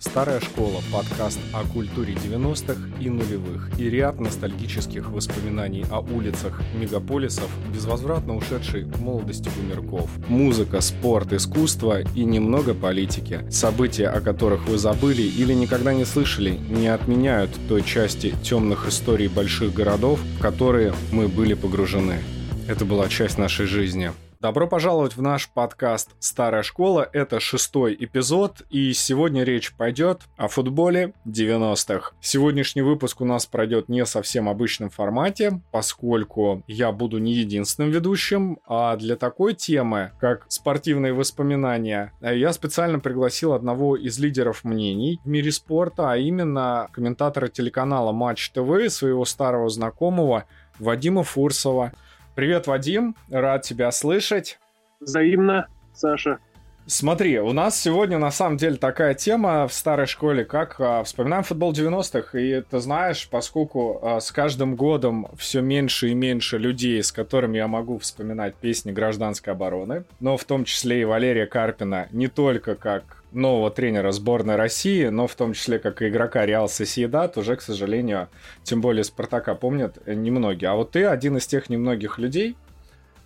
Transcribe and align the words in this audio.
Старая 0.00 0.40
школа– 0.40 0.80
подкаст 0.92 1.38
о 1.52 1.62
культуре 1.62 2.14
90-х 2.14 3.02
и 3.02 3.10
нулевых 3.10 3.78
и 3.78 3.90
ряд 3.90 4.18
ностальгических 4.18 5.10
воспоминаний 5.10 5.84
о 5.90 6.00
улицах 6.00 6.62
мегаполисов, 6.74 7.50
безвозвратно 7.70 8.34
ушедшей 8.34 8.86
молодости 8.98 9.50
бумерков. 9.54 10.08
Музыка, 10.26 10.80
спорт, 10.80 11.34
искусство 11.34 12.00
и 12.00 12.24
немного 12.24 12.72
политики. 12.72 13.44
События, 13.50 14.08
о 14.08 14.22
которых 14.22 14.66
вы 14.68 14.78
забыли 14.78 15.20
или 15.20 15.52
никогда 15.52 15.92
не 15.92 16.06
слышали, 16.06 16.58
не 16.70 16.88
отменяют 16.88 17.50
той 17.68 17.82
части 17.82 18.34
темных 18.42 18.88
историй 18.88 19.28
больших 19.28 19.74
городов, 19.74 20.18
в 20.38 20.40
которые 20.40 20.94
мы 21.12 21.28
были 21.28 21.52
погружены. 21.52 22.20
Это 22.66 22.86
была 22.86 23.06
часть 23.10 23.36
нашей 23.36 23.66
жизни. 23.66 24.12
Добро 24.40 24.66
пожаловать 24.66 25.18
в 25.18 25.20
наш 25.20 25.50
подкаст 25.50 26.16
«Старая 26.18 26.62
школа». 26.62 27.06
Это 27.12 27.40
шестой 27.40 27.94
эпизод, 28.00 28.62
и 28.70 28.94
сегодня 28.94 29.44
речь 29.44 29.74
пойдет 29.74 30.22
о 30.38 30.48
футболе 30.48 31.12
90-х. 31.26 32.12
Сегодняшний 32.22 32.80
выпуск 32.80 33.20
у 33.20 33.26
нас 33.26 33.44
пройдет 33.44 33.90
не 33.90 34.06
совсем 34.06 34.48
обычном 34.48 34.88
формате, 34.88 35.60
поскольку 35.72 36.64
я 36.66 36.90
буду 36.90 37.18
не 37.18 37.34
единственным 37.34 37.90
ведущим, 37.90 38.60
а 38.66 38.96
для 38.96 39.16
такой 39.16 39.52
темы, 39.52 40.12
как 40.18 40.46
спортивные 40.48 41.12
воспоминания, 41.12 42.14
я 42.22 42.54
специально 42.54 42.98
пригласил 42.98 43.52
одного 43.52 43.94
из 43.94 44.18
лидеров 44.18 44.64
мнений 44.64 45.20
в 45.22 45.28
мире 45.28 45.52
спорта, 45.52 46.12
а 46.12 46.16
именно 46.16 46.88
комментатора 46.92 47.48
телеканала 47.48 48.12
Матч 48.12 48.48
ТВ, 48.52 48.88
своего 48.88 49.26
старого 49.26 49.68
знакомого 49.68 50.46
Вадима 50.78 51.24
Фурсова. 51.24 51.92
Привет, 52.40 52.66
Вадим, 52.66 53.16
рад 53.28 53.64
тебя 53.64 53.92
слышать. 53.92 54.58
Взаимно, 54.98 55.66
Саша. 55.92 56.38
Смотри, 56.86 57.38
у 57.38 57.52
нас 57.52 57.78
сегодня 57.78 58.16
на 58.16 58.30
самом 58.30 58.56
деле 58.56 58.76
такая 58.76 59.12
тема 59.12 59.68
в 59.68 59.74
старой 59.74 60.06
школе, 60.06 60.46
как 60.46 60.80
а, 60.80 61.04
вспоминаем 61.04 61.42
футбол 61.42 61.74
90-х, 61.74 62.38
и 62.38 62.62
ты 62.62 62.78
знаешь, 62.78 63.28
поскольку 63.30 64.00
а, 64.02 64.20
с 64.20 64.32
каждым 64.32 64.74
годом 64.74 65.28
все 65.36 65.60
меньше 65.60 66.08
и 66.08 66.14
меньше 66.14 66.56
людей, 66.56 67.02
с 67.02 67.12
которыми 67.12 67.58
я 67.58 67.68
могу 67.68 67.98
вспоминать 67.98 68.54
песни 68.54 68.90
гражданской 68.90 69.52
обороны, 69.52 70.04
но 70.18 70.38
в 70.38 70.44
том 70.44 70.64
числе 70.64 71.02
и 71.02 71.04
Валерия 71.04 71.44
Карпина, 71.44 72.08
не 72.10 72.28
только 72.28 72.74
как 72.74 73.19
нового 73.32 73.70
тренера 73.70 74.12
сборной 74.12 74.56
России, 74.56 75.06
но 75.06 75.26
в 75.26 75.34
том 75.34 75.52
числе 75.52 75.78
как 75.78 76.02
и 76.02 76.08
игрока 76.08 76.44
Реал 76.46 76.68
Сосиедат, 76.68 77.36
уже, 77.36 77.56
к 77.56 77.62
сожалению, 77.62 78.28
тем 78.62 78.80
более 78.80 79.04
Спартака 79.04 79.54
помнят 79.54 79.98
немногие. 80.06 80.70
А 80.70 80.74
вот 80.74 80.92
ты 80.92 81.04
один 81.04 81.36
из 81.36 81.46
тех 81.46 81.70
немногих 81.70 82.18
людей, 82.18 82.56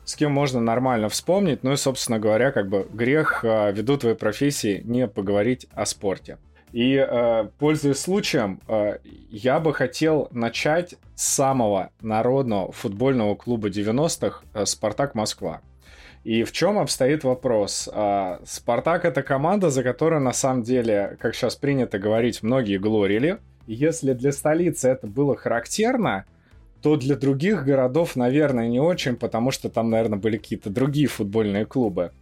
с 0.05 0.17
кем 0.17 0.33
можно 0.33 0.61
нормально 0.61 1.09
вспомнить, 1.09 1.63
ну 1.63 1.73
и, 1.73 1.77
собственно 1.77 2.19
говоря, 2.19 2.53
как 2.53 2.69
бы 2.69 2.87
грех 2.93 3.45
э, 3.45 3.73
ввиду 3.73 3.97
твоей 3.97 4.17
профессии 4.17 4.83
не 4.85 5.09
поговорить 5.09 5.67
о 5.73 5.87
спорте. 5.87 6.39
И, 6.75 6.97
э, 6.97 7.49
пользуясь 7.59 8.01
случаем, 8.01 8.61
э, 8.67 8.99
я 9.31 9.61
бы 9.61 9.73
хотел 9.73 10.27
начать 10.33 10.97
с 11.15 11.23
самого 11.23 11.91
народного 12.01 12.73
футбольного 12.73 13.37
клуба 13.37 13.69
90-х 13.71 14.43
э, 14.53 14.67
«Спартак 14.67 15.15
Москва». 15.15 15.61
И 16.25 16.43
в 16.43 16.53
чем 16.53 16.79
обстоит 16.79 17.23
вопрос? 17.23 17.89
А, 17.93 18.41
Спартак 18.45 19.05
это 19.05 19.23
команда, 19.23 19.69
за 19.69 19.83
которую 19.83 20.23
на 20.23 20.33
самом 20.33 20.63
деле, 20.63 21.19
как 21.21 21.35
сейчас 21.35 21.55
принято 21.55 21.99
говорить, 21.99 22.43
многие 22.43 22.79
глорили. 22.79 23.39
Если 23.67 24.15
для 24.15 24.33
столицы 24.33 24.89
это 24.89 25.07
было 25.07 25.37
характерно, 25.37 26.25
то 26.83 26.97
для 26.97 27.17
других 27.17 27.65
городов, 27.65 28.17
наверное, 28.17 28.69
не 28.69 28.81
очень, 28.81 29.17
потому 29.17 29.51
что 29.51 29.69
там, 29.69 29.91
наверное, 29.91 30.19
были 30.19 30.39
какие-то 30.39 30.71
другие 30.71 31.09
футбольные 31.09 31.67
клубы. 31.67 32.13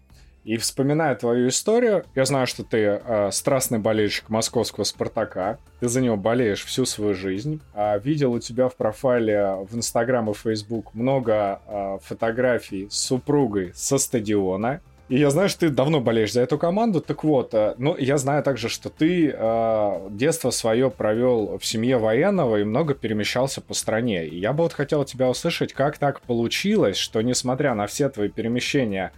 И 0.45 0.57
вспоминая 0.57 1.15
твою 1.15 1.49
историю, 1.49 2.05
я 2.17 2.25
знаю, 2.25 2.49
что 2.49 2.65
ты 2.65 2.79
э, 2.79 3.31
страстный 3.31 3.79
болельщик 3.79 4.29
московского 4.29 4.83
Спартака, 4.85 5.59
ты 5.79 5.89
за 5.89 6.01
него 6.01 6.17
болеешь 6.17 6.65
всю 6.65 6.85
свою 6.85 7.15
жизнь. 7.15 7.61
А, 7.75 7.97
видел 7.99 8.33
у 8.33 8.41
тебя 8.41 8.69
в 8.69 8.75
профайле 8.75 9.59
в 9.69 9.77
Инстаграм 9.77 10.29
и 10.31 10.35
Фейсбук 10.35 10.95
много 10.95 11.61
э, 11.67 11.99
фотографий 12.03 12.89
с 12.91 12.99
супругой 12.99 13.73
со 13.75 13.99
стадиона. 13.99 14.81
И 15.09 15.19
я 15.19 15.29
знаю, 15.31 15.49
что 15.49 15.61
ты 15.61 15.69
давно 15.69 16.01
болеешь 16.01 16.33
за 16.33 16.41
эту 16.41 16.57
команду. 16.57 17.01
Так 17.01 17.23
вот, 17.23 17.53
э, 17.53 17.75
ну, 17.77 17.97
я 17.97 18.17
знаю 18.19 18.43
также, 18.43 18.69
что 18.69 18.89
ты 18.89 19.29
э, 19.29 20.09
детство 20.11 20.51
свое 20.51 20.91
провел 20.91 21.59
в 21.59 21.67
семье 21.67 21.99
военного 21.99 22.57
и 22.57 22.65
много 22.65 22.95
перемещался 22.95 23.61
по 23.61 23.75
стране. 23.75 24.27
И 24.27 24.39
я 24.39 24.53
бы 24.53 24.63
вот 24.63 24.73
хотел 24.73 25.05
тебя 25.05 25.29
услышать, 25.29 25.73
как 25.73 25.99
так 25.99 26.23
получилось, 26.23 26.97
что 26.97 27.21
несмотря 27.21 27.75
на 27.75 27.87
все 27.87 28.09
твои 28.09 28.29
перемещения 28.29 29.13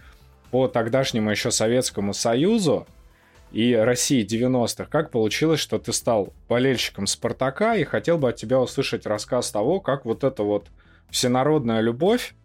по 0.55 0.69
тогдашнему 0.69 1.31
еще 1.31 1.51
Советскому 1.51 2.13
Союзу 2.13 2.87
и 3.51 3.73
России 3.75 4.25
90-х, 4.25 4.85
как 4.89 5.11
получилось, 5.11 5.59
что 5.59 5.79
ты 5.79 5.91
стал 5.91 6.31
болельщиком 6.47 7.07
Спартака, 7.07 7.75
и 7.75 7.83
хотел 7.83 8.17
бы 8.17 8.29
от 8.29 8.37
тебя 8.37 8.61
услышать 8.61 9.05
рассказ 9.05 9.51
того, 9.51 9.81
как 9.81 10.05
вот 10.05 10.23
эта 10.23 10.43
вот 10.43 10.67
всенародная 11.09 11.81
любовь 11.81 12.35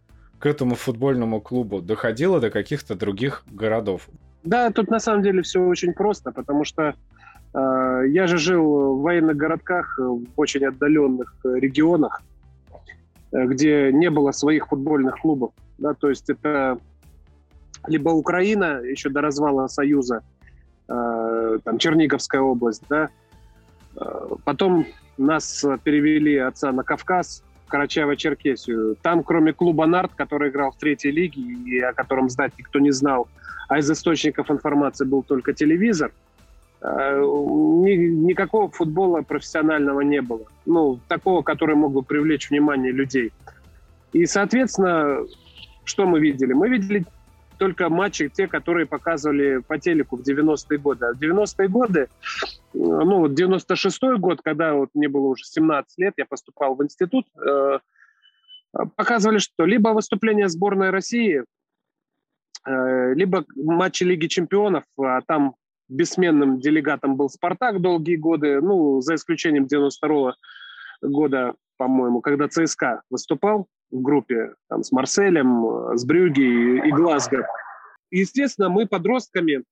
к 0.41 0.47
этому 0.47 0.75
футбольному 0.75 1.41
клубу 1.41 1.81
доходила 1.81 2.41
до 2.41 2.51
каких-то 2.51 2.97
других 2.97 3.45
городов. 3.49 4.09
Да, 4.43 4.73
тут 4.73 4.91
на 4.91 4.99
самом 4.99 5.23
деле 5.23 5.43
все 5.43 5.61
очень 5.61 5.93
просто, 5.93 6.33
потому 6.33 6.65
что 6.65 6.97
э, 7.55 8.03
я 8.09 8.27
же 8.27 8.39
жил 8.39 8.97
в 8.97 9.03
военных 9.03 9.37
городках, 9.37 9.97
в 10.01 10.25
очень 10.35 10.65
отдаленных 10.65 11.33
регионах, 11.45 12.23
э, 13.31 13.45
где 13.45 13.93
не 13.93 14.11
было 14.11 14.33
своих 14.33 14.67
футбольных 14.67 15.21
клубов. 15.21 15.53
Да, 15.79 15.95
то 15.95 16.09
есть 16.09 16.29
это 16.29 16.81
либо 17.87 18.11
Украина 18.11 18.81
еще 18.83 19.09
до 19.09 19.21
развала 19.21 19.67
Союза, 19.69 20.23
э, 20.89 21.59
там 21.65 21.79
Черниговская 21.79 22.41
область, 22.41 22.83
да. 22.89 23.09
Э, 23.97 24.29
потом 24.45 24.87
нас 25.19 25.65
перевели 25.85 26.37
отца 26.37 26.73
на 26.73 26.83
Кавказ, 26.83 27.43
в 27.67 27.73
Карачаево-Черкесию. 27.73 28.97
Там, 29.03 29.23
кроме 29.23 29.53
клуба 29.53 29.87
«Нарт», 29.87 30.13
который 30.17 30.51
играл 30.51 30.73
в 30.73 30.77
третьей 30.77 31.13
лиге, 31.13 31.41
и 31.41 31.79
о 31.81 31.93
котором 31.93 32.29
знать 32.29 32.53
никто 32.59 32.79
не 32.79 32.91
знал, 32.91 33.29
а 33.69 33.79
из 33.79 33.91
источников 33.91 34.51
информации 34.51 35.05
был 35.05 35.23
только 35.23 35.53
телевизор, 35.53 36.13
э, 36.83 37.21
ни, 37.21 37.93
никакого 38.29 38.71
футбола 38.71 39.23
профессионального 39.23 40.01
не 40.01 40.21
было. 40.21 40.47
Ну, 40.67 40.99
такого, 41.09 41.43
который 41.43 41.77
мог 41.77 41.93
бы 41.93 42.03
привлечь 42.03 42.51
внимание 42.51 42.93
людей. 42.93 43.33
И, 44.13 44.27
соответственно, 44.27 45.21
что 45.85 46.07
мы 46.07 46.19
видели? 46.21 46.53
Мы 46.53 46.69
видели 46.69 47.05
только 47.61 47.91
матчи, 47.91 48.31
те, 48.31 48.49
которые 48.49 48.87
показывали 48.87 49.59
по 49.59 49.79
телеку 49.79 50.17
в 50.17 50.23
90-е 50.23 50.79
годы. 50.79 51.05
А 51.05 51.13
в 51.13 51.21
90-е 51.21 51.69
годы, 51.69 52.09
ну 52.73 53.19
вот 53.19 53.33
96-й 53.33 54.19
год, 54.19 54.41
когда 54.43 54.73
вот 54.73 54.89
мне 54.95 55.09
было 55.09 55.27
уже 55.27 55.45
17 55.45 55.99
лет, 55.99 56.15
я 56.17 56.25
поступал 56.25 56.75
в 56.75 56.83
институт, 56.83 57.27
э, 57.37 57.81
показывали 58.97 59.37
что? 59.37 59.67
Либо 59.67 59.91
выступление 59.91 60.49
сборной 60.49 60.89
России, 60.89 61.45
э, 62.67 63.15
либо 63.15 63.45
матчи 63.57 64.05
Лиги 64.05 64.29
чемпионов, 64.29 64.85
а 64.99 65.21
там 65.21 65.55
бессменным 65.91 66.61
делегатом 66.61 67.17
был 67.17 67.29
«Спартак» 67.29 67.83
долгие 67.83 68.17
годы, 68.17 68.63
ну, 68.63 69.03
за 69.03 69.17
исключением 69.17 69.67
92 69.67 70.35
года, 71.03 71.53
по-моему, 71.77 72.23
когда 72.23 72.49
ЦСКА 72.49 73.03
выступал 73.11 73.69
в 73.91 74.01
группе 74.01 74.55
там, 74.69 74.83
с 74.83 74.93
Марселем, 74.93 75.97
с 75.97 76.05
Брюги 76.05 76.87
и 76.87 76.91
Глазго. 76.91 77.47
Естественно, 78.11 78.69
мы 78.69 78.87
подростками 78.87 79.65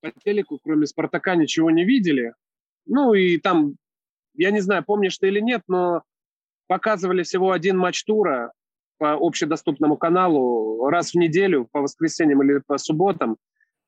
по 0.00 0.10
телеку, 0.24 0.58
кроме 0.62 0.86
«Спартака», 0.86 1.36
ничего 1.36 1.70
не 1.70 1.84
видели. 1.84 2.34
Ну 2.86 3.14
и 3.14 3.38
там, 3.38 3.76
я 4.34 4.50
не 4.50 4.60
знаю, 4.60 4.84
помнишь 4.84 5.18
ты 5.18 5.28
или 5.28 5.40
нет, 5.40 5.62
но 5.68 6.02
показывали 6.66 7.22
всего 7.22 7.52
один 7.52 7.78
матч 7.78 8.04
тура 8.04 8.52
по 8.98 9.12
общедоступному 9.14 9.96
каналу 9.96 10.88
раз 10.88 11.12
в 11.12 11.16
неделю, 11.16 11.68
по 11.70 11.80
воскресеньям 11.80 12.42
или 12.42 12.60
по 12.66 12.78
субботам. 12.78 13.36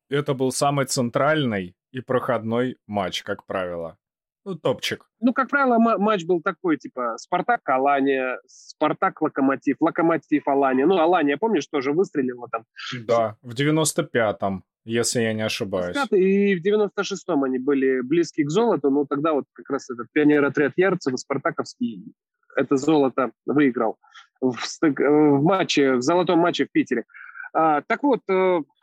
Это 0.09 0.35
был 0.35 0.53
самый 0.53 0.87
центральный 0.87 1.75
и 1.93 2.01
проходной 2.01 2.77
матч, 2.87 3.23
как 3.23 3.47
правило. 3.47 3.97
Ну, 4.45 4.57
топчик. 4.57 5.07
Ну, 5.21 5.33
как 5.33 5.49
правило, 5.49 5.79
матч 5.79 6.25
был 6.25 6.43
такой, 6.43 6.77
типа, 6.77 7.17
Спартак-Алания, 7.17 8.39
Спартак-Локомотив, 8.47 9.77
Локомотив-Алания. 9.81 10.87
Ну, 10.87 10.99
Алания, 10.99 11.39
помнишь, 11.39 11.67
тоже 11.67 11.93
выстрелила 11.93 12.49
там? 12.51 12.65
Да, 13.07 13.37
в 13.43 13.55
95-м, 13.55 14.65
если 14.85 15.23
я 15.23 15.33
не 15.33 15.43
ошибаюсь. 15.43 15.97
И 16.11 16.57
в 16.57 16.67
96-м 16.67 17.45
они 17.45 17.59
были 17.59 18.03
близки 18.03 18.45
к 18.45 18.51
золоту, 18.51 18.91
но 18.91 19.07
тогда 19.07 19.33
вот 19.33 19.47
как 19.55 19.71
раз 19.71 19.89
этот 19.89 20.09
пионер-отряд 20.13 20.73
Ярцева, 20.77 21.17
Спартаковский, 21.17 22.15
это 22.57 22.77
золото 22.77 23.33
выиграл 23.47 23.99
в, 24.41 24.57
в 24.81 25.43
матче, 25.43 25.95
в 25.95 26.03
золотом 26.03 26.41
матче 26.41 26.67
в 26.67 26.71
Питере. 26.71 27.05
А, 27.53 27.83
так 27.83 28.03
вот, 28.03 28.21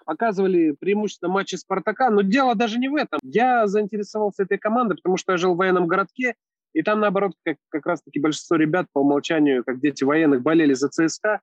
показывали 0.05 0.75
преимущественно 0.79 1.31
матчи 1.31 1.55
«Спартака», 1.55 2.09
но 2.09 2.21
дело 2.21 2.55
даже 2.55 2.79
не 2.79 2.89
в 2.89 2.95
этом. 2.95 3.19
Я 3.23 3.67
заинтересовался 3.67 4.43
этой 4.43 4.57
командой, 4.57 4.95
потому 4.95 5.17
что 5.17 5.33
я 5.33 5.37
жил 5.37 5.53
в 5.53 5.57
военном 5.57 5.87
городке, 5.87 6.35
и 6.73 6.83
там, 6.83 6.99
наоборот, 6.99 7.33
как, 7.43 7.57
как 7.69 7.85
раз-таки 7.85 8.19
большинство 8.19 8.55
ребят 8.55 8.87
по 8.93 8.99
умолчанию, 8.99 9.63
как 9.63 9.81
дети 9.81 10.03
военных, 10.03 10.41
болели 10.41 10.73
за 10.73 10.89
ЦСКА. 10.89 11.41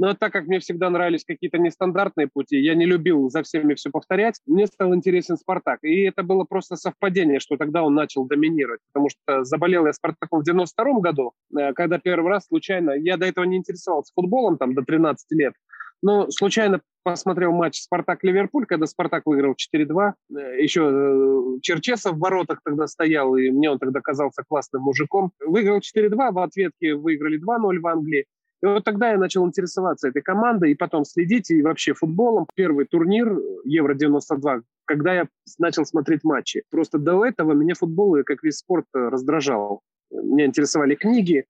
Но 0.00 0.14
так 0.14 0.32
как 0.32 0.46
мне 0.46 0.60
всегда 0.60 0.90
нравились 0.90 1.24
какие-то 1.24 1.58
нестандартные 1.58 2.28
пути, 2.28 2.56
я 2.60 2.76
не 2.76 2.86
любил 2.86 3.28
за 3.30 3.42
всеми 3.42 3.74
все 3.74 3.90
повторять, 3.90 4.40
мне 4.46 4.68
стал 4.68 4.94
интересен 4.94 5.36
«Спартак». 5.36 5.80
И 5.82 6.02
это 6.02 6.22
было 6.22 6.44
просто 6.44 6.76
совпадение, 6.76 7.40
что 7.40 7.56
тогда 7.56 7.82
он 7.82 7.94
начал 7.94 8.24
доминировать. 8.24 8.80
Потому 8.92 9.08
что 9.08 9.42
заболел 9.42 9.86
я 9.86 9.92
«Спартаком» 9.92 10.40
в 10.40 10.44
92 10.44 11.00
году, 11.00 11.32
э, 11.58 11.72
когда 11.72 11.98
первый 11.98 12.28
раз 12.28 12.46
случайно... 12.46 12.92
Я 12.92 13.16
до 13.16 13.26
этого 13.26 13.44
не 13.44 13.56
интересовался 13.56 14.12
футболом, 14.14 14.56
там, 14.56 14.74
до 14.74 14.82
13 14.82 15.26
лет. 15.32 15.54
Но 16.02 16.30
случайно 16.30 16.80
посмотрел 17.02 17.52
матч 17.52 17.80
«Спартак-Ливерпуль», 17.80 18.66
когда 18.66 18.86
«Спартак» 18.86 19.22
выиграл 19.26 19.54
4-2. 19.54 20.12
Э, 20.36 20.62
Еще 20.62 20.88
э, 20.90 21.60
Черчесов 21.62 22.16
в 22.16 22.18
воротах 22.18 22.60
тогда 22.64 22.86
стоял, 22.86 23.36
и 23.36 23.50
мне 23.50 23.70
он 23.70 23.78
тогда 23.78 24.00
казался 24.00 24.42
классным 24.46 24.82
мужиком. 24.82 25.32
Выиграл 25.40 25.78
4-2, 25.78 26.32
в 26.32 26.38
ответке 26.38 26.94
выиграли 26.94 27.40
2-0 27.40 27.78
в 27.78 27.86
Англии. 27.86 28.26
И 28.62 28.66
вот 28.66 28.84
тогда 28.84 29.12
я 29.12 29.18
начал 29.18 29.46
интересоваться 29.46 30.08
этой 30.08 30.20
командой 30.20 30.72
и 30.72 30.74
потом 30.74 31.04
следить 31.04 31.50
и 31.50 31.62
вообще 31.62 31.94
футболом. 31.94 32.46
Первый 32.54 32.86
турнир 32.86 33.38
Евро-92, 33.64 34.62
когда 34.84 35.14
я 35.14 35.28
начал 35.58 35.84
смотреть 35.84 36.24
матчи. 36.24 36.64
Просто 36.70 36.98
до 36.98 37.24
этого 37.24 37.52
меня 37.52 37.74
футбол 37.74 38.16
как 38.24 38.42
весь 38.42 38.58
спорт 38.58 38.86
раздражал. 38.92 39.82
Меня 40.10 40.46
интересовали 40.46 40.96
книги, 40.96 41.44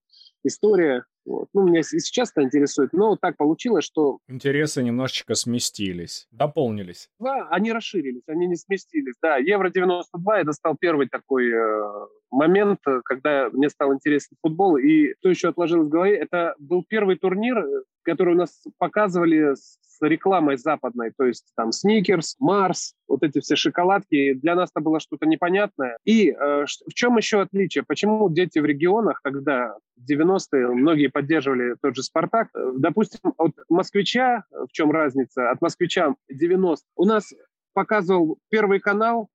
история. 0.44 1.04
Вот. 1.28 1.48
Ну, 1.52 1.68
меня 1.68 1.82
сейчас 1.82 2.30
это 2.30 2.42
интересует, 2.42 2.94
но 2.94 3.16
так 3.16 3.36
получилось, 3.36 3.84
что... 3.84 4.18
Интересы 4.28 4.82
немножечко 4.82 5.34
сместились, 5.34 6.26
дополнились. 6.30 7.10
Да, 7.20 7.46
они 7.50 7.70
расширились, 7.70 8.22
они 8.26 8.46
не 8.46 8.56
сместились. 8.56 9.14
Да, 9.20 9.36
Евро-92 9.36 10.32
это 10.32 10.52
стал 10.52 10.76
первый 10.80 11.06
такой 11.08 11.50
э, 11.52 12.06
момент, 12.30 12.80
когда 13.04 13.50
мне 13.50 13.68
стал 13.68 13.92
интересен 13.92 14.36
футбол. 14.40 14.78
И 14.78 15.12
что 15.20 15.28
еще 15.28 15.48
отложилось 15.48 15.88
в 15.88 15.90
голове, 15.90 16.16
это 16.16 16.54
был 16.58 16.82
первый 16.88 17.16
турнир, 17.16 17.62
который 18.08 18.34
у 18.34 18.38
нас 18.38 18.64
показывали 18.78 19.54
с 19.54 19.78
рекламой 20.00 20.56
западной, 20.56 21.12
то 21.16 21.24
есть 21.24 21.52
там 21.56 21.72
Сникерс, 21.72 22.36
Марс, 22.38 22.94
вот 23.06 23.22
эти 23.22 23.40
все 23.40 23.56
шоколадки, 23.56 24.34
для 24.34 24.54
нас 24.54 24.70
это 24.74 24.82
было 24.82 25.00
что-то 25.00 25.26
непонятное. 25.26 25.98
И 26.04 26.30
э, 26.30 26.64
в 26.64 26.94
чем 26.94 27.16
еще 27.16 27.40
отличие? 27.40 27.84
Почему 27.84 28.28
дети 28.30 28.58
в 28.58 28.64
регионах, 28.64 29.20
когда 29.22 29.74
в 29.96 30.10
90-е 30.10 30.68
многие 30.68 31.08
поддерживали 31.08 31.74
тот 31.82 31.96
же 31.96 32.02
«Спартак», 32.02 32.48
э, 32.54 32.72
допустим, 32.78 33.34
от 33.36 33.52
москвича, 33.68 34.44
в 34.50 34.72
чем 34.72 34.90
разница, 34.90 35.50
от 35.50 35.60
москвича 35.60 36.14
90 36.30 36.86
у 36.96 37.04
нас 37.04 37.32
показывал 37.74 38.38
первый 38.48 38.80
канал, 38.80 39.28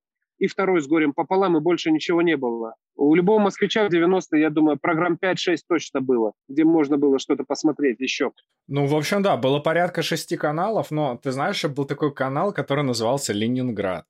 и 0.43 0.47
второй 0.47 0.81
с 0.81 0.87
горем 0.87 1.13
пополам, 1.13 1.55
и 1.55 1.61
больше 1.61 1.89
ничего 1.89 2.21
не 2.21 2.35
было. 2.35 2.75
У 2.97 3.15
любого 3.15 3.39
москвича 3.39 3.87
в 3.87 3.93
90-е, 3.93 4.41
я 4.41 4.49
думаю, 4.49 4.77
программ 4.77 5.17
5-6 5.21 5.59
точно 5.69 6.01
было, 6.01 6.33
где 6.49 6.65
можно 6.65 6.97
было 6.97 7.17
что-то 7.17 7.45
посмотреть 7.47 8.01
еще. 8.01 8.31
Ну, 8.67 8.85
в 8.85 8.93
общем, 8.93 9.23
да, 9.23 9.37
было 9.37 9.59
порядка 9.59 10.01
шести 10.01 10.35
каналов, 10.35 10.91
но 10.91 11.15
ты 11.15 11.31
знаешь, 11.31 11.63
был 11.63 11.85
такой 11.85 12.13
канал, 12.13 12.51
который 12.51 12.83
назывался 12.83 13.31
«Ленинград». 13.31 14.05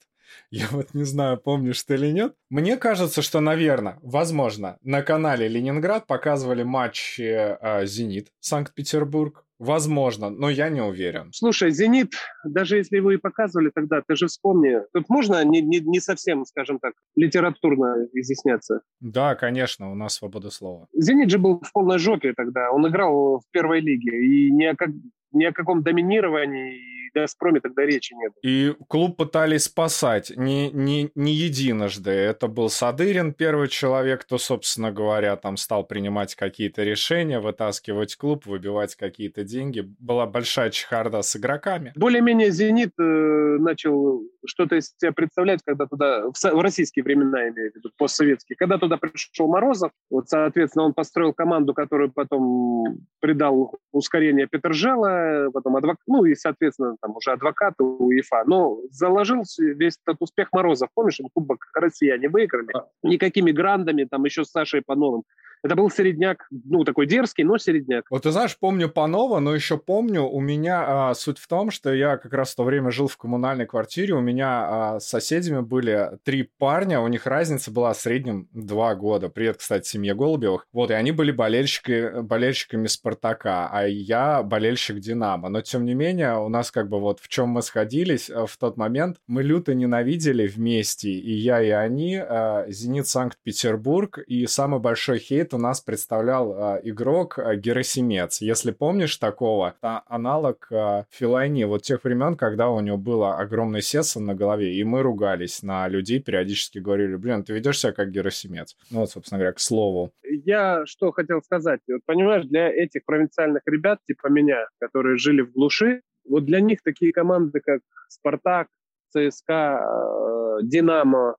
Я 0.50 0.66
вот 0.72 0.96
не 0.96 1.04
знаю, 1.04 1.38
помнишь 1.38 1.84
ты 1.84 1.94
или 1.94 2.12
нет. 2.12 2.34
Мне 2.50 2.78
кажется, 2.78 3.22
что, 3.22 3.40
наверное, 3.40 4.00
возможно, 4.02 4.80
на 4.82 5.04
канале 5.04 5.48
Ленинград 5.48 6.08
показывали 6.08 6.64
матчи 6.64 7.22
э, 7.22 7.86
«Зенит» 7.86 8.32
Санкт-Петербург, 8.40 9.46
Возможно, 9.64 10.30
но 10.30 10.50
я 10.50 10.70
не 10.70 10.82
уверен. 10.82 11.32
Слушай, 11.32 11.72
«Зенит», 11.72 12.12
даже 12.44 12.76
если 12.76 12.98
его 12.98 13.12
и 13.12 13.18
показывали 13.18 13.72
тогда, 13.74 14.02
ты 14.06 14.16
же 14.16 14.28
вспомни, 14.28 14.80
тут 14.94 15.08
можно 15.08 15.44
не, 15.46 15.62
не, 15.62 15.80
не 15.80 16.02
совсем, 16.02 16.46
скажем 16.46 16.80
так, 16.80 16.94
литературно 17.16 18.08
изъясняться? 18.14 18.82
Да, 19.00 19.36
конечно, 19.36 19.90
у 19.90 19.96
нас 19.96 20.16
свобода 20.16 20.50
слова. 20.50 20.88
«Зенит» 20.94 21.30
же 21.30 21.38
был 21.38 21.62
в 21.62 21.72
полной 21.72 21.98
жопе 21.98 22.34
тогда, 22.34 22.72
он 22.72 22.86
играл 22.88 23.40
в 23.40 23.44
первой 23.52 23.80
лиге, 23.80 24.26
и 24.26 24.52
ни 24.52 24.66
о, 24.66 24.76
как, 24.76 24.90
ни 25.32 25.46
о 25.46 25.54
каком 25.54 25.82
доминировании 25.82 27.03
«Газпроме» 27.14 27.60
тогда 27.60 27.86
речи 27.86 28.14
нет. 28.14 28.34
И 28.42 28.76
клуб 28.88 29.18
пытались 29.18 29.66
спасать 29.66 30.32
не, 30.36 30.70
не, 30.72 31.12
не 31.16 31.34
единожды. 31.34 32.12
Это 32.12 32.48
был 32.48 32.70
Садырин, 32.70 33.34
первый 33.34 33.68
человек, 33.68 34.22
кто, 34.24 34.38
собственно 34.38 34.92
говоря, 34.92 35.36
там 35.36 35.58
стал 35.58 35.86
принимать 35.86 36.36
какие-то 36.36 36.84
решения, 36.84 37.40
вытаскивать 37.40 38.16
клуб, 38.16 38.46
выбивать 38.46 38.96
какие-то 38.96 39.44
деньги. 39.44 39.82
Была 40.00 40.26
большая 40.26 40.70
чехарда 40.70 41.22
с 41.22 41.36
игроками. 41.36 41.94
Более-менее 41.96 42.52
«Зенит» 42.52 42.94
э, 43.00 43.04
начал 43.04 44.24
что-то 44.46 44.76
из 44.76 44.94
себя 44.98 45.12
представлять, 45.12 45.62
когда 45.66 45.86
туда, 45.86 46.24
в, 46.30 46.62
российские 46.62 47.04
времена, 47.04 47.50
имею 47.50 47.72
в 47.72 47.76
виду, 47.76 47.90
постсоветские, 47.98 48.56
когда 48.56 48.78
туда 48.78 48.98
пришел 48.98 49.48
Морозов, 49.48 49.92
вот, 50.10 50.30
соответственно, 50.30 50.86
он 50.86 50.94
построил 50.94 51.34
команду, 51.34 51.74
которую 51.74 52.12
потом 52.12 53.00
придал 53.20 53.76
ускорение 53.92 54.48
Петержела, 54.48 55.50
потом 55.54 55.76
адвокат, 55.78 56.02
ну 56.08 56.26
и, 56.26 56.36
соответственно, 56.36 56.96
там 57.02 57.16
уже 57.16 57.32
адвокат 57.32 57.76
у 57.80 58.06
УЕФА, 58.06 58.44
но 58.46 58.80
заложил 58.90 59.44
весь 59.58 59.98
этот 60.06 60.18
успех 60.22 60.50
Морозов. 60.52 60.90
Помнишь, 60.94 61.20
Кубок 61.34 61.60
россияне 61.76 62.30
выиграли? 62.30 62.74
Никакими 63.02 63.52
грандами, 63.52 64.04
там 64.04 64.24
еще 64.26 64.44
с 64.44 64.52
Сашей 64.52 64.82
Пановым. 64.86 65.24
Это 65.64 65.78
был 65.78 65.90
середняк, 65.90 66.46
ну, 66.52 66.84
такой 66.84 67.08
дерзкий, 67.08 67.46
но 67.46 67.58
середняк. 67.58 68.06
Вот 68.10 68.24
ты 68.24 68.32
знаешь, 68.32 68.58
помню 68.60 68.90
Панова, 68.90 69.40
но 69.40 69.56
еще 69.56 69.78
помню, 69.78 70.24
у 70.24 70.42
меня 70.42 71.10
а, 71.10 71.14
суть 71.14 71.38
в 71.38 71.48
том, 71.48 71.72
что 71.72 71.94
я 71.94 72.18
как 72.18 72.34
раз 72.34 72.52
в 72.52 72.56
то 72.58 72.66
время 72.66 72.92
жил 72.92 73.08
в 73.08 73.16
коммунальной 73.16 73.66
квартире, 73.66 74.14
у 74.14 74.20
меня 74.20 74.96
а, 74.96 75.00
с 75.00 75.08
соседями 75.08 75.62
были 75.62 76.20
три 76.26 76.50
парня, 76.58 77.00
у 77.00 77.08
них 77.08 77.26
разница 77.26 77.72
была 77.72 77.94
в 77.94 77.98
среднем 77.98 78.50
два 78.52 78.94
года. 78.96 79.30
Привет, 79.30 79.58
кстати, 79.58 79.88
семье 79.88 80.14
Голубевых. 80.14 80.68
Вот, 80.74 80.92
и 80.92 80.96
они 80.96 81.14
были 81.14 81.32
болельщики, 81.32 82.22
болельщиками 82.22 82.88
Спартака, 82.88 83.70
а 83.72 83.88
я 83.88 84.44
болельщик 84.44 85.00
Динамо. 85.00 85.48
Но, 85.48 85.62
тем 85.62 85.86
не 85.86 85.94
менее, 85.94 86.40
у 86.40 86.50
нас 86.50 86.72
как 86.72 86.90
бы 86.90 87.00
вот 87.00 87.22
в 87.22 87.30
чем 87.30 87.48
мы 87.48 87.62
сходились 87.62 88.30
а, 88.30 88.48
в 88.48 88.58
тот 88.58 88.76
момент, 88.76 89.16
мы 89.28 89.44
люто 89.44 89.74
ненавидели 89.74 90.46
вместе, 90.46 91.10
и 91.10 91.32
я, 91.32 91.62
и 91.62 91.70
они, 91.70 92.18
а, 92.18 92.66
Зенит 92.68 93.08
Санкт-Петербург, 93.08 94.20
и 94.28 94.46
самый 94.46 94.82
большой 94.82 95.20
хейт 95.20 95.53
у 95.54 95.58
нас 95.58 95.82
представлял 95.82 96.78
э, 96.78 96.82
игрок 96.84 97.38
э, 97.38 97.56
Герасимец. 97.56 98.42
Если 98.42 98.72
помнишь 98.72 99.18
такого, 99.18 99.76
это 99.78 100.04
аналог 100.08 100.68
э, 100.72 101.04
Филайни 101.10 101.64
вот 101.64 101.84
тех 101.84 102.04
времен, 102.04 102.36
когда 102.36 102.70
у 102.70 102.80
него 102.80 102.98
было 102.98 103.38
огромное 103.38 103.82
сессо 103.82 104.20
на 104.20 104.36
голове, 104.36 104.76
и 104.76 104.84
мы 104.84 105.02
ругались 105.02 105.64
на 105.64 105.88
людей, 105.88 106.20
периодически 106.20 106.80
говорили, 106.80 107.16
блин, 107.16 107.44
ты 107.44 107.54
ведешь 107.54 107.80
себя 107.80 107.94
как 107.94 108.12
Герасимец. 108.12 108.76
Ну 108.92 109.02
вот, 109.02 109.12
собственно 109.12 109.40
говоря, 109.40 109.54
к 109.54 109.60
слову. 109.60 110.12
Я 110.24 110.86
что 110.86 111.12
хотел 111.12 111.42
сказать. 111.42 111.82
Вот, 111.88 112.02
понимаешь, 112.06 112.46
для 112.46 112.70
этих 112.70 113.06
провинциальных 113.06 113.62
ребят, 113.66 114.00
типа 114.06 114.28
меня, 114.28 114.68
которые 114.80 115.18
жили 115.18 115.42
в 115.42 115.52
глуши, 115.52 116.02
вот 116.28 116.46
для 116.46 116.62
них 116.62 116.82
такие 116.84 117.12
команды, 117.12 117.60
как 117.60 117.82
«Спартак», 118.08 118.68
ЦСКА, 119.10 120.60
«Динамо», 120.64 121.36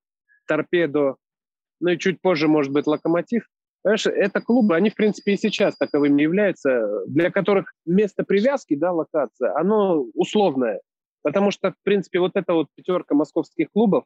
«Торпедо», 0.46 1.16
ну 1.80 1.90
и 1.90 1.98
чуть 1.98 2.20
позже, 2.20 2.48
может 2.48 2.72
быть, 2.72 2.86
«Локомотив», 2.86 3.44
Понимаешь, 3.84 4.06
это 4.06 4.40
клубы, 4.40 4.74
они, 4.76 4.88
в 4.88 4.94
принципе, 4.94 5.34
и 5.34 5.36
сейчас 5.36 5.76
таковыми 5.76 6.22
являются, 6.22 7.04
для 7.06 7.30
которых 7.30 7.74
место 7.84 8.24
привязки, 8.24 8.74
да, 8.74 8.92
локация, 8.92 9.54
оно 9.58 10.06
условное. 10.14 10.80
Потому 11.22 11.50
что, 11.50 11.72
в 11.72 11.76
принципе, 11.82 12.18
вот 12.18 12.32
эта 12.34 12.54
вот 12.54 12.68
пятерка 12.74 13.14
московских 13.14 13.68
клубов, 13.70 14.04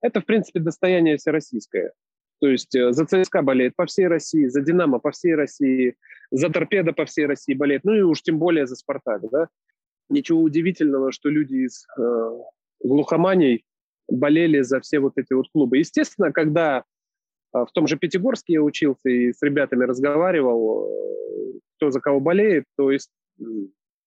это, 0.00 0.22
в 0.22 0.24
принципе, 0.24 0.60
достояние 0.60 1.18
всероссийское. 1.18 1.92
То 2.40 2.48
есть 2.48 2.74
э, 2.74 2.92
за 2.92 3.04
ЦСКА 3.04 3.42
болеет 3.42 3.76
по 3.76 3.84
всей 3.84 4.06
России, 4.06 4.46
за 4.46 4.62
«Динамо» 4.62 4.98
по 4.98 5.10
всей 5.10 5.34
России, 5.34 5.94
за 6.30 6.48
«Торпедо» 6.48 6.94
по 6.94 7.04
всей 7.04 7.26
России 7.26 7.52
болеет, 7.52 7.84
ну 7.84 7.94
и 7.94 8.00
уж 8.00 8.22
тем 8.22 8.38
более 8.38 8.66
за 8.66 8.76
«Спартак». 8.76 9.20
Да? 9.30 9.48
Ничего 10.08 10.40
удивительного, 10.40 11.12
что 11.12 11.28
люди 11.28 11.66
из 11.66 11.86
э, 11.98 12.30
глухоманий 12.82 13.62
болели 14.08 14.62
за 14.62 14.80
все 14.80 15.00
вот 15.00 15.18
эти 15.18 15.34
вот 15.34 15.48
клубы. 15.52 15.76
Естественно, 15.76 16.32
когда 16.32 16.84
в 17.52 17.68
том 17.72 17.86
же 17.86 17.96
Пятигорске 17.96 18.54
я 18.54 18.62
учился 18.62 19.08
и 19.08 19.32
с 19.32 19.42
ребятами 19.42 19.84
разговаривал, 19.84 20.88
э, 20.88 21.58
кто 21.76 21.90
за 21.90 22.00
кого 22.00 22.20
болеет. 22.20 22.64
То 22.76 22.90
есть 22.90 23.10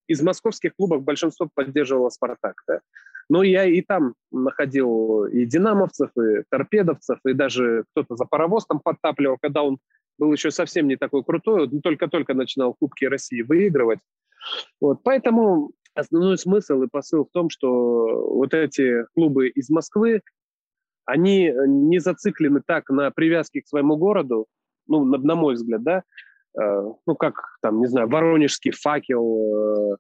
из 0.08 0.22
московских 0.22 0.76
клубов 0.76 1.04
большинство 1.04 1.50
поддерживало 1.54 2.10
«Спартак». 2.10 2.62
Да? 2.68 2.82
Но 3.30 3.44
я 3.44 3.66
и 3.66 3.82
там 3.82 4.14
находил 4.32 5.26
и 5.26 5.46
динамовцев, 5.46 6.12
и 6.18 6.44
торпедовцев, 6.50 7.20
и 7.26 7.34
даже 7.34 7.86
кто-то 7.92 8.16
за 8.16 8.26
паровоз 8.26 8.66
там 8.66 8.80
подтапливал, 8.80 9.38
когда 9.42 9.64
он 9.64 9.80
был 10.18 10.32
еще 10.32 10.52
совсем 10.52 10.88
не 10.88 10.96
такой 10.96 11.24
крутой, 11.24 11.64
он 11.64 11.82
только-только 11.82 12.34
начинал 12.34 12.74
Кубки 12.74 13.06
России 13.06 13.42
выигрывать. 13.42 14.00
Вот, 14.80 15.02
поэтому 15.04 15.72
основной 15.96 16.38
смысл 16.38 16.84
и 16.84 16.88
посыл 16.88 17.26
в 17.26 17.32
том, 17.32 17.50
что 17.50 18.28
вот 18.36 18.54
эти 18.54 19.06
клубы 19.16 19.48
из 19.50 19.70
Москвы, 19.70 20.22
они 21.06 21.48
э, 21.48 21.54
не 21.68 22.00
зациклены 22.00 22.62
так 22.66 22.90
на 22.90 23.12
привязке 23.12 23.62
к 23.62 23.68
своему 23.68 23.96
городу, 23.98 24.48
ну, 24.88 25.06
на, 25.06 25.18
на 25.18 25.36
мой 25.36 25.56
взгляд, 25.56 25.84
да, 25.84 26.04
э, 26.60 26.82
ну, 27.06 27.16
как, 27.16 27.58
там, 27.62 27.80
не 27.80 27.88
знаю, 27.88 28.10
Воронежский 28.10 28.72
факел, 28.72 29.94
э, 29.94 29.98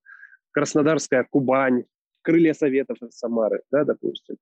Краснодарская 0.51 1.25
Кубань, 1.29 1.83
Крылья 2.21 2.53
Советов 2.53 2.97
из 3.01 3.17
Самары, 3.17 3.61
да, 3.71 3.83
допустим. 3.83 4.37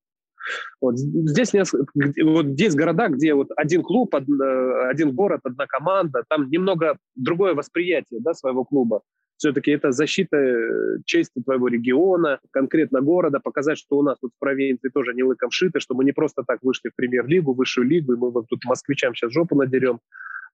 Вот 0.81 0.97
здесь, 0.97 1.53
вот 1.53 2.45
здесь 2.47 2.75
города, 2.75 3.07
где 3.07 3.33
вот 3.33 3.49
один 3.55 3.81
клуб, 3.81 4.13
один 4.13 5.15
город, 5.15 5.39
одна 5.43 5.65
команда, 5.67 6.23
там 6.27 6.49
немного 6.49 6.97
другое 7.15 7.53
восприятие 7.53 8.19
да, 8.19 8.33
своего 8.33 8.65
клуба. 8.65 9.01
Все-таки 9.43 9.71
это 9.71 9.91
защита 9.91 10.37
э, 10.37 10.99
чести 11.03 11.41
твоего 11.43 11.67
региона, 11.67 12.39
конкретно 12.51 13.01
города, 13.01 13.41
показать, 13.41 13.77
что 13.77 13.97
у 13.97 14.01
нас 14.01 14.17
тут 14.21 14.31
в 14.33 14.39
провинции 14.39 14.87
тоже 14.87 15.13
не 15.13 15.21
лыком 15.21 15.51
шито, 15.51 15.81
что 15.81 15.95
мы 15.95 16.05
не 16.05 16.13
просто 16.13 16.43
так 16.47 16.59
вышли 16.61 16.87
в 16.87 16.95
премьер-лигу, 16.95 17.53
высшую 17.53 17.85
лигу, 17.85 18.13
и 18.13 18.15
мы 18.15 18.31
вот 18.31 18.47
тут 18.47 18.63
москвичам 18.63 19.13
сейчас 19.13 19.33
жопу 19.33 19.57
надерем. 19.57 19.99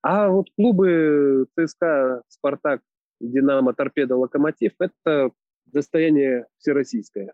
А 0.01 0.29
вот 0.29 0.48
клубы 0.55 1.46
ЦСКА, 1.55 2.24
Спартак, 2.29 2.81
Динамо, 3.19 3.75
Торпеда, 3.75 4.15
Локомотив– 4.15 4.72
это 4.79 5.29
достояние 5.67 6.48
всероссийское. 6.58 7.34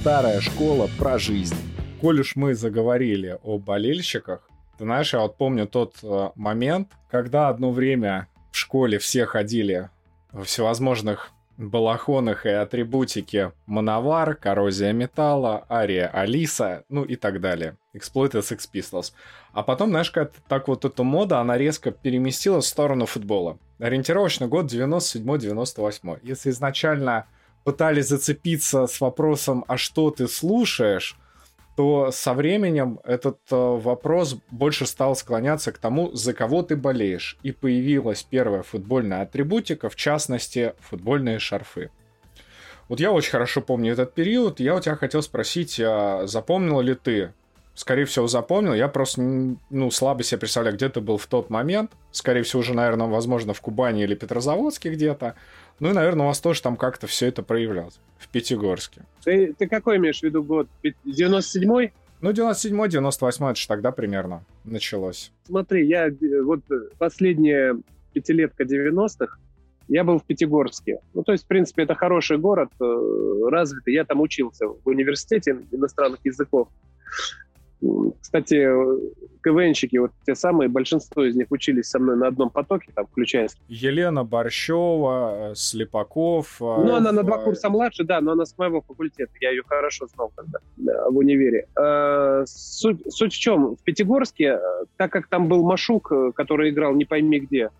Старая 0.00 0.42
школа 0.42 0.90
про 0.98 1.16
жизнь. 1.16 1.56
Коль 2.02 2.20
уж 2.20 2.36
мы 2.36 2.52
заговорили 2.52 3.38
о 3.42 3.58
болельщиках, 3.58 4.50
ты 4.76 4.84
знаешь, 4.84 5.14
я 5.14 5.20
вот 5.20 5.38
помню 5.38 5.66
тот 5.66 5.94
э, 6.02 6.28
момент, 6.34 6.90
когда 7.10 7.48
одно 7.48 7.72
время 7.72 8.28
в 8.52 8.58
школе 8.58 8.98
все 8.98 9.24
ходили 9.24 9.88
во 10.34 10.42
всевозможных 10.42 11.30
балахонах 11.56 12.44
и 12.46 12.48
атрибутике 12.48 13.52
Мановар, 13.66 14.34
Коррозия 14.34 14.92
Металла, 14.92 15.64
Ария 15.70 16.08
Алиса, 16.08 16.84
ну 16.88 17.04
и 17.04 17.14
так 17.14 17.40
далее. 17.40 17.76
Exploited 17.96 18.40
Sex 18.40 18.68
Pistols. 18.72 19.12
А 19.52 19.62
потом, 19.62 19.90
знаешь, 19.90 20.10
как 20.10 20.32
так 20.48 20.66
вот 20.66 20.84
эта 20.84 21.04
мода, 21.04 21.38
она 21.38 21.56
резко 21.56 21.92
переместилась 21.92 22.64
в 22.64 22.68
сторону 22.68 23.06
футбола. 23.06 23.58
Ориентировочный 23.78 24.48
год 24.48 24.66
97-98. 24.66 26.18
Если 26.24 26.50
изначально 26.50 27.26
пытались 27.62 28.08
зацепиться 28.08 28.88
с 28.88 29.00
вопросом, 29.00 29.64
а 29.68 29.76
что 29.76 30.10
ты 30.10 30.26
слушаешь, 30.26 31.16
то 31.76 32.10
со 32.12 32.34
временем 32.34 33.00
этот 33.04 33.38
э, 33.50 33.56
вопрос 33.56 34.36
больше 34.50 34.86
стал 34.86 35.16
склоняться 35.16 35.72
к 35.72 35.78
тому, 35.78 36.12
за 36.12 36.32
кого 36.32 36.62
ты 36.62 36.76
болеешь. 36.76 37.36
И 37.42 37.52
появилась 37.52 38.22
первая 38.22 38.62
футбольная 38.62 39.22
атрибутика, 39.22 39.88
в 39.88 39.96
частности, 39.96 40.74
футбольные 40.80 41.38
шарфы. 41.38 41.90
Вот 42.88 43.00
я 43.00 43.12
очень 43.12 43.30
хорошо 43.30 43.60
помню 43.60 43.92
этот 43.92 44.14
период. 44.14 44.60
Я 44.60 44.76
у 44.76 44.80
тебя 44.80 44.94
хотел 44.94 45.22
спросить, 45.22 45.80
а 45.80 46.26
запомнил 46.26 46.80
ли 46.80 46.94
ты? 46.94 47.32
Скорее 47.74 48.04
всего, 48.04 48.28
запомнил. 48.28 48.74
Я 48.74 48.86
просто 48.86 49.20
ну, 49.20 49.90
слабо 49.90 50.22
себе 50.22 50.38
представляю, 50.38 50.76
где 50.76 50.88
ты 50.88 51.00
был 51.00 51.16
в 51.16 51.26
тот 51.26 51.50
момент. 51.50 51.90
Скорее 52.12 52.44
всего, 52.44 52.60
уже, 52.60 52.72
наверное, 52.72 53.08
возможно, 53.08 53.52
в 53.52 53.60
Кубани 53.60 54.04
или 54.04 54.14
Петрозаводске 54.14 54.90
где-то. 54.90 55.34
Ну 55.80 55.90
и, 55.90 55.92
наверное, 55.92 56.24
у 56.24 56.28
вас 56.28 56.40
тоже 56.40 56.62
там 56.62 56.76
как-то 56.76 57.06
все 57.06 57.26
это 57.26 57.42
проявлялось. 57.42 57.98
В 58.18 58.28
Пятигорске. 58.28 59.02
Ты, 59.24 59.52
ты 59.52 59.66
какой 59.66 59.96
имеешь 59.96 60.20
в 60.20 60.22
виду 60.22 60.42
год? 60.42 60.68
97-й? 60.82 61.92
Ну, 62.20 62.30
97-й, 62.30 62.88
98-й, 62.88 63.50
это 63.50 63.54
же 63.60 63.68
тогда 63.68 63.92
примерно 63.92 64.44
началось. 64.64 65.30
Смотри, 65.46 65.86
я 65.86 66.10
вот 66.42 66.60
последняя 66.98 67.76
пятилетка 68.14 68.64
90-х, 68.64 69.38
я 69.88 70.04
был 70.04 70.18
в 70.18 70.24
Пятигорске. 70.24 71.00
Ну, 71.12 71.22
то 71.22 71.32
есть, 71.32 71.44
в 71.44 71.46
принципе, 71.46 71.82
это 71.82 71.94
хороший 71.94 72.38
город, 72.38 72.70
э, 72.80 73.48
развитый. 73.50 73.92
Я 73.92 74.04
там 74.04 74.20
учился 74.20 74.66
в 74.66 74.80
университете 74.84 75.58
иностранных 75.70 76.20
языков. 76.24 76.68
Кстати, 78.20 78.66
КВНщики, 79.42 79.98
вот 79.98 80.10
те 80.26 80.34
самые, 80.34 80.68
большинство 80.68 81.24
из 81.24 81.36
них 81.36 81.46
учились 81.50 81.86
со 81.86 81.98
мной 81.98 82.16
на 82.16 82.28
одном 82.28 82.50
потоке, 82.50 82.90
там, 82.94 83.06
включая... 83.06 83.48
Елена 83.68 84.24
Борщева, 84.24 85.50
э, 85.50 85.54
Слепаков... 85.54 86.56
Э, 86.60 86.64
ну, 86.64 86.94
она 86.94 87.12
на 87.12 87.22
два 87.22 87.38
курса 87.38 87.68
младше, 87.68 88.04
да, 88.04 88.20
но 88.20 88.32
она 88.32 88.46
с 88.46 88.56
моего 88.56 88.80
факультета. 88.80 89.32
Я 89.40 89.50
ее 89.50 89.62
хорошо 89.66 90.06
знал 90.06 90.32
тогда 90.34 90.58
да, 90.76 91.10
в 91.10 91.16
универе. 91.16 91.66
Э, 91.78 92.44
суть, 92.46 93.00
суть 93.12 93.34
в 93.34 93.38
чем? 93.38 93.76
В 93.76 93.82
Пятигорске, 93.82 94.58
так 94.96 95.12
как 95.12 95.28
там 95.28 95.48
был 95.48 95.62
Машук, 95.62 96.10
который 96.34 96.70
играл 96.70 96.94
не 96.94 97.04
пойми 97.04 97.40
где, 97.40 97.70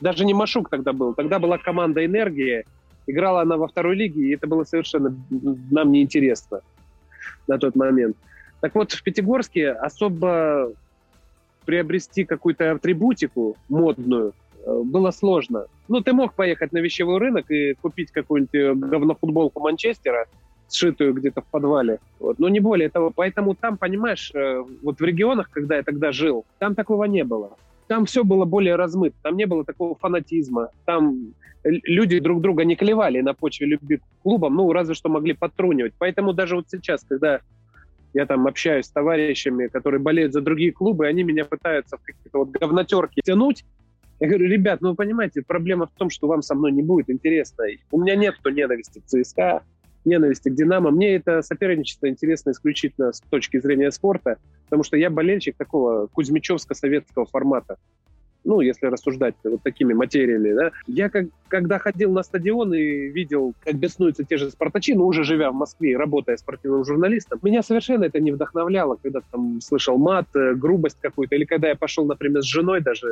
даже 0.00 0.24
не 0.24 0.34
Машук 0.34 0.68
тогда 0.68 0.92
был, 0.92 1.14
тогда 1.14 1.38
была 1.38 1.58
команда 1.58 2.04
«Энергия», 2.04 2.64
играла 3.06 3.40
она 3.40 3.56
во 3.56 3.68
второй 3.68 3.96
лиге, 3.96 4.22
и 4.22 4.34
это 4.34 4.46
было 4.46 4.64
совершенно 4.64 5.14
нам 5.70 5.90
неинтересно 5.90 6.60
на 7.46 7.58
тот 7.58 7.74
момент. 7.74 8.16
Так 8.60 8.74
вот, 8.74 8.92
в 8.92 9.02
Пятигорске 9.02 9.70
особо 9.70 10.72
приобрести 11.64 12.24
какую-то 12.24 12.72
атрибутику 12.72 13.56
модную 13.68 14.32
э, 14.64 14.80
было 14.84 15.10
сложно. 15.10 15.66
Ну, 15.88 16.00
ты 16.00 16.12
мог 16.12 16.34
поехать 16.34 16.72
на 16.72 16.78
вещевой 16.78 17.18
рынок 17.18 17.50
и 17.50 17.74
купить 17.74 18.10
какую-нибудь 18.10 18.54
э, 18.54 18.74
говнофутболку 18.74 19.60
Манчестера, 19.60 20.26
сшитую 20.70 21.12
где-то 21.14 21.42
в 21.42 21.46
подвале. 21.46 21.98
Вот. 22.18 22.38
Но 22.38 22.48
не 22.48 22.60
более 22.60 22.88
того. 22.88 23.12
Поэтому 23.14 23.54
там, 23.54 23.76
понимаешь, 23.76 24.30
э, 24.34 24.64
вот 24.82 24.98
в 24.98 25.04
регионах, 25.04 25.50
когда 25.50 25.76
я 25.76 25.82
тогда 25.82 26.10
жил, 26.10 26.44
там 26.58 26.74
такого 26.74 27.04
не 27.04 27.22
было. 27.22 27.56
Там 27.86 28.06
все 28.06 28.24
было 28.24 28.44
более 28.44 28.76
размыто, 28.76 29.16
там 29.22 29.36
не 29.36 29.46
было 29.46 29.64
такого 29.64 29.94
фанатизма. 29.94 30.70
Там 30.84 31.32
люди 31.64 32.18
друг 32.18 32.40
друга 32.40 32.64
не 32.64 32.76
клевали 32.76 33.20
на 33.20 33.34
почве 33.34 33.66
любви 33.66 33.98
к 33.98 34.02
клубам, 34.22 34.54
ну, 34.54 34.72
разве 34.72 34.94
что 34.94 35.08
могли 35.08 35.32
подтрунивать. 35.32 35.92
Поэтому 35.98 36.32
даже 36.32 36.56
вот 36.56 36.66
сейчас, 36.70 37.04
когда 37.08 37.40
я 38.14 38.26
там 38.26 38.46
общаюсь 38.46 38.86
с 38.86 38.90
товарищами, 38.90 39.68
которые 39.68 40.00
болеют 40.00 40.32
за 40.32 40.40
другие 40.40 40.72
клубы, 40.72 41.06
они 41.06 41.22
меня 41.22 41.44
пытаются 41.44 41.96
в 41.96 42.02
какие-то 42.02 42.38
вот 42.38 42.50
говнотерки 42.50 43.20
тянуть. 43.24 43.64
Я 44.20 44.28
говорю, 44.28 44.46
ребят, 44.46 44.80
ну 44.80 44.90
вы 44.90 44.94
понимаете, 44.96 45.42
проблема 45.46 45.86
в 45.86 45.92
том, 45.92 46.10
что 46.10 46.26
вам 46.26 46.42
со 46.42 46.54
мной 46.54 46.72
не 46.72 46.82
будет 46.82 47.08
интересно. 47.10 47.64
У 47.92 48.00
меня 48.00 48.16
нет 48.16 48.34
то 48.42 48.50
ненависти 48.50 49.00
к 49.00 49.04
ЦСКА, 49.06 49.62
ненависти 50.04 50.48
к 50.48 50.54
«Динамо». 50.54 50.90
Мне 50.90 51.14
это 51.14 51.42
соперничество 51.42 52.08
интересно 52.08 52.50
исключительно 52.50 53.12
с 53.12 53.20
точки 53.20 53.60
зрения 53.60 53.90
спорта, 53.92 54.38
потому 54.64 54.82
что 54.82 54.96
я 54.96 55.10
болельщик 55.10 55.56
такого 55.56 56.08
кузьмичевско-советского 56.08 57.26
формата 57.26 57.76
ну, 58.48 58.62
если 58.62 58.86
рассуждать 58.86 59.34
вот 59.44 59.62
такими 59.62 59.92
материями, 59.92 60.54
да. 60.54 60.72
Я 60.86 61.10
как, 61.10 61.26
когда 61.48 61.78
ходил 61.78 62.10
на 62.12 62.22
стадион 62.22 62.72
и 62.72 63.08
видел, 63.08 63.52
как 63.62 63.74
беснуются 63.74 64.24
те 64.24 64.38
же 64.38 64.50
спартачи, 64.50 64.94
ну, 64.94 65.06
уже 65.06 65.22
живя 65.22 65.50
в 65.50 65.54
Москве 65.54 65.92
и 65.92 65.96
работая 65.96 66.38
спортивным 66.38 66.82
журналистом, 66.82 67.38
меня 67.42 67.62
совершенно 67.62 68.04
это 68.04 68.20
не 68.20 68.32
вдохновляло, 68.32 68.96
когда 69.02 69.20
там 69.30 69.60
слышал 69.60 69.98
мат, 69.98 70.28
э, 70.34 70.54
грубость 70.54 70.96
какую-то, 70.98 71.34
или 71.34 71.44
когда 71.44 71.68
я 71.68 71.76
пошел, 71.76 72.06
например, 72.06 72.40
с 72.40 72.46
женой 72.46 72.80
даже 72.80 73.06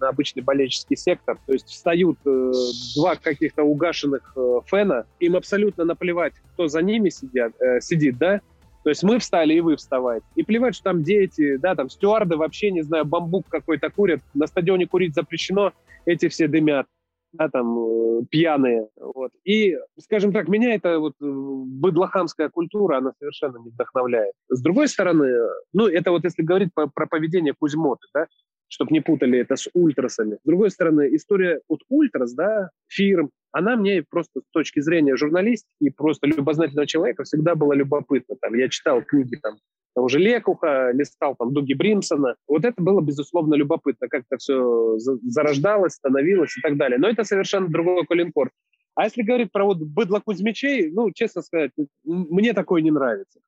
на 0.00 0.10
обычный 0.10 0.42
болельческий 0.42 0.96
сектор, 0.96 1.38
то 1.46 1.54
есть 1.54 1.68
встают 1.68 2.18
э, 2.26 2.52
два 2.94 3.16
каких-то 3.16 3.62
угашенных 3.62 4.34
э, 4.36 4.58
фэна, 4.66 5.06
им 5.18 5.36
абсолютно 5.36 5.84
наплевать, 5.84 6.34
кто 6.52 6.68
за 6.68 6.82
ними 6.82 7.08
сидят, 7.08 7.52
э, 7.58 7.80
сидит, 7.80 8.18
да, 8.18 8.42
то 8.84 8.90
есть 8.90 9.02
мы 9.02 9.18
встали, 9.18 9.54
и 9.54 9.60
вы 9.60 9.76
вставайте. 9.76 10.26
И 10.34 10.42
плевать, 10.42 10.74
что 10.74 10.84
там 10.84 11.02
дети, 11.02 11.56
да, 11.56 11.74
там 11.74 11.88
стюарды 11.88 12.36
вообще, 12.36 12.70
не 12.70 12.82
знаю, 12.82 13.06
бамбук 13.06 13.46
какой-то 13.48 13.88
курят. 13.88 14.20
На 14.34 14.46
стадионе 14.46 14.86
курить 14.86 15.14
запрещено, 15.14 15.72
эти 16.04 16.28
все 16.28 16.48
дымят, 16.48 16.86
да, 17.32 17.48
там, 17.48 17.78
э, 17.78 18.24
пьяные. 18.30 18.88
Вот. 18.96 19.32
И, 19.44 19.78
скажем 19.98 20.34
так, 20.34 20.48
меня 20.48 20.74
эта 20.74 20.98
вот 20.98 21.14
э, 21.22 21.24
быдлохамская 21.24 22.50
культура, 22.50 22.98
она 22.98 23.12
совершенно 23.18 23.56
не 23.56 23.70
вдохновляет. 23.70 24.34
С 24.50 24.60
другой 24.60 24.88
стороны, 24.88 25.32
ну, 25.72 25.88
это 25.88 26.10
вот 26.10 26.24
если 26.24 26.42
говорить 26.42 26.68
по, 26.74 26.86
про 26.86 27.06
поведение 27.06 27.54
Кузьмоты, 27.58 28.06
да, 28.12 28.26
чтобы 28.74 28.92
не 28.92 29.00
путали 29.00 29.38
это 29.38 29.54
с 29.54 29.68
ультрасами. 29.72 30.34
С 30.34 30.44
другой 30.44 30.70
стороны, 30.70 31.14
история 31.14 31.60
от 31.68 31.82
ультрас, 31.88 32.34
да, 32.34 32.70
фирм, 32.88 33.30
она 33.52 33.76
мне 33.76 34.02
просто 34.02 34.40
с 34.40 34.50
точки 34.50 34.80
зрения 34.80 35.16
журналистики 35.16 35.70
и 35.80 35.90
просто 35.90 36.26
любознательного 36.26 36.88
человека 36.88 37.22
всегда 37.22 37.54
была 37.54 37.76
любопытна. 37.76 38.34
Там, 38.40 38.54
я 38.54 38.68
читал 38.68 39.00
книги 39.02 39.36
там, 39.40 39.58
того 39.94 40.08
же 40.08 40.18
Лекуха, 40.18 40.90
листал 40.92 41.36
там 41.38 41.52
Дуги 41.52 41.74
Бримсона. 41.74 42.34
Вот 42.48 42.64
это 42.64 42.82
было, 42.82 43.00
безусловно, 43.00 43.54
любопытно, 43.54 44.08
как 44.08 44.24
это 44.28 44.38
все 44.38 44.98
зарождалось, 44.98 45.92
становилось 45.92 46.58
и 46.58 46.60
так 46.60 46.76
далее. 46.76 46.98
Но 46.98 47.08
это 47.08 47.22
совершенно 47.22 47.68
другой 47.68 48.04
калинкор. 48.06 48.50
А 48.96 49.04
если 49.04 49.22
говорить 49.22 49.52
про 49.52 49.64
вот 49.66 49.78
быдло 49.78 50.18
Кузьмичей, 50.18 50.90
ну, 50.90 51.12
честно 51.12 51.42
сказать, 51.42 51.70
мне 52.02 52.54
такое 52.54 52.82
не 52.82 52.90
нравится. 52.90 53.38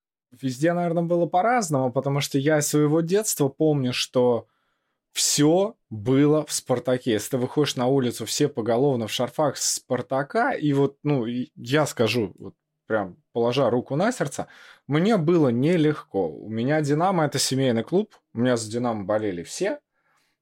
Везде, 0.41 0.73
наверное, 0.73 1.03
было 1.03 1.27
по-разному, 1.27 1.91
потому 1.91 2.21
что 2.21 2.39
я 2.39 2.61
своего 2.61 3.01
детства 3.01 3.49
помню, 3.49 3.93
что 3.93 4.47
все 5.17 5.77
было 5.89 6.45
в 6.45 6.53
«Спартаке». 6.53 7.13
Если 7.13 7.31
ты 7.31 7.39
выходишь 7.39 7.77
на 7.77 7.87
улицу, 7.87 8.27
все 8.27 8.49
поголовно 8.49 9.07
в 9.07 9.11
шарфах 9.11 9.57
«Спартака», 9.57 10.53
и 10.53 10.75
вот, 10.75 10.99
ну, 11.03 11.25
я 11.25 11.87
скажу, 11.87 12.35
вот 12.39 12.53
прям 12.87 13.17
положа 13.33 13.71
руку 13.71 13.97
на 13.97 14.13
сердце, 14.13 14.47
мне 14.87 15.17
было 15.17 15.49
нелегко. 15.49 16.29
У 16.29 16.51
меня 16.51 16.83
«Динамо»— 16.83 17.25
это 17.27 17.39
семейный 17.39 17.83
клуб, 17.83 18.15
у 18.35 18.41
меня 18.41 18.59
за 18.59 18.71
«Динамо» 18.71 19.05
болели 19.05 19.43
все, 19.43 19.79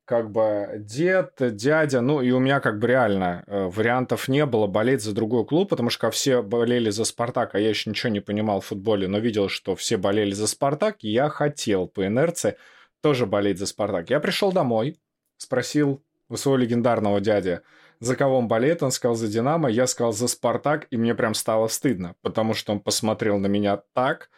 как 0.07 0.33
бы 0.33 0.67
дед, 0.81 1.37
дядя, 1.39 2.01
ну 2.01 2.21
и 2.21 2.33
у 2.33 2.41
меня 2.41 2.59
как 2.59 2.81
бы 2.81 2.89
реально 2.89 3.45
э, 3.47 3.67
вариантов 3.67 4.27
не 4.27 4.45
было 4.45 4.67
болеть 4.67 5.03
за 5.03 5.15
другой 5.15 5.47
клуб, 5.47 5.69
потому 5.69 5.89
что 5.89 6.11
все 6.11 6.43
болели 6.43 6.91
за 6.91 7.05
«Спартак», 7.05 7.55
а 7.55 7.61
я 7.61 7.69
еще 7.69 7.91
ничего 7.91 8.11
не 8.11 8.21
понимал 8.21 8.61
в 8.61 8.67
футболе, 8.67 9.07
но 9.07 9.19
видел, 9.19 9.49
что 9.49 9.77
все 9.77 9.99
болели 9.99 10.33
за 10.33 10.49
«Спартак», 10.49 10.97
и 11.05 11.11
я 11.11 11.29
хотел 11.29 11.87
по 11.87 12.05
инерции 12.05 12.57
тоже 13.05 13.27
болеть 13.27 13.59
за 13.59 13.67
«Спартак». 13.67 14.09
Я 14.09 14.19
пришел 14.19 14.51
домой, 14.51 14.97
спросил 15.37 16.03
у 16.31 16.39
своего 16.39 16.57
легендарного 16.57 17.21
дяди, 17.21 17.61
за 18.01 18.17
кого 18.17 18.39
он 18.39 18.49
болеет, 18.49 18.83
он 18.83 18.93
сказал 18.93 19.15
за 19.15 19.29
«Динамо», 19.29 19.69
я 19.69 19.87
сказал 19.87 20.15
за 20.15 20.27
«Спартак», 20.27 20.87
и 20.91 20.97
мне 20.97 21.15
прям 21.15 21.35
стало 21.35 21.69
стыдно, 21.69 22.15
потому 22.23 22.55
что 22.55 22.73
он 22.73 22.81
посмотрел 22.81 23.39
на 23.39 23.47
меня 23.47 23.83
так, 23.93 24.31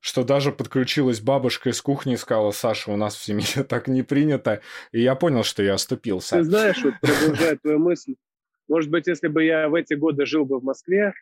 что 0.00 0.22
даже 0.22 0.52
подключилась 0.52 1.22
бабушка 1.22 1.70
из 1.70 1.80
кухни 1.80 2.12
и 2.12 2.18
сказала, 2.18 2.50
Саша, 2.50 2.90
у 2.90 2.96
нас 2.96 3.14
в 3.16 3.24
семье 3.24 3.64
так 3.68 3.88
не 3.88 4.02
принято, 4.02 4.60
и 4.92 5.00
я 5.00 5.14
понял, 5.14 5.42
что 5.42 5.62
я 5.62 5.72
оступился. 5.72 6.36
Ты 6.36 6.44
знаешь, 6.44 6.84
вот 6.84 6.92
продолжая 7.00 7.56
твою 7.56 7.78
мысль, 7.78 8.16
Может 8.68 8.90
быть, 8.90 9.06
если 9.06 9.28
бы 9.28 9.44
я 9.44 9.70
в 9.70 9.74
эти 9.74 9.94
годы 9.94 10.26
жил 10.26 10.44
бы 10.44 10.60
в 10.60 10.62
Москве, 10.62 11.14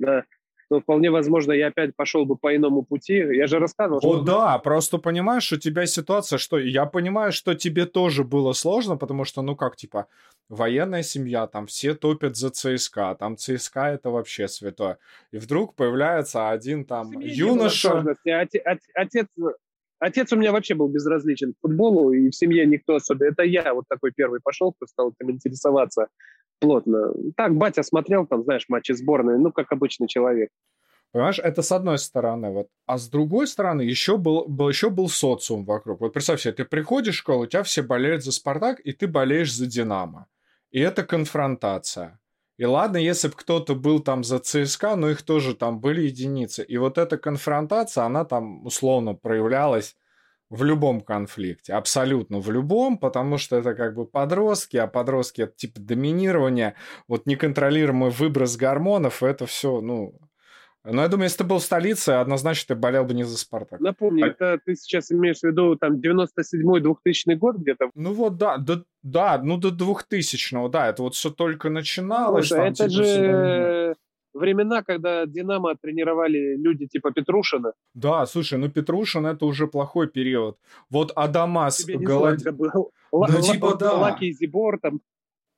да, 0.00 0.24
то 0.70 0.80
вполне 0.80 1.10
возможно, 1.10 1.52
я 1.52 1.66
опять 1.66 1.96
пошел 1.96 2.24
бы 2.24 2.36
по 2.36 2.54
иному 2.54 2.82
пути. 2.82 3.14
Я 3.14 3.48
же 3.48 3.58
рассказывал, 3.58 3.98
О, 3.98 4.00
что... 4.00 4.22
да, 4.22 4.58
просто 4.58 4.98
понимаешь, 4.98 5.52
у 5.52 5.56
тебя 5.56 5.84
ситуация, 5.84 6.38
что 6.38 6.58
я 6.58 6.86
понимаю, 6.86 7.32
что 7.32 7.56
тебе 7.56 7.86
тоже 7.86 8.22
было 8.22 8.52
сложно, 8.52 8.96
потому 8.96 9.24
что, 9.24 9.42
ну 9.42 9.56
как, 9.56 9.74
типа, 9.74 10.06
военная 10.48 11.02
семья, 11.02 11.48
там 11.48 11.66
все 11.66 11.94
топят 11.94 12.36
за 12.36 12.50
ЦСКА, 12.50 13.16
там 13.18 13.36
ЦСКА 13.36 13.86
это 13.86 14.10
вообще 14.10 14.46
святое. 14.46 14.98
И 15.32 15.38
вдруг 15.38 15.74
появляется 15.74 16.50
один 16.50 16.84
там 16.84 17.10
юноша... 17.18 18.04
Отец, 18.94 19.26
отец 19.98 20.32
у 20.32 20.36
меня 20.36 20.52
вообще 20.52 20.74
был 20.74 20.86
безразличен 20.86 21.52
к 21.52 21.56
футболу, 21.62 22.12
и 22.12 22.30
в 22.30 22.34
семье 22.36 22.64
никто 22.64 22.94
особо... 22.94 23.26
Это 23.26 23.42
я 23.42 23.74
вот 23.74 23.86
такой 23.88 24.12
первый 24.12 24.38
пошел, 24.40 24.72
кто 24.72 24.86
стал 24.86 25.12
этим 25.18 25.32
интересоваться 25.32 26.06
плотно. 26.60 27.12
Так, 27.36 27.56
батя 27.56 27.82
смотрел 27.82 28.26
там, 28.26 28.44
знаешь, 28.44 28.66
матчи 28.68 28.92
сборной, 28.92 29.38
ну, 29.38 29.50
как 29.52 29.72
обычный 29.72 30.06
человек. 30.06 30.50
Понимаешь, 31.12 31.40
это 31.40 31.62
с 31.62 31.72
одной 31.72 31.98
стороны, 31.98 32.50
вот. 32.50 32.68
А 32.86 32.96
с 32.96 33.08
другой 33.08 33.48
стороны, 33.48 33.82
еще 33.82 34.16
был, 34.16 34.44
был, 34.46 34.68
еще 34.68 34.90
был 34.90 35.08
социум 35.08 35.64
вокруг. 35.64 36.00
Вот 36.00 36.12
представь 36.12 36.40
себе, 36.40 36.52
ты 36.52 36.64
приходишь 36.64 37.16
в 37.16 37.18
школу, 37.18 37.42
у 37.42 37.46
тебя 37.46 37.64
все 37.64 37.82
болеют 37.82 38.22
за 38.22 38.30
Спартак, 38.30 38.78
и 38.80 38.92
ты 38.92 39.08
болеешь 39.08 39.52
за 39.52 39.66
Динамо. 39.66 40.26
И 40.70 40.78
это 40.78 41.02
конфронтация. 41.02 42.20
И 42.58 42.64
ладно, 42.64 42.98
если 42.98 43.28
бы 43.28 43.34
кто-то 43.34 43.74
был 43.74 44.00
там 44.00 44.22
за 44.22 44.38
ЦСКА, 44.38 44.94
но 44.94 45.10
их 45.10 45.22
тоже 45.22 45.54
там 45.54 45.80
были 45.80 46.02
единицы. 46.02 46.62
И 46.62 46.76
вот 46.76 46.98
эта 46.98 47.16
конфронтация, 47.16 48.04
она 48.04 48.24
там 48.24 48.66
условно 48.66 49.14
проявлялась 49.14 49.96
в 50.50 50.64
любом 50.64 51.00
конфликте, 51.00 51.74
абсолютно 51.74 52.40
в 52.40 52.50
любом, 52.50 52.98
потому 52.98 53.38
что 53.38 53.56
это 53.56 53.74
как 53.74 53.94
бы 53.94 54.04
подростки, 54.04 54.76
а 54.76 54.88
подростки 54.88 55.42
это 55.42 55.52
типа 55.54 55.80
доминирование, 55.80 56.74
вот 57.06 57.26
неконтролируемый 57.26 58.10
выброс 58.10 58.56
гормонов, 58.56 59.22
это 59.22 59.46
все, 59.46 59.80
ну... 59.80 60.14
Но 60.82 61.02
я 61.02 61.08
думаю, 61.08 61.24
если 61.24 61.38
ты 61.38 61.44
был 61.44 61.58
в 61.58 61.62
столице, 61.62 62.08
однозначно 62.08 62.74
ты 62.74 62.80
болел 62.80 63.04
бы 63.04 63.12
не 63.12 63.22
за 63.22 63.36
«Спартак». 63.36 63.80
Напомни, 63.80 64.22
а... 64.22 64.28
это 64.28 64.58
ты 64.64 64.74
сейчас 64.74 65.12
имеешь 65.12 65.40
в 65.40 65.44
виду 65.44 65.76
там 65.76 65.96
97-2000 65.96 67.34
год 67.36 67.56
где-то? 67.56 67.90
Ну 67.94 68.14
вот, 68.14 68.38
да, 68.38 68.56
да, 68.56 68.82
да, 69.02 69.38
ну 69.42 69.58
до 69.58 69.68
2000-го, 69.68 70.68
да, 70.68 70.88
это 70.88 71.02
вот 71.02 71.14
все 71.14 71.28
только 71.28 71.68
начиналось. 71.68 72.48
Слушай, 72.48 72.58
там, 72.60 72.72
это 72.72 72.88
типа, 72.88 72.90
же... 72.90 73.04
Всегда 73.04 73.94
времена, 74.34 74.82
когда 74.82 75.26
Динамо 75.26 75.76
тренировали 75.80 76.56
люди 76.56 76.86
типа 76.86 77.12
Петрушина. 77.12 77.72
Да, 77.94 78.26
слушай, 78.26 78.58
ну 78.58 78.68
Петрушин 78.68 79.26
это 79.26 79.46
уже 79.46 79.66
плохой 79.66 80.08
период. 80.08 80.56
Вот 80.90 81.12
Адамас 81.16 81.84
голод... 81.86 82.40
Ну, 83.12 83.40
типа, 83.42 83.76
да. 83.76 83.94
Лаки 83.94 84.32
Зибор 84.32 84.78
там. 84.80 85.00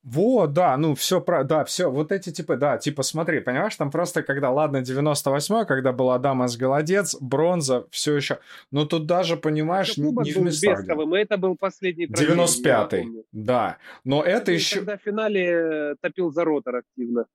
Вот, 0.05 0.53
да, 0.53 0.77
ну 0.77 0.97
все 0.97 1.21
про, 1.21 1.45
да, 1.45 1.65
все, 1.65 1.89
вот 1.89 2.11
эти 2.11 2.33
типа, 2.33 2.57
да, 2.57 2.77
типа 2.77 3.05
смотри, 3.05 3.39
понимаешь, 3.39 3.77
там 3.77 3.93
просто 3.93 4.25
когда, 4.25 4.51
ладно, 4.51 4.79
98-й, 4.79 5.65
когда 5.65 5.93
был 5.93 6.11
Адамас 6.11 6.57
Голодец, 6.57 7.17
бронза, 7.21 7.87
все 7.91 8.17
еще, 8.17 8.41
но 8.73 8.85
тут 8.85 9.07
даже, 9.07 9.37
понимаешь, 9.37 9.97
не, 9.97 10.11
не 10.11 10.33
в 10.33 10.43
местах. 10.43 10.81
Бестовым, 10.81 11.15
это 11.15 11.37
был 11.37 11.57
последний 11.57 12.07
95-й, 12.07 13.25
да, 13.31 13.79
но 14.03 14.25
это 14.25 14.51
и 14.51 14.57
еще... 14.57 14.79
Когда 14.79 14.97
в 14.97 15.03
финале 15.03 15.45
э, 15.45 15.95
топил 16.01 16.33
за 16.33 16.45
ротор 16.45 16.77
активно. 16.77 17.27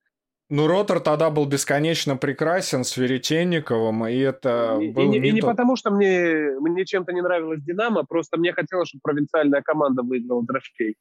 Ну, 0.49 0.67
Ротор 0.67 1.01
тогда 1.01 1.29
был 1.29 1.45
бесконечно 1.45 2.15
прекрасен 2.15 2.85
с 2.85 2.95
Веретенниковым, 2.95 4.07
и 4.07 4.17
это 4.17 4.77
и, 4.81 4.91
был 4.91 5.03
и, 5.03 5.07
не, 5.07 5.17
и 5.17 5.31
не 5.31 5.41
потому, 5.41 5.75
что 5.75 5.91
мне, 5.91 6.51
мне 6.61 6.85
чем-то 6.85 7.11
не 7.11 7.21
нравилась 7.21 7.61
«Динамо», 7.61 8.05
просто 8.05 8.37
мне 8.39 8.53
хотелось, 8.53 8.87
чтобы 8.87 9.01
провинциальная 9.03 9.61
команда 9.61 10.03
выиграла 10.03 10.45
трофей. 10.45 10.95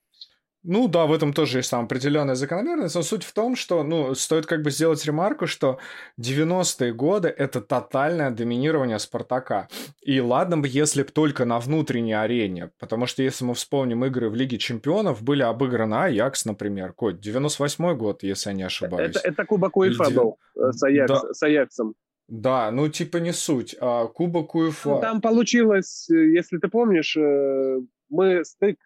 Ну 0.69 0.89
да, 0.89 1.07
в 1.07 1.13
этом 1.13 1.33
тоже 1.33 1.59
есть 1.59 1.71
там 1.71 1.85
определенная 1.85 2.35
закономерность, 2.35 2.97
но 2.97 3.03
суть 3.03 3.23
в 3.23 3.33
том, 3.33 3.55
что, 3.55 3.85
ну, 3.85 4.15
стоит 4.15 4.47
как 4.47 4.63
бы 4.63 4.73
сделать 4.73 5.05
ремарку, 5.05 5.47
что 5.47 5.79
90-е 6.21 6.93
годы— 6.93 7.29
это 7.39 7.61
тотальное 7.61 8.31
доминирование 8.31 8.99
Спартака. 8.99 9.69
И 10.03 10.21
ладно 10.21 10.59
бы, 10.59 10.67
если 10.69 11.05
бы 11.05 11.11
только 11.11 11.45
на 11.45 11.61
внутренней 11.61 12.15
арене, 12.15 12.71
потому 12.81 13.07
что 13.07 13.23
если 13.23 13.45
мы 13.45 13.55
вспомним 13.55 14.05
игры 14.07 14.29
в 14.29 14.35
Лиге 14.35 14.59
Чемпионов, 14.59 15.23
были 15.23 15.43
обыграны 15.43 15.95
Аякс, 15.95 16.45
например, 16.47 16.93
Кот, 16.95 17.25
98-й 17.25 17.95
год, 17.95 18.25
если 18.25 18.50
я 18.50 18.57
не 18.57 18.65
ошибаюсь. 18.65 19.17
Это, 19.17 19.21
это 19.21 19.45
Кубок 19.45 19.76
УЕФА 19.76 20.11
был 20.11 20.39
э, 20.57 20.73
с, 20.73 20.83
Аякс, 20.83 21.09
да. 21.09 21.33
с 21.33 21.43
Аяксом. 21.45 21.95
Да, 22.28 22.73
ну 22.73 22.89
типа 22.89 23.19
не 23.19 23.33
суть. 23.33 23.76
А, 23.80 24.07
Кубок 24.07 24.57
УЕФА... 24.57 24.89
Ну, 24.89 25.00
там 25.00 25.21
получилось, 25.21 26.11
э, 26.11 26.15
если 26.15 26.59
ты 26.59 26.67
помнишь, 26.67 27.17
э, 27.17 27.80
мы 28.09 28.45
стык 28.45 28.78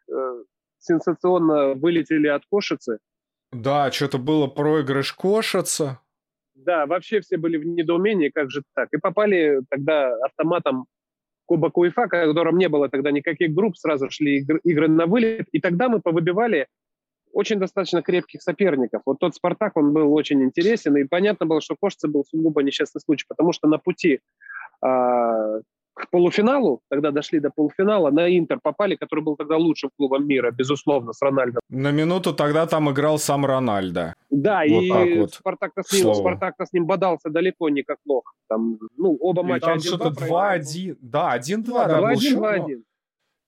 сенсационно 0.80 1.74
вылетели 1.74 2.28
от 2.28 2.42
Кошицы. 2.50 2.98
Да, 3.52 3.90
что-то 3.90 4.18
было 4.18 4.46
проигрыш 4.46 5.12
Кошица. 5.12 6.00
Да, 6.54 6.86
вообще 6.86 7.20
все 7.20 7.36
были 7.36 7.56
в 7.56 7.64
недоумении, 7.64 8.28
как 8.28 8.50
же 8.50 8.62
так. 8.74 8.88
И 8.92 8.98
попали 8.98 9.60
тогда 9.70 10.14
автоматом 10.24 10.86
Кубок 11.46 11.76
УЕФА, 11.78 12.06
в 12.06 12.08
котором 12.08 12.58
не 12.58 12.68
было 12.68 12.88
тогда 12.88 13.10
никаких 13.10 13.52
групп, 13.52 13.76
сразу 13.76 14.08
шли 14.10 14.38
игры, 14.38 14.60
игры 14.62 14.88
на 14.88 15.06
вылет. 15.06 15.48
И 15.52 15.60
тогда 15.60 15.88
мы 15.88 16.00
повыбивали 16.00 16.68
очень 17.32 17.58
достаточно 17.58 18.02
крепких 18.02 18.42
соперников. 18.42 19.02
Вот 19.06 19.18
тот 19.18 19.34
«Спартак», 19.34 19.76
он 19.76 19.92
был 19.92 20.12
очень 20.14 20.42
интересен, 20.42 20.96
и 20.96 21.04
понятно 21.04 21.46
было, 21.46 21.60
что 21.60 21.76
Кошица 21.80 22.08
был 22.08 22.24
сугубо 22.24 22.62
несчастный 22.62 23.00
случай, 23.00 23.24
потому 23.28 23.52
что 23.52 23.68
на 23.68 23.78
пути 23.78 24.20
а, 24.80 25.60
к 26.00 26.10
полуфиналу, 26.10 26.80
когда 26.90 27.10
дошли 27.10 27.40
до 27.40 27.50
полуфинала, 27.50 28.10
на 28.10 28.28
Интер 28.28 28.58
попали, 28.62 28.96
который 28.96 29.22
был 29.24 29.36
тогда 29.36 29.56
лучшим 29.56 29.90
клубом 29.96 30.26
мира, 30.26 30.50
безусловно, 30.50 31.12
с 31.12 31.22
Рональдо. 31.22 31.60
На 31.68 31.92
минуту 31.92 32.32
тогда 32.32 32.66
там 32.66 32.90
играл 32.90 33.18
сам 33.18 33.46
Рональдо. 33.46 34.14
Да, 34.30 34.62
вот 34.68 34.82
и 34.82 35.18
вот, 35.18 35.34
Спартак-то 35.34 35.82
с, 35.82 35.92
ним, 35.92 36.14
спартак 36.14 36.54
с 36.58 36.72
ним 36.72 36.86
бодался 36.86 37.30
далеко 37.30 37.68
не 37.68 37.82
как 37.82 37.98
плохо. 38.04 38.32
Там, 38.48 38.78
ну, 38.96 39.16
оба 39.20 39.42
матча 39.42 39.66
там 39.66 39.80
что-то 39.80 40.08
2-1, 40.08 40.96
да, 41.00 41.36
1-2, 41.36 41.64
да, 41.64 42.14
2-1, 42.14 42.82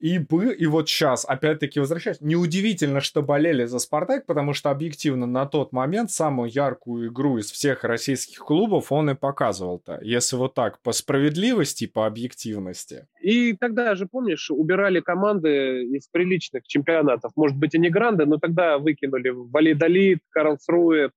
и 0.02 0.18
бы, 0.18 0.52
и 0.52 0.66
вот 0.66 0.88
сейчас, 0.88 1.24
опять-таки, 1.24 1.78
возвращаясь, 1.78 2.20
неудивительно, 2.20 3.00
что 3.00 3.22
болели 3.22 3.66
за 3.66 3.78
«Спартак», 3.78 4.26
потому 4.26 4.52
что 4.52 4.70
объективно 4.70 5.26
на 5.26 5.46
тот 5.46 5.70
момент 5.70 6.10
самую 6.10 6.50
яркую 6.50 7.08
игру 7.08 7.38
из 7.38 7.52
всех 7.52 7.84
российских 7.84 8.38
клубов 8.38 8.90
он 8.90 9.10
и 9.10 9.14
показывал-то, 9.14 10.00
если 10.02 10.34
вот 10.34 10.54
так, 10.54 10.82
по 10.82 10.90
справедливости, 10.90 11.86
по 11.86 12.04
объективности. 12.04 13.06
И 13.20 13.52
тогда 13.52 13.94
же, 13.94 14.06
помнишь, 14.06 14.50
убирали 14.50 14.98
команды 14.98 15.84
из 15.84 16.08
приличных 16.08 16.66
чемпионатов, 16.66 17.30
может 17.36 17.56
быть, 17.56 17.76
и 17.76 17.78
не 17.78 17.88
гранды, 17.88 18.26
но 18.26 18.38
тогда 18.38 18.78
выкинули 18.78 19.28
Валидолит, 19.28 20.18
Карлсруэ. 20.30 21.10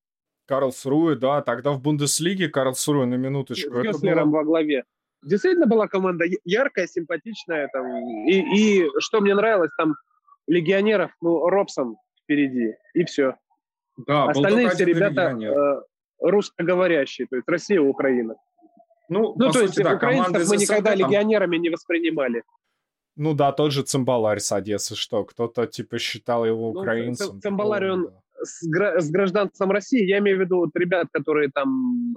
Карлсруэ, 0.45 1.15
да, 1.15 1.41
тогда 1.41 1.71
в 1.71 1.81
Бундеслиге 1.81 2.49
Карлсруэ 2.49 3.07
на 3.07 3.15
минуточку. 3.15 3.79
С 3.79 3.83
Гёслером 3.83 4.29
было... 4.29 4.41
во 4.41 4.43
главе 4.43 4.83
действительно 5.25 5.67
была 5.67 5.87
команда 5.87 6.25
яркая, 6.43 6.87
симпатичная. 6.87 7.67
Там, 7.73 7.85
и, 8.27 8.39
и 8.57 8.89
что 8.99 9.21
мне 9.21 9.35
нравилось, 9.35 9.71
там 9.77 9.95
легионеров, 10.47 11.11
ну, 11.21 11.47
Робсон 11.49 11.97
впереди, 12.23 12.75
и 12.93 13.03
все. 13.05 13.35
Да, 14.07 14.25
Остальные 14.25 14.69
все 14.69 14.85
ребята 14.85 15.37
э, 15.37 15.81
русскоговорящие, 16.19 17.27
то 17.27 17.37
есть 17.37 17.47
Россия, 17.47 17.81
Украина. 17.81 18.35
Ну, 19.07 19.33
ну 19.37 19.51
то 19.51 19.53
сути, 19.53 19.63
есть 19.63 19.83
да, 19.83 19.95
украинцев 19.95 20.49
мы 20.49 20.57
никогда 20.57 20.91
там... 20.91 20.99
легионерами 20.99 21.57
не 21.57 21.69
воспринимали. 21.69 22.43
Ну 23.15 23.33
да, 23.33 23.51
тот 23.51 23.71
же 23.71 23.83
Цимбаларь 23.83 24.39
с 24.39 24.51
Одессы, 24.51 24.95
что 24.95 25.23
кто-то 25.23 25.67
типа 25.67 25.99
считал 25.99 26.45
его 26.45 26.73
ну, 26.73 26.81
украинцем. 26.81 27.35
Ну, 27.35 27.39
Цимбаларь, 27.39 27.89
он 27.89 28.11
с, 28.45 28.61
с 28.61 29.11
гражданством 29.11 29.71
России, 29.71 30.05
я 30.05 30.19
имею 30.19 30.37
в 30.37 30.41
виду 30.41 30.57
вот 30.57 30.69
ребят, 30.75 31.07
которые 31.11 31.49
там 31.53 32.15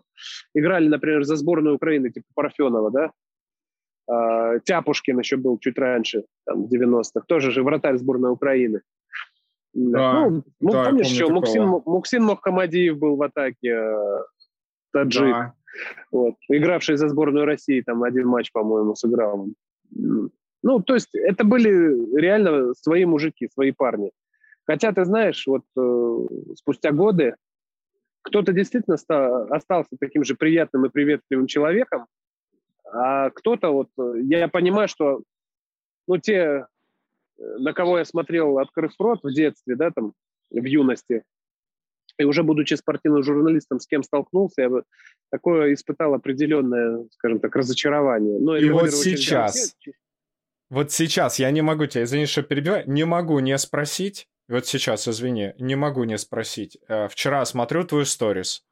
играли, 0.55 0.89
например, 0.89 1.25
за 1.25 1.37
сборную 1.37 1.77
Украины, 1.77 2.11
типа 2.11 2.27
Парфенова, 2.35 2.91
да, 2.91 3.11
а, 4.09 4.59
Тяпушкин 4.61 5.19
еще 5.19 5.37
был 5.37 5.59
чуть 5.59 5.79
раньше, 5.79 6.25
там, 6.47 6.67
в 6.67 6.73
90-х, 6.73 7.25
тоже 7.27 7.51
же 7.51 7.63
вратарь 7.63 7.99
сборной 7.99 8.31
Украины. 8.31 8.81
Да, 9.75 10.29
ну, 10.29 10.43
ну 10.61 10.73
да, 10.73 10.87
помнишь, 10.87 11.09
еще 11.09 11.29
Муксин, 11.29 11.67
Муксин 11.85 12.25
Мохамадиев 12.25 12.99
был 12.99 13.17
в 13.17 13.23
атаке, 13.23 13.69
э, 13.69 14.23
таджик, 14.93 15.31
да. 15.31 15.55
вот, 16.11 16.35
игравший 16.49 16.97
за 16.97 17.09
сборную 17.09 17.45
России, 17.45 17.83
там 17.83 18.03
один 18.03 18.29
матч, 18.29 18.51
по-моему, 18.51 18.95
сыграл. 18.95 19.47
Ну, 19.91 20.81
то 20.81 20.95
есть 20.95 21.15
это 21.15 21.45
были 21.45 22.19
реально 22.19 22.75
свои 22.75 23.05
мужики, 23.05 23.49
свои 23.53 23.73
парни. 23.73 24.11
Хотя, 24.69 24.93
ты 24.93 25.07
знаешь, 25.07 25.47
вот 25.47 25.63
э, 25.79 26.27
спустя 26.57 26.93
годы 26.93 27.37
кто-то 28.21 28.53
действительно 28.53 28.99
стал, 28.99 29.51
остался 29.51 29.97
таким 29.99 30.25
же 30.25 30.35
приятным 30.35 30.85
и 30.85 30.91
приветливым 30.91 31.47
человеком, 31.47 32.07
а 32.85 33.31
кто-то, 33.31 33.71
вот, 33.71 33.89
я 34.25 34.47
понимаю, 34.49 34.87
что, 34.87 35.23
ну, 36.07 36.19
те, 36.19 36.35
э, 36.35 36.67
на 37.39 37.73
кого 37.73 37.99
я 37.99 38.05
смотрел, 38.05 38.59
открыв 38.59 38.93
рот 38.99 39.21
в 39.23 39.33
детстве, 39.33 39.75
да, 39.75 39.91
там, 39.91 40.13
в 40.51 40.65
юности, 40.65 41.23
и 42.19 42.25
уже 42.25 42.43
будучи 42.43 42.75
спортивным 42.75 43.23
журналистом, 43.23 43.81
с 43.81 43.87
кем 43.87 44.03
столкнулся, 44.03 44.63
я 44.63 44.69
бы 44.69 44.83
такое 45.31 45.73
испытал 45.73 46.13
определенное, 46.13 47.07
скажем 47.13 47.41
так, 47.41 47.57
разочарование. 47.57 48.39
Но 48.39 48.55
и 48.55 48.69
вот 48.69 48.93
сейчас, 48.93 49.75
вот 50.69 50.93
сейчас 50.93 51.39
я 51.39 51.51
не 51.53 51.63
могу 51.63 51.87
тебя, 51.87 52.05
извини, 52.05 52.27
что 52.27 52.43
перебиваю, 52.43 52.85
не 52.87 53.05
могу 53.05 53.39
не 53.39 53.57
спросить, 53.57 54.29
вот 54.49 54.67
сейчас, 54.67 55.07
извини, 55.09 55.55
не 55.59 55.77
могу 55.77 56.05
не 56.05 56.19
спросить. 56.19 56.79
Э, 56.89 57.09
вчера 57.09 57.45
смотрю 57.45 57.85
твою 57.85 58.05
сторис, 58.05 58.65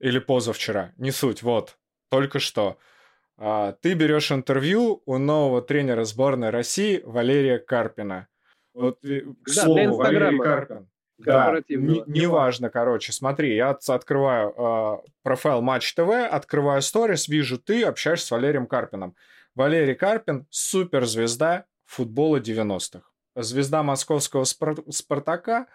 или 0.00 0.18
позавчера, 0.18 0.92
не 0.96 1.10
суть, 1.10 1.42
вот, 1.42 1.78
только 2.10 2.38
что. 2.38 2.78
А, 3.36 3.72
ты 3.72 3.94
берешь 3.94 4.32
интервью 4.32 5.02
у 5.06 5.18
нового 5.18 5.62
тренера 5.62 6.04
сборной 6.04 6.50
России 6.50 7.00
Валерия 7.04 7.58
Карпина. 7.58 8.28
Вот, 8.74 9.00
к 9.00 9.46
да, 9.46 9.52
слову, 9.52 9.96
Валерий 9.96 10.38
Карпин. 10.38 10.88
Да, 11.18 11.60
неважно, 11.68 12.66
не, 12.66 12.70
короче, 12.70 13.12
смотри, 13.12 13.56
я 13.56 13.70
открываю 13.70 14.54
э, 14.56 15.08
профайл 15.24 15.62
Матч 15.62 15.92
ТВ, 15.94 16.10
открываю 16.30 16.80
сторис, 16.80 17.26
вижу 17.26 17.58
ты 17.58 17.82
общаешься 17.82 18.28
с 18.28 18.30
Валерием 18.30 18.68
Карпином. 18.68 19.16
Валерий 19.56 19.96
Карпин– 19.96 20.46
суперзвезда 20.50 21.64
футбола 21.86 22.38
90-х. 22.38 23.02
Звезда 23.42 23.82
московского 23.82 24.44
спар- 24.44 24.84
Спартака, 24.90 25.66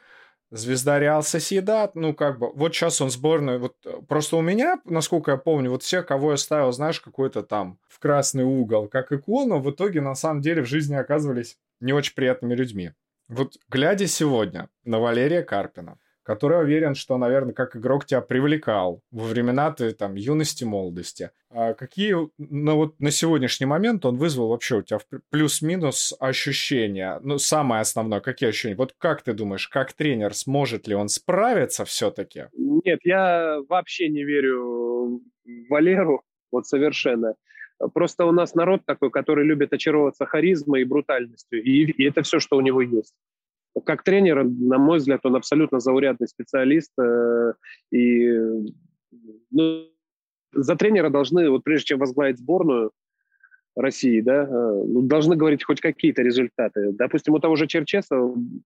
звезда 0.52 1.00
Реал 1.00 1.24
Соседат, 1.24 1.96
ну, 1.96 2.14
как 2.14 2.40
бы, 2.40 2.52
вот 2.54 2.74
сейчас 2.76 3.02
он 3.02 3.10
сборной, 3.10 3.58
вот 3.58 3.76
просто 4.08 4.38
у 4.38 4.42
меня, 4.42 4.80
насколько 4.86 5.32
я 5.32 5.38
помню, 5.38 5.72
вот 5.72 5.82
все, 5.84 6.04
кого 6.04 6.32
я 6.32 6.38
ставил, 6.38 6.72
знаешь, 6.72 7.00
какой-то 7.00 7.42
там 7.42 7.80
в 7.88 8.00
красный 8.00 8.44
угол, 8.44 8.88
как 8.88 9.12
икону, 9.12 9.60
в 9.60 9.72
итоге, 9.72 10.02
на 10.02 10.16
самом 10.16 10.42
деле, 10.42 10.62
в 10.62 10.68
жизни 10.68 10.96
оказывались 10.96 11.58
не 11.80 11.94
очень 11.94 12.14
приятными 12.14 12.54
людьми. 12.54 12.92
Вот 13.30 13.56
глядя 13.70 14.08
сегодня 14.08 14.70
на 14.84 15.00
Валерия 15.00 15.42
Карпина, 15.42 15.98
который 16.24 16.62
уверен, 16.62 16.96
что, 16.96 17.18
наверное, 17.18 17.54
как 17.54 17.76
игрок 17.76 18.06
тебя 18.06 18.22
привлекал 18.22 19.02
во 19.12 19.26
времена 19.26 19.72
ты 19.72 19.92
там 19.92 20.16
юности, 20.16 20.64
молодости. 20.64 21.32
А 21.50 21.74
какие, 21.74 22.16
ну 22.38 22.76
вот 22.76 23.00
на 23.00 23.12
сегодняшний 23.12 23.66
момент 23.66 24.06
он 24.06 24.18
вызвал 24.18 24.50
вообще 24.50 24.78
у 24.78 24.82
тебя 24.82 25.00
плюс-минус 25.30 26.14
ощущения? 26.20 27.20
Ну, 27.22 27.38
самое 27.38 27.82
основное, 27.82 28.22
какие 28.22 28.50
ощущения? 28.50 28.76
Вот 28.76 28.96
как 28.98 29.22
ты 29.22 29.34
думаешь, 29.34 29.68
как 29.68 29.94
тренер, 29.94 30.34
сможет 30.34 30.88
ли 30.88 30.96
он 30.96 31.10
справиться 31.10 31.86
все-таки? 31.86 32.46
Нет, 32.54 33.00
я 33.04 33.60
вообще 33.70 34.10
не 34.10 34.24
верю 34.24 35.22
Валеру, 35.70 36.24
вот 36.52 36.66
совершенно. 36.66 37.36
Просто 37.94 38.26
у 38.26 38.32
нас 38.32 38.56
народ 38.56 38.86
такой, 38.86 39.12
который 39.12 39.46
любит 39.46 39.74
очаровываться 39.74 40.26
харизмой 40.26 40.82
и 40.82 40.86
брутальностью, 40.86 41.62
и, 41.62 41.86
и 41.92 42.04
это 42.06 42.22
все, 42.22 42.40
что 42.40 42.58
у 42.58 42.62
него 42.62 42.82
есть. 42.82 43.14
Как 43.86 44.04
тренер, 44.04 44.44
на 44.44 44.78
мой 44.78 45.00
взгляд, 45.00 45.22
он 45.24 45.36
абсолютно 45.36 45.80
заурядный 45.80 46.28
специалист, 46.28 46.92
э, 47.00 47.54
и 47.92 48.32
ну, 49.52 49.88
за 50.54 50.76
тренера 50.76 51.10
должны, 51.10 51.50
вот 51.50 51.64
прежде 51.64 51.88
чем 51.88 52.00
возглавить 52.00 52.38
сборную 52.38 52.92
России, 53.76 54.22
да, 54.22 54.44
э, 54.44 54.84
ну, 54.88 55.02
должны 55.02 55.36
говорить 55.36 55.64
хоть 55.64 55.82
какие-то 55.82 56.22
результаты. 56.22 56.92
Допустим, 56.92 57.34
у 57.34 57.40
того 57.40 57.56
же 57.56 57.68
Черчеса 57.68 58.16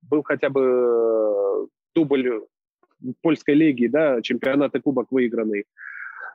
был 0.01 0.23
хотя 0.23 0.49
бы 0.49 1.67
дубль 1.95 2.43
польской 3.21 3.55
лиги, 3.55 3.87
да, 3.87 4.21
чемпионат 4.21 4.75
и 4.75 4.79
кубок 4.79 5.07
выигранный. 5.11 5.65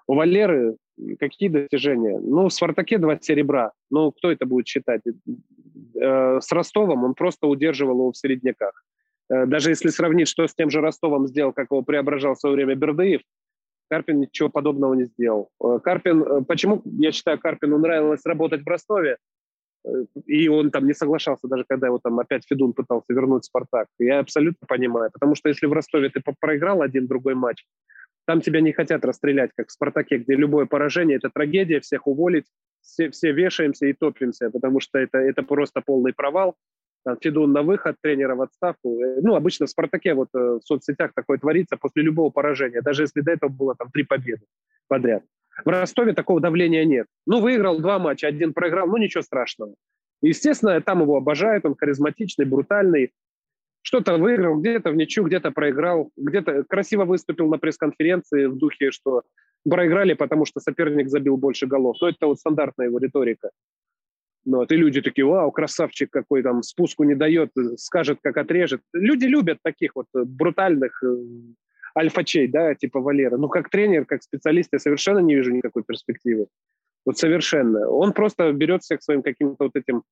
У 0.06 0.14
Валеры 0.14 0.76
какие 1.18 1.48
достижения? 1.48 2.18
Ну, 2.18 2.48
в 2.48 2.52
«Спартаке» 2.52 2.98
два 2.98 3.18
серебра. 3.20 3.72
Ну, 3.90 4.12
кто 4.12 4.30
это 4.30 4.46
будет 4.46 4.66
считать? 4.66 5.02
Э, 6.00 6.40
с 6.40 6.52
Ростовом 6.52 7.04
он 7.04 7.14
просто 7.14 7.46
удерживал 7.46 7.96
его 7.96 8.12
в 8.12 8.16
середняках. 8.16 8.84
Э, 9.30 9.46
даже 9.46 9.70
если 9.70 9.88
сравнить, 9.88 10.28
что 10.28 10.46
с 10.46 10.54
тем 10.54 10.70
же 10.70 10.80
Ростовом 10.80 11.26
сделал, 11.26 11.52
как 11.52 11.68
его 11.70 11.82
преображал 11.82 12.34
в 12.34 12.38
свое 12.38 12.56
время 12.56 12.74
Бердыев, 12.74 13.22
Карпин 13.88 14.20
ничего 14.20 14.48
подобного 14.48 14.94
не 14.94 15.04
сделал. 15.04 15.50
Э, 15.62 15.78
Карпин, 15.82 16.44
почему, 16.44 16.82
я 16.84 17.12
считаю, 17.12 17.38
Карпину 17.38 17.78
нравилось 17.78 18.24
работать 18.24 18.62
в 18.62 18.68
Ростове, 18.68 19.18
и 20.26 20.48
он 20.48 20.70
там 20.70 20.86
не 20.86 20.94
соглашался, 20.94 21.48
даже 21.48 21.64
когда 21.68 21.88
его 21.88 21.98
там 21.98 22.18
опять 22.20 22.44
Федун 22.46 22.72
пытался 22.72 23.12
вернуть 23.12 23.42
в 23.42 23.46
«Спартак». 23.46 23.88
Я 23.98 24.20
абсолютно 24.20 24.66
понимаю, 24.66 25.10
потому 25.12 25.34
что 25.34 25.48
если 25.48 25.66
в 25.66 25.72
Ростове 25.72 26.08
ты 26.08 26.22
проиграл 26.40 26.82
один 26.82 27.08
другой 27.08 27.34
матч, 27.34 27.64
там 28.26 28.40
тебя 28.40 28.60
не 28.60 28.72
хотят 28.72 29.04
расстрелять, 29.04 29.50
как 29.56 29.68
в 29.68 29.72
«Спартаке», 29.72 30.18
где 30.18 30.34
любое 30.34 30.66
поражение– 30.66 31.16
это 31.18 31.30
трагедия, 31.30 31.80
всех 31.80 32.06
уволить, 32.06 32.46
все, 32.80 33.10
все 33.10 33.32
вешаемся 33.32 33.86
и 33.86 33.92
топимся, 33.92 34.50
потому 34.50 34.80
что 34.80 34.98
это, 34.98 35.18
это 35.18 35.42
просто 35.42 35.80
полный 35.80 36.12
провал. 36.12 36.56
Там, 37.04 37.16
Федун 37.20 37.52
на 37.52 37.62
выход, 37.62 37.96
тренера 38.00 38.36
в 38.36 38.42
отставку. 38.42 39.00
Э, 39.00 39.20
ну, 39.22 39.34
обычно 39.34 39.66
в 39.66 39.70
«Спартаке» 39.70 40.14
вот 40.14 40.28
э, 40.34 40.38
в 40.38 40.60
соцсетях 40.64 41.12
такое 41.14 41.38
творится 41.38 41.76
после 41.76 42.02
любого 42.02 42.30
поражения, 42.30 42.80
даже 42.80 43.02
если 43.02 43.22
до 43.22 43.32
этого 43.32 43.50
было 43.50 43.74
там 43.74 43.90
три 43.90 44.04
победы 44.04 44.42
подряд. 44.86 45.24
В 45.64 45.68
Ростове 45.68 46.12
такого 46.14 46.40
давления 46.40 46.84
нет. 46.84 47.06
Ну, 47.26 47.40
выиграл 47.40 47.80
два 47.80 47.98
матча, 47.98 48.28
один 48.28 48.52
проиграл, 48.52 48.86
ну, 48.86 48.96
ничего 48.98 49.22
страшного. 49.22 49.74
Естественно, 50.22 50.80
там 50.80 51.02
его 51.02 51.16
обожают, 51.16 51.66
он 51.66 51.74
харизматичный, 51.74 52.46
брутальный, 52.46 53.10
что-то 53.82 54.16
выиграл, 54.16 54.58
где-то 54.58 54.90
в 54.90 54.96
ничью, 54.96 55.24
где-то 55.24 55.50
проиграл, 55.50 56.10
где-то 56.16 56.64
красиво 56.64 57.04
выступил 57.04 57.48
на 57.48 57.58
пресс-конференции 57.58 58.46
в 58.46 58.56
духе, 58.56 58.90
что 58.90 59.22
проиграли, 59.68 60.14
потому 60.14 60.44
что 60.44 60.60
соперник 60.60 61.08
забил 61.08 61.36
больше 61.36 61.66
голов. 61.66 61.96
Но 62.00 62.08
это 62.08 62.26
вот 62.26 62.38
стандартная 62.38 62.86
его 62.86 62.98
риторика. 62.98 63.50
Ну, 64.44 64.58
вот, 64.58 64.72
и 64.72 64.76
люди 64.76 65.00
такие, 65.00 65.24
вау, 65.24 65.52
красавчик 65.52 66.10
какой 66.10 66.42
там, 66.42 66.62
спуску 66.62 67.04
не 67.04 67.14
дает, 67.14 67.50
скажет, 67.76 68.18
как 68.22 68.36
отрежет. 68.36 68.80
Люди 68.92 69.26
любят 69.26 69.58
таких 69.62 69.92
вот 69.94 70.06
брутальных 70.12 71.00
э, 71.04 71.16
альфачей, 71.96 72.48
да, 72.48 72.74
типа 72.74 73.00
Валера. 73.00 73.36
Ну, 73.36 73.48
как 73.48 73.70
тренер, 73.70 74.04
как 74.04 74.22
специалист, 74.22 74.70
я 74.72 74.80
совершенно 74.80 75.20
не 75.20 75.36
вижу 75.36 75.52
никакой 75.52 75.84
перспективы. 75.84 76.48
Вот 77.04 77.18
совершенно. 77.18 77.88
Он 77.88 78.12
просто 78.12 78.52
берет 78.52 78.82
всех 78.82 79.02
своим 79.02 79.22
каким-то 79.22 79.64
вот 79.64 79.76
этим 79.76 80.02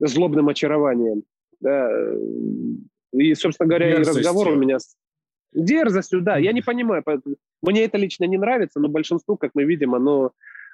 злобным 0.00 0.48
очарованием. 0.48 1.24
Да, 1.60 1.90
и, 3.16 3.34
собственно 3.34 3.68
говоря, 3.68 3.90
и 3.90 3.94
разговор 3.98 4.48
у 4.48 4.56
меня 4.56 4.78
с 4.78 4.94
дерзостью, 5.52 6.20
да. 6.20 6.36
Я 6.36 6.52
не 6.52 6.62
понимаю, 6.62 7.02
мне 7.62 7.84
это 7.84 7.98
лично 7.98 8.24
не 8.24 8.36
нравится, 8.36 8.80
но 8.80 8.88
большинству, 8.88 9.36
как 9.36 9.52
мы 9.54 9.64
видим, 9.64 9.94
оно 9.94 10.32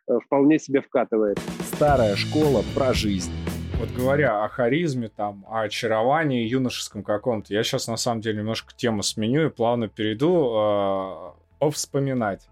э, 0.08 0.18
вполне 0.24 0.58
себе 0.58 0.80
вкатывает. 0.80 1.38
Старая 1.74 2.16
школа 2.16 2.64
про 2.74 2.92
жизнь. 2.92 3.32
Вот 3.78 3.90
говоря 3.96 4.44
о 4.44 4.48
харизме, 4.48 5.08
там, 5.08 5.44
о 5.48 5.62
очаровании 5.62 6.46
юношеском 6.46 7.02
каком-то, 7.02 7.52
я 7.52 7.62
сейчас 7.62 7.88
на 7.88 7.96
самом 7.96 8.20
деле 8.20 8.38
немножко 8.38 8.74
тему 8.76 9.02
сменю 9.02 9.46
и 9.46 9.50
плавно 9.50 9.88
перейду 9.88 11.34
э, 11.60 11.70
вспоминать. 11.70 12.48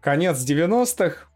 Конец 0.00 0.38
90-х 0.48 1.28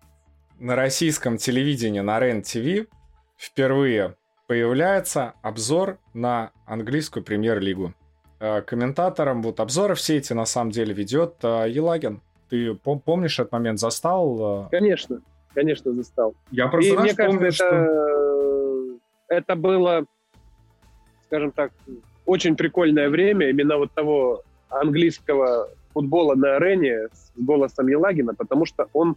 на 0.61 0.77
российском 0.77 1.39
телевидении, 1.39 2.01
на 2.01 2.21
РЕН-ТВ 2.21 2.89
впервые 3.37 4.15
появляется 4.51 5.35
обзор 5.43 5.99
на 6.13 6.51
английскую 6.67 7.23
премьер-лигу. 7.23 7.95
Э, 8.41 8.63
комментатором 8.63 9.43
вот 9.43 9.61
обзоры 9.61 9.95
все 9.95 10.17
эти 10.17 10.33
на 10.33 10.45
самом 10.45 10.73
деле 10.73 10.93
ведет 10.93 11.37
э, 11.45 11.67
Елагин. 11.69 12.21
Ты 12.49 12.71
пом- 12.71 12.99
помнишь 12.99 13.39
этот 13.39 13.53
момент, 13.53 13.79
застал? 13.79 14.65
Э? 14.65 14.69
Конечно, 14.73 15.21
конечно 15.55 15.93
застал. 15.93 16.35
Я 16.51 16.67
просто 16.67 16.95
И 16.95 16.97
мне 16.97 17.15
кажется, 17.15 17.27
помню, 17.27 17.47
это, 17.47 17.55
что... 17.55 18.99
это 19.29 19.55
было, 19.55 20.05
скажем 21.27 21.53
так, 21.53 21.71
очень 22.27 22.57
прикольное 22.57 23.09
время 23.09 23.51
именно 23.51 23.77
вот 23.77 23.93
того 23.93 24.43
английского 24.69 25.69
футбола 25.95 26.35
на 26.35 26.57
арене 26.57 27.07
с 27.13 27.31
голосом 27.37 27.87
Елагина, 27.87 28.35
потому 28.35 28.67
что 28.67 28.89
он 28.95 29.15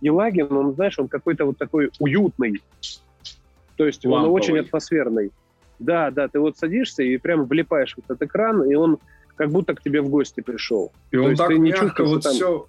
Елагин, 0.00 0.52
он, 0.52 0.72
знаешь, 0.74 0.96
он 1.00 1.08
какой-то 1.08 1.46
вот 1.46 1.58
такой 1.58 1.90
уютный, 1.98 2.62
то 3.78 3.86
есть 3.86 4.04
Ламповый. 4.04 4.30
он 4.30 4.36
очень 4.36 4.58
атмосферный. 4.58 5.30
Да, 5.78 6.10
да, 6.10 6.26
ты 6.26 6.40
вот 6.40 6.58
садишься 6.58 7.04
и 7.04 7.16
прямо 7.16 7.44
влипаешь 7.44 7.94
в 7.94 7.98
этот 8.00 8.20
экран, 8.20 8.68
и 8.68 8.74
он 8.74 8.98
как 9.36 9.50
будто 9.50 9.74
к 9.74 9.82
тебе 9.82 10.02
в 10.02 10.08
гости 10.08 10.40
пришел. 10.40 10.92
И 11.12 11.16
То 11.16 11.22
он 11.22 11.36
так 11.36 11.48
ты 11.48 11.58
не 11.58 11.70
мягко 11.70 12.04
вот 12.04 12.24
там... 12.24 12.32
все 12.32 12.66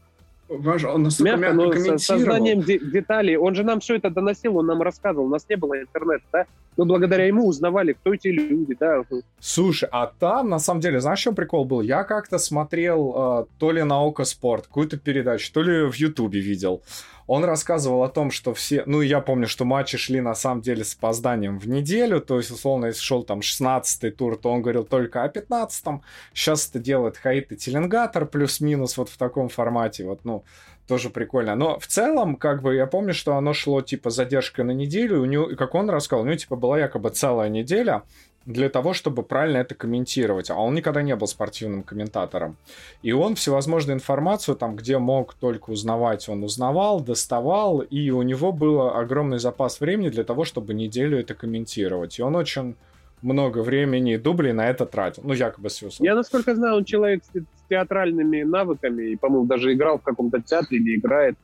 он 0.49 1.03
настолько 1.03 1.37
мягко, 1.37 1.57
мягко 1.57 1.91
но 1.91 1.97
с 1.99 2.05
сознанием 2.05 2.61
деталей. 2.61 3.37
Он 3.37 3.53
же 3.53 3.63
нам 3.63 3.79
все 3.79 3.95
это 3.95 4.09
доносил, 4.09 4.57
он 4.57 4.65
нам 4.65 4.81
рассказывал. 4.81 5.27
У 5.27 5.29
нас 5.29 5.45
не 5.47 5.55
было 5.55 5.79
интернета, 5.79 6.23
да? 6.33 6.45
Мы 6.75 6.85
благодаря 6.85 7.25
ему 7.25 7.45
узнавали, 7.45 7.93
кто 7.93 8.13
эти 8.13 8.29
люди, 8.29 8.75
да. 8.79 9.03
Слушай, 9.39 9.89
а 9.91 10.07
там, 10.07 10.49
на 10.49 10.59
самом 10.59 10.81
деле, 10.81 11.01
знаешь, 11.01 11.19
что 11.19 11.33
прикол 11.33 11.65
был? 11.65 11.81
Я 11.81 12.03
как-то 12.03 12.39
смотрел 12.39 13.13
э, 13.15 13.45
то 13.59 13.71
ли 13.71 13.83
на 13.83 14.03
Око 14.03 14.23
Спорт, 14.23 14.65
какую-то 14.65 14.97
передачу, 14.97 15.51
то 15.53 15.61
ли 15.61 15.87
в 15.87 15.93
Ютубе 15.95 16.39
видел. 16.39 16.81
Он 17.29 17.45
рассказывал 17.45 18.01
о 18.01 18.09
том, 18.09 18.31
что 18.31 18.55
все... 18.55 18.81
Ну, 18.87 19.01
я 19.01 19.21
помню, 19.21 19.47
что 19.47 19.63
матчи 19.63 19.99
шли, 19.99 20.19
на 20.19 20.33
самом 20.33 20.61
деле, 20.61 20.83
с 20.83 20.95
опозданием 20.95 21.59
в 21.59 21.69
неделю. 21.69 22.21
То 22.21 22.37
есть, 22.37 22.49
условно, 22.49 22.87
если 22.87 23.03
шел 23.03 23.21
там 23.21 23.41
16-й 23.41 24.09
тур, 24.09 24.35
то 24.35 24.51
он 24.51 24.63
говорил 24.63 24.83
только 24.83 25.23
о 25.23 25.27
15-м. 25.27 26.01
Сейчас 26.33 26.67
это 26.67 26.79
делает 26.79 27.17
Хаит 27.17 27.51
и 27.51 27.55
Теленгатор 27.55 28.25
плюс-минус 28.25 28.97
вот 28.97 29.09
в 29.09 29.17
таком 29.17 29.47
формате. 29.49 30.05
Вот, 30.05 30.21
ну, 30.25 30.43
тоже 30.87 31.11
прикольно. 31.11 31.53
Но 31.53 31.77
в 31.77 31.85
целом, 31.85 32.35
как 32.35 32.63
бы, 32.63 32.73
я 32.73 32.87
помню, 32.87 33.13
что 33.13 33.35
оно 33.35 33.53
шло, 33.53 33.83
типа, 33.83 34.09
задержкой 34.09 34.65
на 34.65 34.71
неделю, 34.71 35.17
и 35.17 35.19
у 35.19 35.25
него, 35.25 35.55
как 35.55 35.75
он 35.75 35.87
рассказал, 35.91 36.23
у 36.23 36.25
него, 36.25 36.35
типа, 36.35 36.55
была 36.55 36.79
якобы 36.79 37.11
целая 37.11 37.49
неделя 37.49 38.01
для 38.45 38.69
того, 38.69 38.93
чтобы 38.93 39.23
правильно 39.23 39.57
это 39.57 39.75
комментировать. 39.75 40.49
А 40.49 40.55
он 40.55 40.73
никогда 40.73 41.01
не 41.01 41.15
был 41.15 41.27
спортивным 41.27 41.83
комментатором. 41.83 42.57
И 43.03 43.11
он 43.11 43.35
всевозможную 43.35 43.95
информацию, 43.95 44.55
там, 44.55 44.75
где 44.75 44.97
мог 44.97 45.33
только 45.33 45.69
узнавать, 45.69 46.29
он 46.29 46.43
узнавал, 46.43 47.01
доставал, 47.01 47.79
и 47.81 48.09
у 48.09 48.21
него 48.23 48.51
был 48.51 48.81
огромный 48.87 49.39
запас 49.39 49.79
времени 49.79 50.09
для 50.09 50.23
того, 50.23 50.45
чтобы 50.45 50.73
неделю 50.73 51.19
это 51.19 51.33
комментировать. 51.35 52.19
И 52.19 52.23
он 52.23 52.35
очень 52.35 52.75
много 53.21 53.59
времени 53.59 54.13
и 54.13 54.17
дублей 54.17 54.53
на 54.53 54.69
это 54.69 54.85
тратил. 54.85 55.23
Ну, 55.25 55.33
якобы 55.33 55.69
Сьюсон. 55.69 56.05
Я, 56.05 56.15
насколько 56.15 56.55
знаю, 56.55 56.77
он 56.77 56.85
человек 56.85 57.23
с 57.23 57.69
театральными 57.69 58.43
навыками, 58.43 59.11
и, 59.11 59.15
по-моему, 59.15 59.45
даже 59.45 59.73
играл 59.73 59.99
в 59.99 60.03
каком-то 60.03 60.41
театре 60.41 60.79
или 60.79 60.97
играет. 60.97 61.37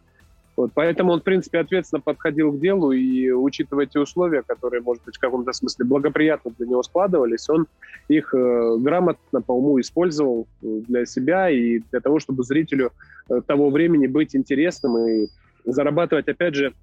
Вот, 0.56 0.72
поэтому 0.74 1.12
он, 1.12 1.20
в 1.20 1.24
принципе, 1.24 1.60
ответственно 1.60 2.02
подходил 2.02 2.54
к 2.54 2.60
делу, 2.60 2.94
и 2.94 3.30
учитывая 3.32 3.88
те 3.88 4.00
условия, 4.00 4.42
которые, 4.42 4.82
может 4.82 5.04
быть, 5.04 5.18
в 5.18 5.20
каком-то 5.20 5.52
смысле 5.52 5.86
благоприятно 5.86 6.52
для 6.58 6.68
него 6.68 6.82
складывались, 6.82 7.50
он 7.50 7.68
их 8.08 8.34
э, 8.34 8.78
грамотно 8.78 9.42
по 9.42 9.52
уму 9.52 9.80
использовал 9.82 10.48
э, 10.62 10.82
для 10.88 11.06
себя 11.06 11.50
и 11.50 11.80
для 11.92 12.00
того, 12.00 12.20
чтобы 12.20 12.44
зрителю 12.44 12.92
э, 13.30 13.42
того 13.46 13.70
времени 13.70 14.08
быть 14.08 14.34
интересным 14.34 14.98
и 14.98 15.28
зарабатывать, 15.66 16.30
опять 16.30 16.56
же, 16.56 16.74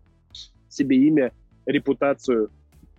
себе 0.68 0.96
имя, 0.96 1.32
репутацию. 1.64 2.50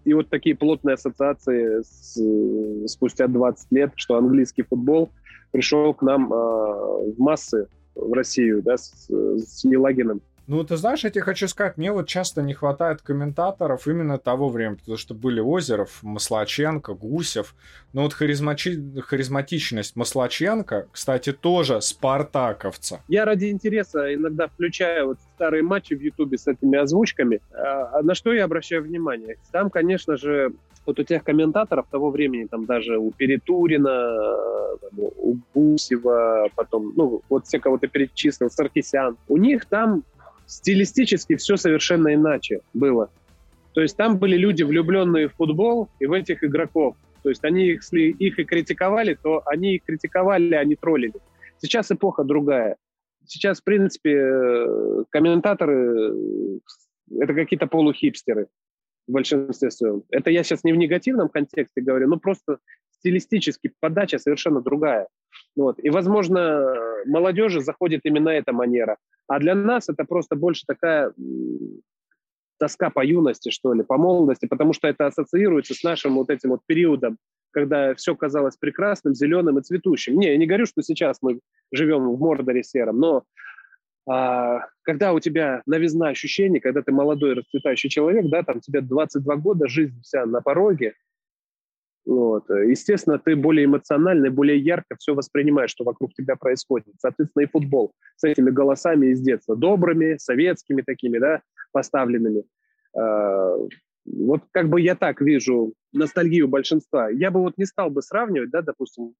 И 0.06 0.14
вот 0.14 0.30
такие 0.30 0.56
плотные 0.56 0.96
ассоциации 0.96 1.82
с, 1.84 2.18
э, 2.20 2.88
спустя 2.88 3.28
20 3.28 3.72
лет, 3.72 3.92
что 3.96 4.18
английский 4.18 4.64
футбол 4.64 5.12
пришел 5.52 5.94
к 5.94 6.02
нам 6.02 6.34
э, 6.34 6.36
в 6.36 7.16
массы 7.20 7.68
в 7.94 8.12
Россию, 8.12 8.64
да, 8.64 8.76
с, 8.76 9.08
с 9.08 9.64
Елагиным. 9.66 10.22
Ну, 10.46 10.64
ты 10.64 10.76
знаешь, 10.76 11.04
я 11.04 11.10
тебе 11.10 11.22
хочу 11.22 11.48
сказать, 11.48 11.78
мне 11.78 11.92
вот 11.92 12.08
часто 12.08 12.42
не 12.42 12.54
хватает 12.54 13.02
комментаторов 13.02 13.88
именно 13.88 14.18
того 14.18 14.50
времени, 14.50 14.76
потому 14.76 14.98
что 14.98 15.14
были 15.14 15.40
Озеров, 15.40 16.00
Маслаченко, 16.02 16.94
Гусев. 16.94 17.56
Но 17.94 18.04
вот 18.04 18.14
харизмачи... 18.14 18.78
харизматичность 19.02 19.96
Маслаченко, 19.96 20.88
кстати, 20.92 21.32
тоже 21.32 21.82
спартаковца. 21.82 23.02
Я 23.08 23.24
ради 23.24 23.46
интереса 23.46 24.14
иногда 24.14 24.48
включаю 24.48 25.08
вот 25.08 25.20
старые 25.36 25.64
матчи 25.64 25.94
в 25.94 26.02
Ютубе 26.02 26.38
с 26.38 26.48
этими 26.48 26.78
озвучками. 26.78 27.40
А, 27.54 28.00
а 28.00 28.02
на 28.04 28.14
что 28.14 28.34
я 28.34 28.44
обращаю 28.44 28.84
внимание? 28.84 29.38
Там, 29.52 29.70
конечно 29.70 30.18
же, 30.18 30.54
вот 30.86 31.00
у 31.00 31.04
тех 31.04 31.24
комментаторов 31.24 31.86
того 31.90 32.10
времени, 32.10 32.46
там 32.46 32.66
даже 32.66 32.98
у 32.98 33.12
Перетурина, 33.12 34.76
у 34.92 35.38
Гусева, 35.54 36.50
потом, 36.56 36.94
ну, 36.96 37.22
вот 37.30 37.46
все, 37.46 37.60
кого 37.60 37.78
ты 37.78 37.88
перечислил, 37.88 38.50
Саркисян, 38.50 39.18
у 39.28 39.38
них 39.38 39.66
там 39.66 40.04
стилистически 40.46 41.36
все 41.36 41.58
совершенно 41.58 42.14
иначе 42.14 42.62
было. 42.74 43.10
То 43.74 43.82
есть 43.82 43.98
там 43.98 44.18
были 44.18 44.38
люди, 44.38 44.64
влюбленные 44.64 45.30
в 45.30 45.34
футбол 45.34 45.90
и 46.00 46.06
в 46.06 46.14
этих 46.14 46.44
игроков. 46.44 46.96
То 47.24 47.30
есть 47.30 47.44
они, 47.44 47.68
если 47.68 48.02
их 48.02 48.38
и 48.38 48.44
критиковали, 48.44 49.18
то 49.22 49.42
они 49.46 49.76
их 49.76 49.84
критиковали, 49.84 50.54
а 50.56 50.64
не 50.64 50.76
троллили. 50.76 51.16
Сейчас 51.58 51.90
эпоха 51.92 52.24
другая. 52.24 52.76
Сейчас, 53.26 53.62
в 53.62 53.64
принципе, 53.64 54.12
э, 54.12 55.04
комментаторы 55.10 56.12
э,— 56.12 56.60
это 57.22 57.34
какие-то 57.34 57.68
полухипстеры 57.68 58.48
в 59.08 59.12
большинстве 59.14 59.72
своем. 59.72 60.04
Это 60.10 60.30
я 60.30 60.44
сейчас 60.44 60.64
не 60.64 60.74
в 60.74 60.78
негативном 60.78 61.30
контексте 61.30 61.82
говорю, 61.82 62.10
но 62.10 62.18
просто 62.18 62.58
стилистически 63.04 63.74
подача 63.82 64.18
совершенно 64.18 64.62
другая. 64.62 65.08
Вот. 65.56 65.78
И, 65.84 65.90
возможно, 65.90 66.74
молодежи 67.06 67.60
заходит 67.60 68.02
именно 68.06 68.30
эта 68.30 68.54
манера. 68.54 68.98
А 69.28 69.40
для 69.40 69.56
нас 69.56 69.90
это 69.90 70.06
просто 70.06 70.36
больше 70.36 70.64
такая 70.66 71.14
тоска 72.58 72.90
по 72.90 73.06
юности, 73.06 73.50
что 73.50 73.74
ли, 73.74 73.84
по 73.84 73.98
молодости, 73.98 74.46
потому 74.46 74.72
что 74.72 74.88
это 74.88 75.08
ассоциируется 75.08 75.74
с 75.74 75.84
нашим 75.84 76.16
вот 76.16 76.30
этим 76.30 76.52
вот 76.52 76.62
периодом, 76.66 77.18
когда 77.52 77.94
все 77.96 78.16
казалось 78.16 78.56
прекрасным, 78.56 79.14
зеленым 79.14 79.60
и 79.60 79.62
цветущим. 79.62 80.18
Не, 80.18 80.32
я 80.32 80.38
не 80.38 80.48
говорю, 80.48 80.66
что 80.66 80.82
сейчас 80.82 81.18
мы 81.22 81.40
живем 81.74 82.10
в 82.10 82.20
Мордоре 82.20 82.64
сером, 82.64 83.00
но 83.00 83.24
а, 84.10 84.62
когда 84.84 85.12
у 85.12 85.20
тебя 85.20 85.62
новизна 85.66 86.10
ощущений, 86.10 86.62
когда 86.62 86.82
ты 86.82 86.94
молодой 86.94 87.34
расцветающий 87.34 87.90
человек, 87.90 88.26
да, 88.30 88.44
там 88.44 88.62
тебе 88.62 88.80
22 88.80 89.36
года, 89.38 89.68
жизнь 89.68 90.00
вся 90.02 90.26
на 90.26 90.42
пороге, 90.42 90.94
вот. 92.06 92.50
Естественно, 92.50 93.18
ты 93.18 93.36
более 93.36 93.66
эмоционально, 93.66 94.30
более 94.30 94.58
ярко 94.58 94.96
все 94.98 95.14
воспринимаешь, 95.14 95.72
что 95.72 95.84
вокруг 95.84 96.14
тебя 96.14 96.36
происходит. 96.36 96.94
Соответственно, 97.00 97.44
и 97.44 97.48
футбол 97.48 97.94
с 98.18 98.24
этими 98.24 98.50
голосами 98.50 99.08
из 99.08 99.22
детства, 99.22 99.56
добрыми, 99.56 100.18
советскими 100.18 100.82
такими, 100.82 101.18
да, 101.18 101.42
поставленными. 101.72 102.44
А, 102.96 103.56
вот 104.06 104.42
как 104.52 104.70
бы 104.70 104.82
я 104.82 104.96
так 104.96 105.22
вижу 105.22 105.74
ностальгию 105.94 106.48
большинства. 106.48 107.10
Я 107.10 107.32
бы 107.32 107.40
вот 107.40 107.58
не 107.58 107.66
стал 107.66 107.90
бы 107.90 108.02
сравнивать, 108.02 108.50
да, 108.50 108.62
допустим, 108.62 109.14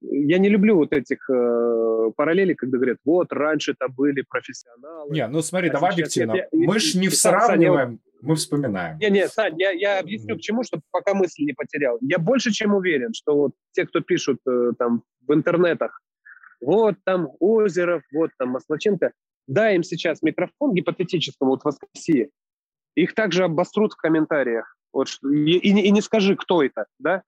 я 0.00 0.38
не 0.38 0.48
люблю 0.48 0.76
вот 0.76 0.92
этих 0.92 1.28
э, 1.30 2.10
параллелей, 2.16 2.54
когда 2.54 2.78
говорят, 2.78 2.98
вот, 3.04 3.32
раньше 3.32 3.72
это 3.72 3.88
были 3.88 4.24
профессионалы. 4.28 5.12
Не, 5.12 5.26
ну 5.28 5.42
смотри, 5.42 5.68
а 5.68 5.72
давай 5.72 5.92
объективно. 5.92 6.34
Я, 6.34 6.48
мы 6.52 6.78
же 6.78 6.98
не 6.98 7.08
сравниваем, 7.08 8.00
мы 8.22 8.36
вспоминаем. 8.36 8.98
Не, 8.98 9.10
не, 9.10 9.28
Сань, 9.28 9.58
я, 9.58 9.70
я 9.70 9.98
объясню, 9.98 10.36
к 10.36 10.40
чему, 10.40 10.62
чтобы 10.64 10.82
пока 10.90 11.14
мысли 11.14 11.44
не 11.44 11.52
потерял. 11.52 11.98
Я 12.00 12.18
больше 12.18 12.50
чем 12.50 12.74
уверен, 12.74 13.12
что 13.14 13.36
вот 13.36 13.52
те, 13.72 13.86
кто 13.86 14.00
пишут 14.00 14.38
э, 14.48 14.72
там 14.78 15.02
в 15.26 15.34
интернетах, 15.34 16.00
вот 16.60 16.96
там 17.04 17.28
Озеров, 17.38 18.02
вот 18.12 18.30
там 18.38 18.50
Маслаченко, 18.50 19.12
дай 19.46 19.76
им 19.76 19.82
сейчас 19.82 20.22
микрофон 20.22 20.74
гипотетическому 20.74 21.52
вот 21.52 21.62
в 21.62 21.64
воскресенье, 21.64 22.30
их 22.94 23.14
также 23.14 23.44
обострут 23.44 23.92
в 23.92 23.96
комментариях. 23.96 24.76
Вот, 24.92 25.08
и, 25.22 25.56
и, 25.56 25.68
и 25.68 25.90
не 25.90 26.00
скажи, 26.00 26.36
кто 26.36 26.62
это, 26.62 26.86
да? 26.98 27.22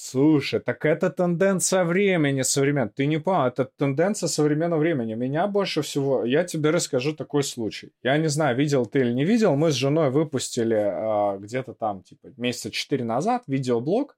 Слушай, 0.00 0.60
так 0.60 0.84
это 0.84 1.10
тенденция 1.10 1.84
времени 1.84 2.42
современного. 2.42 2.92
Ты 2.94 3.06
не 3.06 3.18
понял, 3.18 3.46
это 3.46 3.64
тенденция 3.64 4.28
современного 4.28 4.78
времени. 4.78 5.14
Меня 5.14 5.48
больше 5.48 5.82
всего... 5.82 6.24
Я 6.24 6.44
тебе 6.44 6.70
расскажу 6.70 7.16
такой 7.16 7.42
случай. 7.42 7.90
Я 8.04 8.16
не 8.16 8.28
знаю, 8.28 8.56
видел 8.56 8.86
ты 8.86 9.00
или 9.00 9.12
не 9.12 9.24
видел. 9.24 9.56
Мы 9.56 9.72
с 9.72 9.74
женой 9.74 10.10
выпустили 10.10 10.76
а, 10.76 11.36
где-то 11.38 11.74
там, 11.74 12.04
типа, 12.04 12.28
месяца 12.36 12.70
четыре 12.70 13.04
назад 13.04 13.42
видеоблог 13.48 14.16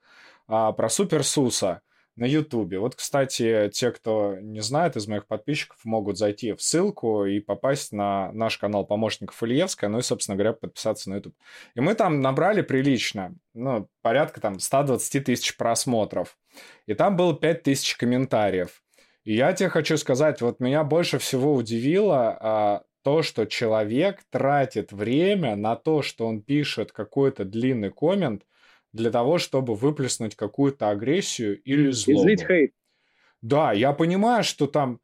а, 0.48 0.72
про 0.72 0.90
Супер 0.90 1.24
Суса 1.24 1.80
на 2.16 2.24
Ютубе. 2.24 2.78
Вот, 2.78 2.94
кстати, 2.94 3.70
те, 3.72 3.90
кто 3.92 4.36
не 4.40 4.60
знает 4.60 4.96
из 4.96 5.06
моих 5.06 5.26
подписчиков, 5.26 5.78
могут 5.84 6.18
зайти 6.18 6.52
в 6.52 6.62
ссылку 6.62 7.24
и 7.24 7.40
попасть 7.40 7.92
на 7.92 8.30
наш 8.32 8.58
канал 8.58 8.84
помощников 8.84 9.42
Ильевская, 9.42 9.88
ну 9.88 9.98
и, 9.98 10.02
собственно 10.02 10.36
говоря, 10.36 10.52
подписаться 10.52 11.10
на 11.10 11.16
YouTube. 11.16 11.34
И 11.74 11.80
мы 11.80 11.94
там 11.94 12.20
набрали 12.20 12.62
прилично, 12.62 13.34
ну, 13.54 13.88
порядка 14.02 14.40
там 14.40 14.58
120 14.58 15.24
тысяч 15.24 15.56
просмотров. 15.56 16.36
И 16.86 16.94
там 16.94 17.16
было 17.16 17.34
5 17.34 17.62
тысяч 17.62 17.96
комментариев. 17.96 18.82
И 19.24 19.34
я 19.34 19.52
тебе 19.52 19.68
хочу 19.68 19.96
сказать, 19.96 20.40
вот 20.40 20.60
меня 20.60 20.82
больше 20.82 21.18
всего 21.18 21.54
удивило 21.54 22.36
а, 22.40 22.82
то, 23.02 23.22
что 23.22 23.46
человек 23.46 24.20
тратит 24.30 24.92
время 24.92 25.56
на 25.56 25.76
то, 25.76 26.02
что 26.02 26.26
он 26.26 26.42
пишет 26.42 26.92
какой-то 26.92 27.44
длинный 27.44 27.90
коммент, 27.90 28.44
для 28.92 29.10
того, 29.10 29.38
чтобы 29.38 29.74
выплеснуть 29.74 30.36
какую-то 30.36 30.90
агрессию 30.90 31.60
или 31.62 31.90
злобу. 31.90 32.20
Излить 32.22 32.46
хейт. 32.46 32.72
Да, 33.42 33.72
я 33.72 33.92
понимаю, 33.92 34.44
что 34.44 34.66
там 34.66 35.00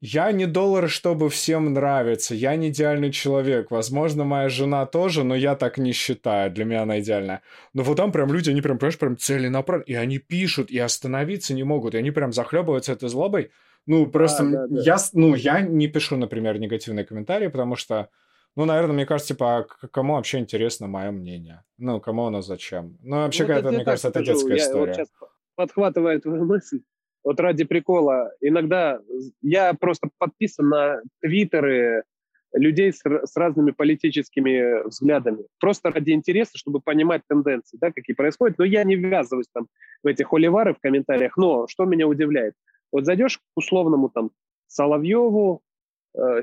я 0.00 0.30
не 0.32 0.46
доллар, 0.46 0.88
чтобы 0.88 1.30
всем 1.30 1.72
нравиться. 1.72 2.34
Я 2.34 2.56
не 2.56 2.68
идеальный 2.68 3.10
человек. 3.10 3.70
Возможно, 3.70 4.24
моя 4.24 4.48
жена 4.48 4.86
тоже, 4.86 5.24
но 5.24 5.34
я 5.34 5.56
так 5.56 5.78
не 5.78 5.92
считаю. 5.92 6.50
Для 6.50 6.64
меня 6.64 6.82
она 6.82 7.00
идеальная. 7.00 7.42
Но 7.72 7.82
вот 7.82 7.96
там 7.96 8.12
прям 8.12 8.32
люди, 8.32 8.50
они 8.50 8.60
прям, 8.60 8.78
понимаешь, 8.78 8.98
прям 8.98 9.16
целенаправленно. 9.16 9.86
И 9.86 9.94
они 9.94 10.18
пишут, 10.18 10.70
и 10.70 10.78
остановиться 10.78 11.54
не 11.54 11.64
могут. 11.64 11.94
И 11.94 11.98
они 11.98 12.10
прям 12.10 12.32
захлебываются 12.32 12.92
этой 12.92 13.08
злобой. 13.08 13.50
Ну, 13.86 14.06
просто 14.06 14.42
а, 14.42 14.50
да, 14.50 14.66
да. 14.68 14.82
я, 14.82 14.96
ну, 15.14 15.34
я 15.34 15.60
не 15.60 15.88
пишу, 15.88 16.16
например, 16.16 16.58
негативные 16.58 17.04
комментарии, 17.06 17.48
потому 17.48 17.76
что 17.76 18.10
ну, 18.56 18.64
наверное, 18.64 18.94
мне 18.94 19.06
кажется, 19.06 19.34
типа, 19.34 19.58
а 19.58 19.88
кому 19.88 20.14
вообще 20.14 20.38
интересно 20.38 20.86
мое 20.86 21.10
мнение? 21.10 21.62
Ну, 21.78 22.00
кому 22.00 22.26
оно 22.26 22.42
зачем? 22.42 22.98
Ну, 23.02 23.16
вообще, 23.16 23.46
ну, 23.46 23.52
это, 23.54 23.70
мне 23.70 23.84
кажется, 23.84 24.08
это 24.08 24.24
детская 24.24 24.56
я 24.56 24.56
история. 24.56 24.86
Вот 24.86 24.94
сейчас 24.94 25.08
подхватываю 25.54 26.20
твою 26.20 26.44
мысль. 26.44 26.80
Вот 27.22 27.38
ради 27.38 27.64
прикола. 27.64 28.32
Иногда 28.40 29.00
я 29.42 29.74
просто 29.74 30.08
подписан 30.18 30.68
на 30.68 31.00
твиттеры 31.20 32.04
людей 32.52 32.92
с, 32.92 33.00
с 33.04 33.36
разными 33.36 33.70
политическими 33.70 34.86
взглядами. 34.88 35.44
Просто 35.60 35.90
ради 35.90 36.10
интереса, 36.10 36.58
чтобы 36.58 36.80
понимать 36.80 37.22
тенденции, 37.28 37.78
да, 37.80 37.92
какие 37.92 38.16
происходят. 38.16 38.58
Но 38.58 38.64
я 38.64 38.84
не 38.84 38.96
ввязываюсь 38.96 39.48
там 39.52 39.68
в 40.02 40.06
эти 40.06 40.22
холивары 40.22 40.74
в 40.74 40.80
комментариях. 40.80 41.36
Но 41.36 41.66
что 41.68 41.84
меня 41.84 42.08
удивляет? 42.08 42.54
Вот 42.90 43.04
зайдешь 43.04 43.38
к 43.38 43.42
условному 43.54 44.08
там 44.08 44.30
Соловьеву, 44.66 45.62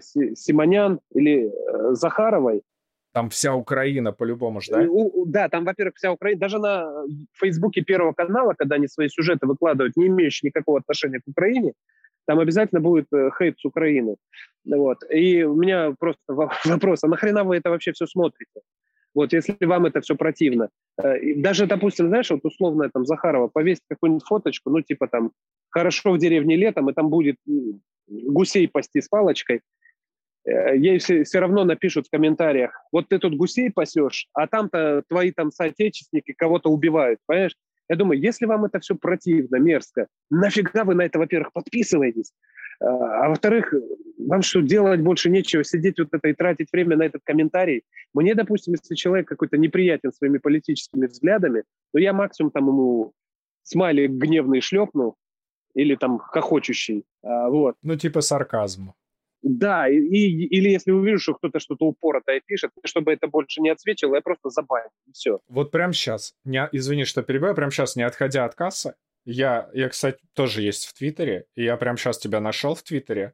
Симонян 0.02 1.00
или 1.14 1.50
э, 1.50 1.94
Захаровой. 1.94 2.64
Там 3.14 3.30
вся 3.30 3.56
Украина 3.56 4.12
по-любому 4.12 4.62
же, 4.62 4.72
да? 4.72 4.86
У, 4.88 5.26
да, 5.26 5.50
там, 5.50 5.66
во-первых, 5.66 5.96
вся 5.96 6.12
Украина. 6.12 6.40
Даже 6.40 6.60
на 6.60 6.88
Фейсбуке 7.34 7.82
Первого 7.82 8.14
канала, 8.14 8.54
когда 8.58 8.76
они 8.76 8.88
свои 8.88 9.10
сюжеты 9.10 9.48
выкладывают, 9.48 9.98
не 9.98 10.08
имеющие 10.08 10.50
никакого 10.50 10.80
отношения 10.80 11.20
к 11.20 11.28
Украине, 11.28 11.74
там 12.26 12.40
обязательно 12.40 12.82
будет 12.82 13.08
э, 13.14 13.30
хейт 13.38 13.58
с 13.60 13.66
Украины. 13.66 14.18
Вот. 14.66 15.00
И 15.10 15.44
у 15.44 15.56
меня 15.56 15.96
просто 15.98 16.22
вопрос, 16.66 17.04
а 17.04 17.08
нахрена 17.08 17.44
вы 17.44 17.58
это 17.58 17.70
вообще 17.70 17.92
все 17.94 18.06
смотрите? 18.06 18.62
Вот, 19.16 19.34
если 19.34 19.58
вам 19.66 19.88
это 19.88 20.02
все 20.02 20.16
противно. 20.16 20.70
Э, 21.02 21.36
даже, 21.38 21.66
допустим, 21.66 22.10
знаешь, 22.10 22.30
вот 22.30 22.42
условно 22.44 22.90
там 22.94 23.06
Захарова 23.06 23.48
повесить 23.48 23.84
какую-нибудь 23.90 24.26
фоточку, 24.26 24.70
ну, 24.70 24.82
типа 24.82 25.08
там, 25.08 25.32
хорошо 25.70 26.12
в 26.12 26.20
деревне 26.20 26.56
летом, 26.56 26.90
и 26.90 26.94
там 26.94 27.10
будет 27.10 27.38
гусей 28.08 28.68
пасти 28.68 29.02
с 29.02 29.08
палочкой, 29.08 29.62
э, 30.46 30.78
ей 30.78 31.00
все, 31.00 31.24
все 31.24 31.40
равно 31.40 31.64
напишут 31.64 32.08
в 32.08 32.10
комментариях, 32.10 32.72
вот 32.92 33.10
ты 33.10 33.20
тут 33.20 33.36
гусей 33.36 33.72
пасешь, 33.72 34.28
а 34.34 34.48
там-то 34.48 35.04
твои 35.08 35.32
там 35.32 35.52
соотечественники 35.52 36.34
кого-то 36.34 36.70
убивают, 36.70 37.20
понимаешь? 37.26 37.56
Я 37.90 37.96
думаю, 37.96 38.20
если 38.20 38.46
вам 38.46 38.66
это 38.66 38.80
все 38.80 38.96
противно, 38.96 39.58
мерзко, 39.58 40.08
нафига 40.30 40.84
вы 40.84 40.96
на 40.96 41.04
это, 41.04 41.20
во-первых, 41.20 41.54
подписываетесь, 41.54 42.34
а, 42.80 43.26
а 43.26 43.30
во-вторых, 43.30 43.74
вам 44.18 44.42
что, 44.42 44.62
делать 44.62 45.02
больше 45.02 45.30
нечего, 45.30 45.64
сидеть 45.64 46.00
вот 46.00 46.10
это 46.12 46.28
и 46.28 46.34
тратить 46.34 46.68
время 46.72 46.98
на 46.98 47.04
этот 47.04 47.22
комментарий. 47.24 47.84
Мне, 48.14 48.36
допустим, 48.36 48.74
если 48.74 48.96
человек 48.96 49.28
какой-то 49.28 49.58
неприятен 49.58 50.12
своими 50.12 50.38
политическими 50.38 51.08
взглядами, 51.08 51.64
то 51.94 52.00
я 52.00 52.14
максимум 52.14 52.52
там 52.52 52.68
ему 52.68 53.14
смайлик 53.64 54.12
гневный 54.12 54.62
шлепну 54.62 55.16
или 55.78 55.96
там 55.96 56.18
хохочущий. 56.18 57.06
А, 57.24 57.50
вот. 57.50 57.76
Ну, 57.84 57.96
типа 57.96 58.22
сарказм. 58.22 58.94
Да, 59.44 59.88
и, 59.88 59.98
или 59.98 60.70
если 60.70 60.92
увижу, 60.92 61.20
что 61.20 61.34
кто-то 61.36 61.60
что-то 61.60 61.86
упоротое 61.86 62.42
пишет, 62.46 62.72
чтобы 62.84 63.14
это 63.14 63.28
больше 63.28 63.62
не 63.62 63.70
отсвечивало, 63.70 64.16
я 64.16 64.22
просто 64.22 64.50
забаню, 64.50 64.90
и 65.06 65.12
все. 65.12 65.40
Вот 65.48 65.72
прямо 65.72 65.94
сейчас, 65.94 66.34
не, 66.44 66.68
извини, 66.72 67.06
что 67.06 67.22
перебиваю, 67.22 67.56
прямо 67.56 67.72
сейчас, 67.72 67.96
не 67.96 68.02
отходя 68.02 68.46
от 68.46 68.56
кассы, 68.56 68.96
я, 69.26 69.70
я, 69.74 69.90
кстати, 69.90 70.18
тоже 70.34 70.64
есть 70.64 70.88
в 70.88 70.94
Твиттере, 70.98 71.46
и 71.56 71.64
я 71.64 71.78
прямо 71.78 71.98
сейчас 71.98 72.18
тебя 72.18 72.40
нашел 72.40 72.74
в 72.74 72.82
Твиттере, 72.82 73.34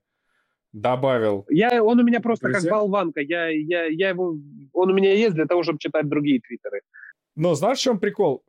добавил. 0.74 1.46
Я, 1.50 1.82
он 1.82 2.00
у 2.00 2.04
меня 2.04 2.20
просто 2.20 2.50
друзья. 2.50 2.70
как 2.70 2.80
болванка, 2.80 3.22
я, 3.22 3.48
я, 3.48 3.86
я 3.86 4.10
его, 4.10 4.36
он 4.74 4.92
у 4.92 4.94
меня 4.94 5.14
есть 5.14 5.36
для 5.36 5.46
того, 5.46 5.64
чтобы 5.64 5.80
читать 5.80 6.10
другие 6.10 6.42
твиттеры. 6.42 6.82
Но 7.36 7.56
знаешь, 7.56 7.80
в 7.80 7.82
чем 7.82 8.00
прикол? 8.00 8.44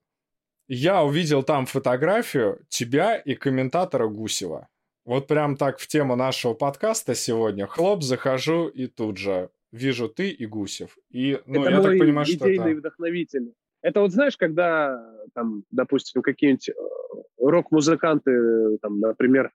Я 0.69 1.03
увидел 1.05 1.43
там 1.43 1.67
фотографию 1.67 2.61
тебя 2.69 3.17
и 3.17 3.35
комментатора 3.35 4.09
Гусева. 4.09 4.69
Вот 5.05 5.27
прям 5.27 5.57
так 5.57 5.79
в 5.79 5.87
тему 5.87 6.17
нашего 6.17 6.55
подкаста 6.55 7.15
сегодня. 7.15 7.67
Хлоп, 7.67 8.03
захожу 8.03 8.69
и 8.69 8.87
тут 8.87 9.19
же 9.19 9.51
вижу 9.73 10.09
ты 10.09 10.31
и 10.31 10.47
Гусев. 10.47 10.97
И, 11.11 11.39
ну, 11.47 11.63
это 11.63 11.71
я 11.71 11.77
мой 11.77 11.91
так 11.91 11.99
понимаю, 11.99 12.27
что 12.27 12.49
это... 12.49 12.69
вдохновитель. 12.71 13.53
Это 13.83 14.01
вот 14.01 14.13
знаешь, 14.13 14.39
когда, 14.39 14.99
там, 15.35 15.65
допустим, 15.71 16.23
какие-нибудь 16.23 16.71
э, 16.71 16.73
рок-музыканты, 17.37 18.79
там, 18.81 18.99
например, 19.01 19.51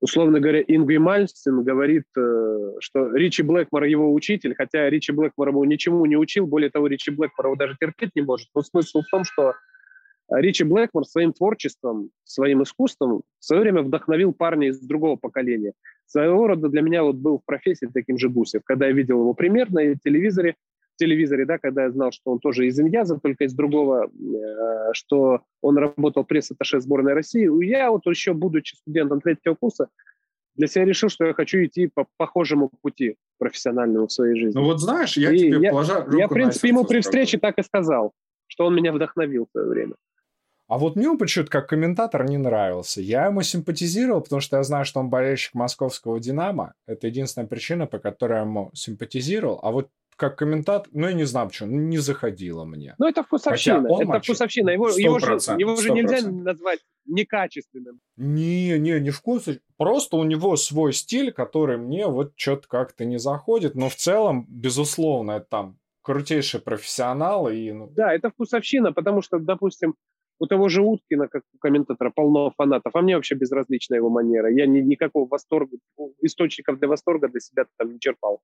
условно 0.00 0.38
говоря, 0.38 0.60
Ингви 0.60 0.98
Мальстин 0.98 1.62
говорит, 1.64 2.04
э, 2.18 2.72
что 2.80 3.14
Ричи 3.14 3.42
Блэкмор 3.42 3.84
его 3.84 4.12
учитель, 4.12 4.54
хотя 4.54 4.90
Ричи 4.90 5.12
Блэкмор 5.12 5.48
ему 5.48 5.64
ничему 5.64 6.04
не 6.04 6.18
учил, 6.18 6.46
более 6.46 6.68
того, 6.68 6.88
Ричи 6.88 7.10
Блэкмор 7.10 7.46
его 7.46 7.56
даже 7.56 7.74
терпеть 7.80 8.10
не 8.14 8.20
может. 8.20 8.48
Но 8.54 8.60
смысл 8.60 9.00
в 9.00 9.10
том, 9.10 9.24
что 9.24 9.54
Ричи 10.30 10.64
Блэкмор 10.64 11.04
своим 11.04 11.32
творчеством, 11.32 12.10
своим 12.24 12.62
искусством 12.62 13.22
в 13.38 13.44
свое 13.44 13.62
время 13.62 13.82
вдохновил 13.82 14.32
парня 14.32 14.68
из 14.68 14.80
другого 14.80 15.16
поколения. 15.16 15.74
Своего 16.06 16.46
рода 16.46 16.68
для 16.68 16.82
меня 16.82 17.02
вот 17.02 17.16
был 17.16 17.38
в 17.38 17.44
профессии 17.44 17.88
таким 17.92 18.18
же 18.18 18.28
Гусев. 18.28 18.62
Когда 18.64 18.86
я 18.86 18.92
видел 18.92 19.20
его 19.20 19.34
пример 19.34 19.70
на 19.70 19.94
телевизоре, 19.96 20.56
в 20.94 20.96
телевизоре, 20.96 21.44
да, 21.44 21.58
когда 21.58 21.84
я 21.84 21.90
знал, 21.90 22.12
что 22.12 22.30
он 22.30 22.38
тоже 22.38 22.66
из 22.66 22.78
Иньяза, 22.78 23.18
только 23.20 23.44
из 23.44 23.54
другого, 23.54 24.06
э, 24.06 24.92
что 24.92 25.40
он 25.60 25.76
работал 25.76 26.24
пресс-атташе 26.24 26.80
сборной 26.80 27.14
России, 27.14 27.48
я 27.66 27.90
вот 27.90 28.06
еще, 28.06 28.32
будучи 28.32 28.76
студентом 28.76 29.20
третьего 29.20 29.54
курса, 29.54 29.88
для 30.54 30.68
себя 30.68 30.84
решил, 30.84 31.08
что 31.08 31.24
я 31.24 31.34
хочу 31.34 31.64
идти 31.64 31.88
по 31.92 32.06
похожему 32.16 32.70
пути 32.80 33.16
профессиональному 33.38 34.06
в 34.06 34.12
своей 34.12 34.38
жизни. 34.38 34.56
Ну 34.56 34.64
вот 34.64 34.80
знаешь, 34.80 35.16
я 35.16 35.32
и 35.32 35.38
тебе 35.38 35.58
я, 35.62 35.70
положа 35.70 36.06
Я, 36.12 36.28
в 36.28 36.32
принципе, 36.32 36.68
ему 36.68 36.84
при 36.84 37.00
встрече 37.00 37.38
так 37.38 37.58
и 37.58 37.62
сказал, 37.62 38.12
что 38.46 38.66
он 38.66 38.76
меня 38.76 38.92
вдохновил 38.92 39.46
в 39.46 39.50
свое 39.50 39.68
время. 39.68 39.94
А 40.66 40.78
вот 40.78 40.96
мне 40.96 41.08
он 41.08 41.18
почему-то 41.18 41.50
как 41.50 41.68
комментатор 41.68 42.24
не 42.24 42.38
нравился. 42.38 43.00
Я 43.00 43.26
ему 43.26 43.42
симпатизировал, 43.42 44.22
потому 44.22 44.40
что 44.40 44.56
я 44.56 44.62
знаю, 44.62 44.84
что 44.84 45.00
он 45.00 45.10
болельщик 45.10 45.54
московского 45.54 46.18
«Динамо». 46.18 46.74
Это 46.86 47.06
единственная 47.06 47.46
причина, 47.46 47.86
по 47.86 47.98
которой 47.98 48.34
я 48.34 48.40
ему 48.40 48.70
симпатизировал. 48.72 49.60
А 49.62 49.70
вот 49.70 49.90
как 50.16 50.36
комментатор, 50.36 50.88
ну, 50.92 51.08
я 51.08 51.12
не 51.12 51.24
знаю 51.24 51.48
почему, 51.48 51.70
не 51.70 51.98
заходило 51.98 52.64
мне. 52.64 52.94
Ну, 52.98 53.08
это 53.08 53.22
вкусовщина. 53.22 53.86
Это 53.86 54.06
матче... 54.06 54.32
вкусовщина. 54.32 54.70
Его, 54.70 54.88
его, 54.90 55.18
же, 55.18 55.32
его 55.58 55.76
же 55.76 55.90
нельзя 55.90 56.28
назвать 56.28 56.80
некачественным. 57.06 58.00
Не, 58.16 58.78
не, 58.78 59.00
не 59.00 59.10
вкус. 59.10 59.48
Просто 59.76 60.16
у 60.16 60.24
него 60.24 60.56
свой 60.56 60.92
стиль, 60.92 61.32
который 61.32 61.76
мне 61.76 62.06
вот 62.06 62.32
что-то 62.36 62.68
как-то 62.68 63.04
не 63.04 63.18
заходит. 63.18 63.74
Но 63.74 63.88
в 63.88 63.96
целом, 63.96 64.46
безусловно, 64.48 65.32
это 65.32 65.46
там 65.50 65.78
крутейший 66.02 66.60
профессионал. 66.60 67.48
И, 67.48 67.72
ну... 67.72 67.88
Да, 67.88 68.14
это 68.14 68.30
вкусовщина, 68.30 68.92
потому 68.92 69.22
что, 69.22 69.38
допустим, 69.38 69.94
у 70.38 70.46
того 70.46 70.68
же 70.68 70.82
Уткина, 70.82 71.28
как 71.28 71.42
у 71.54 71.58
комментатора, 71.58 72.10
полно 72.14 72.52
фанатов, 72.56 72.94
а 72.94 73.02
мне 73.02 73.16
вообще 73.16 73.34
безразлична 73.34 73.94
его 73.94 74.10
манера. 74.10 74.50
Я 74.50 74.66
ни, 74.66 74.80
никакого 74.80 75.28
восторга, 75.28 75.76
источников 76.22 76.78
для 76.78 76.88
восторга 76.88 77.28
для 77.28 77.40
себя 77.40 77.64
там 77.76 77.92
не 77.92 78.00
черпал. 78.00 78.40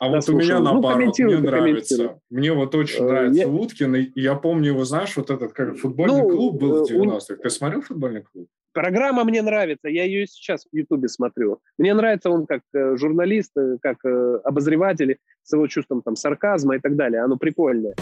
А 0.00 0.08
вот 0.08 0.28
у 0.28 0.36
меня 0.36 0.58
ну, 0.58 0.64
наоборот, 0.64 1.18
мне 1.18 1.38
нравится. 1.38 2.20
Мне 2.30 2.52
вот 2.52 2.74
очень 2.74 3.04
э, 3.04 3.08
нравится 3.08 3.40
я... 3.40 3.48
Уткин, 3.48 3.96
и 3.96 4.10
я 4.14 4.34
помню 4.34 4.68
его, 4.68 4.84
знаешь, 4.84 5.16
вот 5.16 5.30
этот 5.30 5.52
как 5.52 5.76
футбольный 5.76 6.22
ну, 6.22 6.28
клуб 6.28 6.60
был 6.60 6.84
в 6.84 6.90
90-х. 6.90 7.34
Э, 7.34 7.36
Ты 7.36 7.50
смотрел 7.50 7.82
футбольный 7.82 8.22
клуб? 8.22 8.48
Программа 8.72 9.24
мне 9.24 9.42
нравится, 9.42 9.88
я 9.88 10.04
ее 10.04 10.26
сейчас 10.26 10.66
в 10.70 10.76
Ютубе 10.76 11.08
смотрю. 11.08 11.58
Мне 11.78 11.94
нравится 11.94 12.30
он 12.30 12.46
как 12.46 12.62
э, 12.74 12.96
журналист, 12.96 13.52
как 13.80 14.04
обозреватель 14.44 15.18
с 15.42 15.52
его 15.52 15.66
чувством 15.66 16.02
там 16.02 16.16
сарказма 16.16 16.76
и 16.76 16.78
так 16.80 16.96
далее. 16.96 17.22
Оно 17.22 17.36
прикольное. 17.36 17.94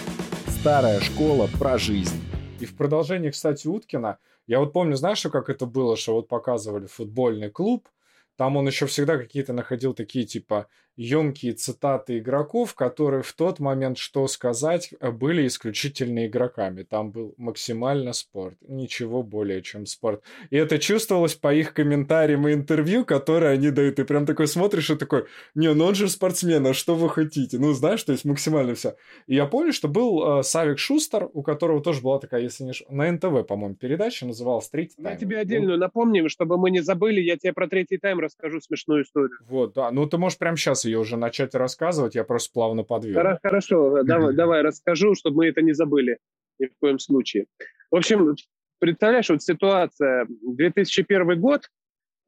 Старая 0.49 1.01
школа 1.01 1.49
про 1.59 1.79
жизнь. 1.79 2.17
И 2.59 2.65
в 2.65 2.77
продолжении, 2.77 3.31
кстати, 3.31 3.67
Уткина, 3.67 4.19
я 4.47 4.61
вот 4.61 4.73
помню, 4.73 4.97
знаешь, 4.97 5.23
как 5.23 5.51
это 5.51 5.67
было, 5.67 5.97
что 5.97 6.15
вот 6.15 6.29
показывали 6.29 6.87
футбольный 6.87 7.51
клуб, 7.51 7.89
там 8.37 8.57
он 8.57 8.67
еще 8.67 8.87
всегда 8.87 9.19
какие-то 9.19 9.53
находил 9.53 9.93
такие 9.93 10.25
типа 10.25 10.69
емкие 10.97 11.53
цитаты 11.53 12.19
игроков, 12.19 12.75
которые 12.75 13.23
в 13.23 13.33
тот 13.33 13.61
момент, 13.61 13.99
что 13.99 14.27
сказать, 14.29 14.91
э, 14.99 15.11
были 15.11 15.47
исключительно 15.47 16.27
игроками. 16.27 16.83
Там 16.83 17.11
был 17.11 17.35
максимально 17.37 18.13
спорт, 18.13 18.57
ничего 18.67 19.23
более, 19.23 19.63
чем 19.63 19.87
спорт. 19.87 20.23
И 20.51 20.57
это 20.57 20.79
чувствовалось 20.79 21.35
по 21.35 21.55
их 21.55 21.75
комментариям 21.75 22.49
и 22.49 22.55
интервью, 22.55 23.05
которые 23.05 23.53
они 23.53 23.71
дают. 23.71 23.99
И 23.99 24.05
прям 24.05 24.27
такой 24.27 24.47
смотришь 24.47 24.91
и 24.91 24.97
такой, 24.97 25.27
не, 25.55 25.73
ну 25.75 25.85
он 25.85 25.95
же 25.95 26.09
спортсмен, 26.09 26.67
а 26.67 26.75
что 26.75 26.95
вы 26.95 27.11
хотите? 27.11 27.59
Ну, 27.59 27.73
знаешь, 27.73 28.03
то 28.03 28.13
есть 28.13 28.25
максимально 28.25 28.75
все. 28.75 28.97
И 29.27 29.35
я 29.35 29.47
помню, 29.47 29.73
что 29.73 29.89
был 29.89 30.41
э, 30.41 30.43
Савик 30.43 30.79
Шустер, 30.79 31.29
у 31.33 31.43
которого 31.43 31.83
тоже 31.83 32.01
была 32.01 32.19
такая, 32.19 32.43
если 32.43 32.65
не 32.65 32.73
на 32.89 33.13
НТВ, 33.13 33.47
по-моему, 33.47 33.75
передача, 33.75 34.27
называлась 34.27 34.69
«Третий 34.69 34.97
тайм». 34.97 35.15
Я 35.15 35.17
тебе 35.17 35.39
отдельную 35.39 35.79
напомню, 35.79 36.29
чтобы 36.31 36.57
мы 36.57 36.71
не 36.71 36.81
забыли, 36.81 37.21
я 37.21 37.37
тебе 37.37 37.53
про 37.53 37.69
«Третий 37.69 37.99
тайм» 37.99 38.21
расскажу 38.21 38.61
смешную 38.61 39.05
историю. 39.05 39.39
Вот, 39.47 39.75
да. 39.75 39.91
Ну, 39.91 40.07
ты 40.07 40.17
можешь 40.17 40.39
прямо 40.39 40.57
сейчас 40.57 40.86
ее 40.87 40.99
уже 40.99 41.17
начать 41.17 41.55
рассказывать, 41.55 42.15
я 42.15 42.25
просто 42.25 42.53
плавно 42.53 42.83
подвел. 42.83 43.15
Хорошо, 43.43 44.03
давай, 44.03 44.35
давай 44.35 44.63
расскажу, 44.63 45.15
чтобы 45.15 45.39
мы 45.39 45.49
это 45.49 45.63
не 45.63 45.73
забыли 45.73 46.19
ни 46.59 46.67
в 46.67 46.71
коем 46.81 46.99
случае. 46.99 47.47
В 47.91 47.97
общем, 47.97 48.35
представляешь, 48.79 49.29
вот 49.29 49.43
ситуация, 49.43 50.27
2001 50.29 51.41
год, 51.41 51.63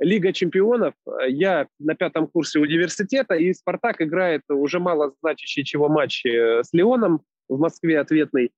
Лига 0.01 0.33
чемпионов, 0.33 0.95
я 1.27 1.67
на 1.81 1.95
пятом 1.97 2.29
курсе 2.29 2.61
университета, 2.61 3.35
и 3.35 3.53
«Спартак» 3.53 4.01
играет 4.01 4.43
уже 4.49 4.79
мало 4.79 5.13
значащий 5.21 5.65
чего 5.65 5.89
матч 5.89 6.25
э, 6.25 6.63
с 6.63 6.73
«Леоном» 6.73 7.23
в 7.49 7.59
Москве 7.59 7.99
ответный. 7.99 8.53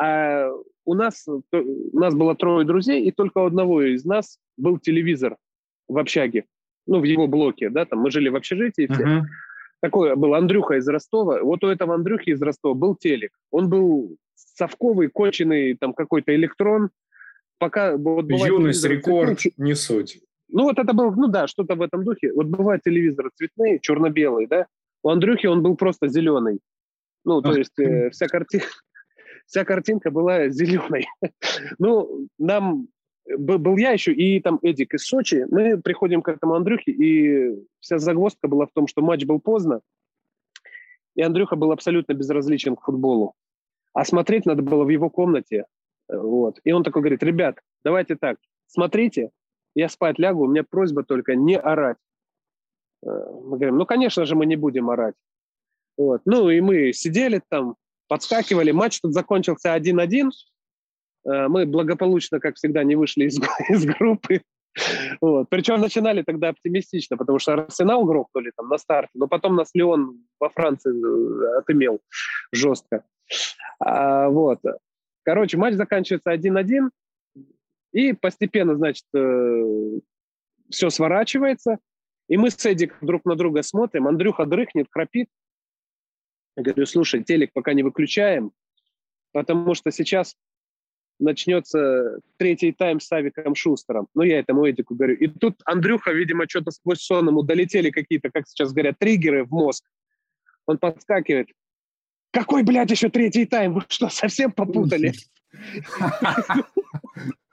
А 0.00 0.48
у 0.84 0.94
нас, 0.94 1.28
у 1.28 1.98
нас 1.98 2.14
было 2.14 2.34
трое 2.34 2.66
друзей, 2.66 3.04
и 3.04 3.12
только 3.12 3.38
у 3.38 3.46
одного 3.46 3.82
из 3.82 4.04
нас 4.04 4.38
был 4.56 4.78
телевизор 4.78 5.36
в 5.86 5.96
общаге 5.96 6.44
ну, 6.86 7.00
в 7.00 7.04
его 7.04 7.26
блоке, 7.26 7.70
да, 7.70 7.84
там 7.84 8.00
мы 8.00 8.10
жили 8.10 8.28
в 8.28 8.36
общежитии 8.36 8.86
все. 8.92 9.02
Uh-huh. 9.02 9.22
Такой 9.80 10.16
был 10.16 10.34
Андрюха 10.34 10.76
из 10.76 10.88
Ростова. 10.88 11.42
Вот 11.42 11.62
у 11.64 11.68
этого 11.68 11.94
Андрюхи 11.94 12.30
из 12.30 12.42
Ростова 12.42 12.74
был 12.74 12.96
телек. 12.96 13.32
Он 13.50 13.68
был 13.68 14.16
совковый, 14.34 15.08
коченный, 15.08 15.74
там 15.74 15.92
какой-то 15.92 16.34
электрон. 16.34 16.90
Пока 17.58 17.96
вот 17.96 18.24
бывает, 18.24 18.46
Юность, 18.46 18.84
рекорд, 18.84 19.40
цветные, 19.40 19.66
не 19.66 19.74
суть. 19.74 20.20
Ну, 20.48 20.64
вот 20.64 20.78
это 20.78 20.92
был, 20.92 21.12
ну 21.12 21.28
да, 21.28 21.46
что-то 21.46 21.74
в 21.74 21.82
этом 21.82 22.04
духе. 22.04 22.32
Вот 22.32 22.46
бывают 22.46 22.82
телевизоры 22.82 23.30
цветные, 23.34 23.78
черно-белые, 23.80 24.46
да. 24.46 24.66
У 25.02 25.10
Андрюхи 25.10 25.46
он 25.46 25.62
был 25.62 25.76
просто 25.76 26.08
зеленый. 26.08 26.60
Ну, 27.24 27.42
то 27.42 27.52
есть 27.52 27.78
э, 27.78 28.10
вся, 28.10 28.26
карти... 28.26 28.62
вся 29.46 29.64
картинка 29.64 30.10
была 30.10 30.48
зеленой. 30.48 31.06
ну, 31.78 32.28
нам 32.38 32.88
был 33.26 33.76
я 33.76 33.92
еще 33.92 34.12
и 34.12 34.40
там 34.40 34.58
Эдик 34.62 34.94
из 34.94 35.06
Сочи. 35.06 35.46
Мы 35.50 35.80
приходим 35.80 36.22
к 36.22 36.28
этому 36.28 36.54
Андрюхе, 36.54 36.92
и 36.92 37.66
вся 37.80 37.98
загвоздка 37.98 38.48
была 38.48 38.66
в 38.66 38.72
том, 38.72 38.86
что 38.86 39.02
матч 39.02 39.24
был 39.24 39.40
поздно, 39.40 39.80
и 41.14 41.22
Андрюха 41.22 41.56
был 41.56 41.72
абсолютно 41.72 42.12
безразличен 42.12 42.76
к 42.76 42.82
футболу. 42.82 43.34
А 43.92 44.04
смотреть 44.04 44.46
надо 44.46 44.62
было 44.62 44.84
в 44.84 44.88
его 44.88 45.08
комнате. 45.08 45.66
Вот. 46.08 46.58
И 46.64 46.72
он 46.72 46.82
такой 46.82 47.02
говорит, 47.02 47.22
ребят, 47.22 47.60
давайте 47.84 48.16
так, 48.16 48.38
смотрите, 48.66 49.30
я 49.74 49.88
спать 49.88 50.18
лягу, 50.18 50.44
у 50.44 50.48
меня 50.48 50.64
просьба 50.64 51.04
только 51.04 51.34
не 51.34 51.56
орать. 51.56 51.96
Э, 53.04 53.08
мы 53.08 53.56
говорим, 53.56 53.78
ну, 53.78 53.86
конечно 53.86 54.24
же, 54.24 54.34
мы 54.34 54.46
не 54.46 54.56
будем 54.56 54.90
орать. 54.90 55.14
Вот. 55.96 56.22
Ну, 56.24 56.50
и 56.50 56.60
мы 56.60 56.92
сидели 56.92 57.40
там, 57.48 57.76
подскакивали. 58.08 58.72
Матч 58.72 59.00
тут 59.00 59.12
закончился 59.12 59.76
1-1. 59.76 60.30
Э, 61.24 61.48
мы 61.48 61.66
благополучно, 61.66 62.40
как 62.40 62.56
всегда, 62.56 62.84
не 62.84 62.96
вышли 62.96 63.24
из, 63.24 63.38
из 63.68 63.84
группы. 63.84 64.42
Вот. 65.20 65.48
Причем 65.50 65.80
начинали 65.80 66.22
тогда 66.22 66.48
оптимистично, 66.48 67.16
потому 67.16 67.38
что 67.38 67.54
Арсенал 67.54 68.04
грохнули 68.04 68.50
там 68.56 68.68
на 68.68 68.78
старте, 68.78 69.12
но 69.14 69.28
потом 69.28 69.54
нас 69.54 69.70
Леон 69.74 70.24
во 70.40 70.48
Франции 70.48 70.92
э, 70.92 71.58
отымел 71.58 72.00
жестко. 72.52 73.04
А, 73.78 74.28
вот. 74.28 74.60
Короче, 75.22 75.56
матч 75.56 75.74
заканчивается 75.74 76.32
1-1. 76.32 76.90
И 77.92 78.12
постепенно, 78.12 78.74
значит, 78.74 79.04
э, 79.14 80.00
все 80.68 80.90
сворачивается, 80.90 81.78
и 82.28 82.36
мы 82.36 82.50
с 82.50 82.66
Эдик 82.66 82.96
друг 83.00 83.24
на 83.24 83.36
друга 83.36 83.62
смотрим, 83.62 84.08
Андрюха 84.08 84.46
дрыхнет, 84.46 84.88
храпит. 84.90 85.28
Я 86.56 86.64
говорю, 86.64 86.86
слушай, 86.86 87.22
телек 87.22 87.52
пока 87.52 87.72
не 87.72 87.82
выключаем, 87.82 88.52
потому 89.32 89.74
что 89.74 89.92
сейчас 89.92 90.34
начнется 91.18 92.18
третий 92.36 92.72
тайм 92.72 93.00
с 93.00 93.06
Савиком 93.06 93.54
Шустером. 93.54 94.08
Ну, 94.14 94.22
я 94.22 94.38
этому 94.38 94.68
Эдику 94.68 94.94
говорю. 94.94 95.16
И 95.16 95.26
тут 95.26 95.60
Андрюха, 95.64 96.12
видимо, 96.12 96.48
что-то 96.48 96.70
сквозь 96.70 97.00
сон 97.00 97.28
ему 97.28 97.42
долетели 97.42 97.90
какие-то, 97.90 98.30
как 98.30 98.46
сейчас 98.48 98.72
говорят, 98.72 98.98
триггеры 98.98 99.44
в 99.44 99.50
мозг. 99.50 99.84
Он 100.66 100.78
подскакивает. 100.78 101.48
Какой, 102.30 102.62
блядь, 102.64 102.90
еще 102.90 103.10
третий 103.10 103.46
тайм? 103.46 103.74
Вы 103.74 103.82
что, 103.88 104.08
совсем 104.08 104.50
попутали? 104.50 105.12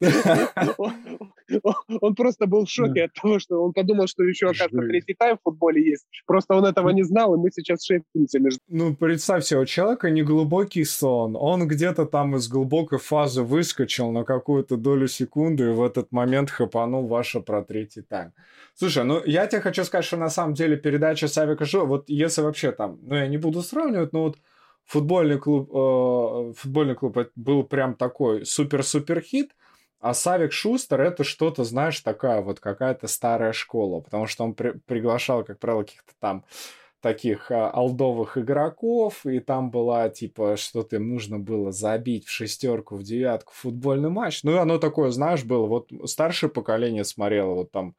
Он 2.00 2.14
просто 2.14 2.46
был 2.46 2.64
в 2.64 2.70
шоке 2.70 3.04
от 3.04 3.12
того, 3.14 3.38
что 3.38 3.62
он 3.62 3.72
подумал, 3.72 4.06
что 4.06 4.22
еще, 4.22 4.46
оказывается, 4.46 4.88
третий 4.88 5.14
тайм 5.14 5.36
в 5.36 5.42
футболе 5.42 5.84
есть. 5.84 6.06
Просто 6.26 6.54
он 6.54 6.64
этого 6.64 6.90
не 6.90 7.02
знал, 7.02 7.34
и 7.34 7.38
мы 7.38 7.50
сейчас 7.50 7.86
между... 8.14 8.60
Ну, 8.68 8.94
представь 8.94 9.44
себе, 9.44 9.60
у 9.60 9.66
человека 9.66 10.10
не 10.10 10.22
глубокий 10.22 10.84
сон. 10.84 11.36
Он 11.38 11.68
где-то 11.68 12.06
там 12.06 12.36
из 12.36 12.48
глубокой 12.48 12.98
фазы 12.98 13.42
выскочил 13.42 14.10
на 14.12 14.24
какую-то 14.24 14.76
долю 14.76 15.08
секунды 15.08 15.64
и 15.64 15.72
в 15.72 15.82
этот 15.82 16.12
момент 16.12 16.50
хапанул 16.50 17.06
ваше 17.06 17.40
про 17.40 17.62
третий 17.62 18.02
тайм. 18.02 18.32
Слушай, 18.74 19.04
ну 19.04 19.22
я 19.24 19.46
тебе 19.46 19.60
хочу 19.60 19.84
сказать, 19.84 20.04
что 20.04 20.16
на 20.16 20.30
самом 20.30 20.54
деле 20.54 20.76
передача 20.76 21.28
Савика 21.28 21.64
Жо, 21.64 21.86
вот 21.86 22.08
если 22.08 22.42
вообще 22.42 22.72
там, 22.72 22.98
ну 23.02 23.14
я 23.14 23.26
не 23.26 23.38
буду 23.38 23.62
сравнивать, 23.62 24.12
но 24.12 24.22
вот 24.22 24.38
футбольный 24.84 25.38
клуб, 25.38 25.70
э, 25.72 26.52
футбольный 26.56 26.94
клуб 26.94 27.16
был 27.36 27.64
прям 27.64 27.94
такой 27.94 28.44
супер-супер 28.44 29.20
хит, 29.20 29.52
а 30.00 30.14
Савик 30.14 30.52
Шустер 30.52 31.00
это 31.00 31.22
что-то, 31.22 31.62
знаешь, 31.64 32.00
такая 32.00 32.42
вот 32.42 32.58
какая-то 32.58 33.06
старая 33.06 33.52
школа, 33.52 34.00
потому 34.00 34.26
что 34.26 34.44
он 34.44 34.54
при 34.54 34.72
приглашал, 34.72 35.44
как 35.44 35.60
правило, 35.60 35.82
каких-то 35.82 36.12
там 36.18 36.44
таких 37.02 37.50
а, 37.50 37.68
алдовых 37.70 38.38
игроков, 38.38 39.26
и 39.26 39.40
там 39.40 39.70
была, 39.70 40.08
типа, 40.08 40.56
что-то 40.56 40.96
им 40.96 41.10
нужно 41.10 41.38
было 41.38 41.72
забить 41.72 42.26
в 42.26 42.30
шестерку, 42.30 42.96
в 42.96 43.02
девятку 43.02 43.52
футбольный 43.54 44.08
матч. 44.08 44.42
Ну, 44.44 44.52
и 44.52 44.58
оно 44.58 44.78
такое, 44.78 45.10
знаешь, 45.10 45.44
было. 45.44 45.66
Вот 45.66 45.90
старшее 46.06 46.48
поколение 46.48 47.04
смотрело, 47.04 47.54
вот 47.54 47.72
там, 47.72 47.94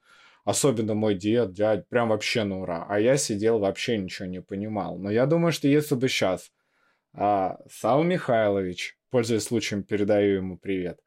особенно 0.46 0.96
мой 0.96 1.16
дед, 1.16 1.54
дядь, 1.54 1.88
прям 1.90 2.10
вообще 2.10 2.44
на 2.46 2.62
ура. 2.62 2.86
А 2.90 3.00
я 3.00 3.18
сидел, 3.18 3.60
вообще 3.60 3.98
ничего 3.98 4.28
не 4.28 4.42
понимал. 4.42 4.98
Но 4.98 5.12
я 5.12 5.26
думаю, 5.26 5.52
что 5.52 5.68
если 5.68 5.96
бы 5.96 6.08
сейчас 6.08 6.52
а, 7.14 7.58
Сал 7.70 8.04
Михайлович, 8.04 8.98
пользуясь 9.10 9.44
случаем, 9.44 9.84
передаю 9.84 10.36
ему 10.38 10.58
привет, 10.58 11.00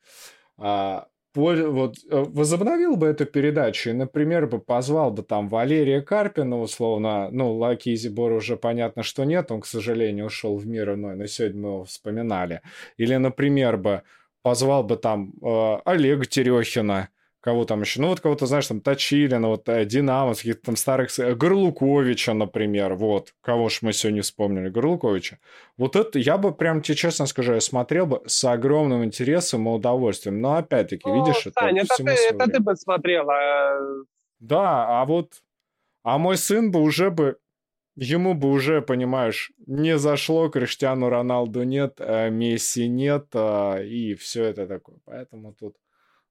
а, 0.59 1.09
вот, 1.37 1.97
э, 2.11 2.17
возобновил 2.17 2.97
бы 2.97 3.09
эту 3.09 3.27
передачу 3.27 3.91
и, 3.91 3.93
например, 3.93 4.47
бы 4.47 4.59
позвал 4.59 5.11
бы 5.11 5.23
там 5.23 5.49
Валерия 5.49 6.01
Карпина, 6.01 6.59
условно, 6.59 7.29
ну, 7.31 7.53
Лаки 7.53 7.95
Изибор 7.95 8.33
уже 8.33 8.57
понятно, 8.57 9.03
что 9.03 9.25
нет, 9.25 9.51
он, 9.53 9.61
к 9.61 9.67
сожалению, 9.67 10.27
ушел 10.27 10.57
в 10.57 10.67
мир 10.67 10.95
иной, 10.95 11.17
но 11.17 11.27
сегодня 11.27 11.61
мы 11.61 11.69
его 11.69 11.85
вспоминали. 11.85 12.63
Или, 12.97 13.17
например, 13.17 13.77
бы 13.77 14.03
позвал 14.43 14.85
бы 14.85 14.97
там 14.97 15.33
э, 15.43 15.77
Олега 15.85 16.25
Терехина, 16.25 17.11
кого 17.47 17.65
там 17.65 17.83
еще, 17.83 18.01
ну 18.01 18.09
вот 18.09 18.19
кого-то, 18.19 18.47
знаешь, 18.47 18.67
там 18.67 18.81
Точилина, 18.81 19.47
вот 19.47 19.69
э, 19.69 19.85
Динамо, 19.85 20.35
каких-то 20.35 20.63
там 20.63 20.77
старых, 20.77 21.17
э, 21.21 21.33
Горлуковича, 21.37 22.35
например, 22.35 22.95
вот, 22.95 23.35
кого 23.41 23.69
ж 23.69 23.83
мы 23.83 23.93
сегодня 23.93 24.23
вспомнили, 24.23 24.69
Горлуковича. 24.69 25.39
Вот 25.77 25.95
это, 25.95 26.19
я 26.19 26.39
бы 26.39 26.53
прям 26.53 26.83
тебе 26.83 26.97
честно 26.97 27.27
скажу, 27.27 27.53
я 27.55 27.61
смотрел 27.61 28.07
бы 28.07 28.21
с 28.27 28.43
огромным 28.43 29.05
интересом 29.05 29.69
и 29.69 29.71
удовольствием, 29.71 30.41
но 30.41 30.57
опять-таки, 30.57 31.09
О, 31.09 31.15
видишь, 31.15 31.47
Сань, 31.55 31.79
это, 31.79 31.95
это, 31.95 32.05
ты, 32.05 32.11
это 32.35 32.51
ты 32.51 32.59
бы 32.59 32.75
смотрел, 32.75 33.31
а... 33.31 33.79
Да, 34.41 35.01
а 35.01 35.05
вот, 35.05 35.35
а 36.03 36.19
мой 36.19 36.39
сын 36.39 36.73
бы 36.73 36.81
уже 36.81 37.13
бы 37.13 37.37
ему 37.95 38.35
бы 38.35 38.51
уже, 38.51 38.83
понимаешь, 38.83 39.53
не 39.69 39.99
зашло, 39.99 40.49
Криштиану 40.49 41.11
Роналду 41.11 41.63
нет, 41.63 42.01
а 42.01 42.29
Месси 42.29 42.89
нет, 42.89 43.27
и 43.37 44.17
все 44.19 44.43
это 44.47 44.67
такое. 44.67 44.97
Поэтому 45.05 45.55
тут 45.55 45.77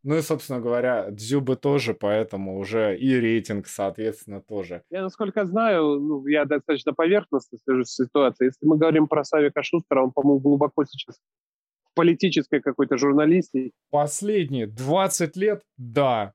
ну 0.06 0.18
и, 0.18 0.22
собственно 0.22 0.62
говоря, 0.62 1.10
Дзюбы 1.10 1.56
тоже, 1.56 1.96
поэтому 1.96 2.60
уже 2.60 2.96
и 2.96 3.20
рейтинг, 3.20 3.66
соответственно, 3.68 4.40
тоже. 4.40 4.84
Я, 4.92 5.02
насколько 5.02 5.46
знаю, 5.46 6.00
ну, 6.00 6.28
я 6.28 6.46
достаточно 6.46 6.94
поверхностно 6.94 7.58
слежу 7.58 7.86
с 7.86 7.96
ситуацией. 7.96 8.50
Если 8.50 8.68
мы 8.68 8.78
говорим 8.78 9.08
про 9.08 9.24
Савика 9.24 9.64
Шустера, 9.64 10.04
он, 10.04 10.12
по-моему, 10.12 10.40
глубоко 10.40 10.86
сейчас 10.86 11.16
в 11.86 11.96
политической 11.96 12.62
какой-то 12.62 12.98
журналистике. 12.98 13.72
Последние 13.90 14.68
20 14.68 15.36
лет, 15.38 15.64
да, 15.78 16.34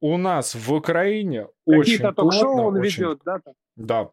у 0.00 0.16
нас 0.16 0.56
в 0.56 0.72
Украине 0.72 1.46
очень 1.64 1.98
Какие-то 1.98 2.12
ток-шоу 2.12 2.60
он 2.60 2.76
очень... 2.80 3.04
ведет, 3.04 3.20
да? 3.24 3.40
Да, 3.76 4.10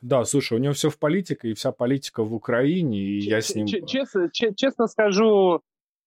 да, 0.00 0.24
слушай, 0.24 0.54
у 0.54 0.60
него 0.60 0.72
все 0.72 0.88
в 0.88 0.98
политике, 0.98 1.50
и 1.50 1.54
вся 1.54 1.70
политика 1.70 2.24
в 2.24 2.32
Украине, 2.32 2.98
и 2.98 3.20
Ч- 3.20 3.28
я 3.28 3.42
с 3.42 3.54
ним... 3.54 3.66
Честно, 3.66 4.30
честно 4.32 4.88
скажу, 4.88 5.60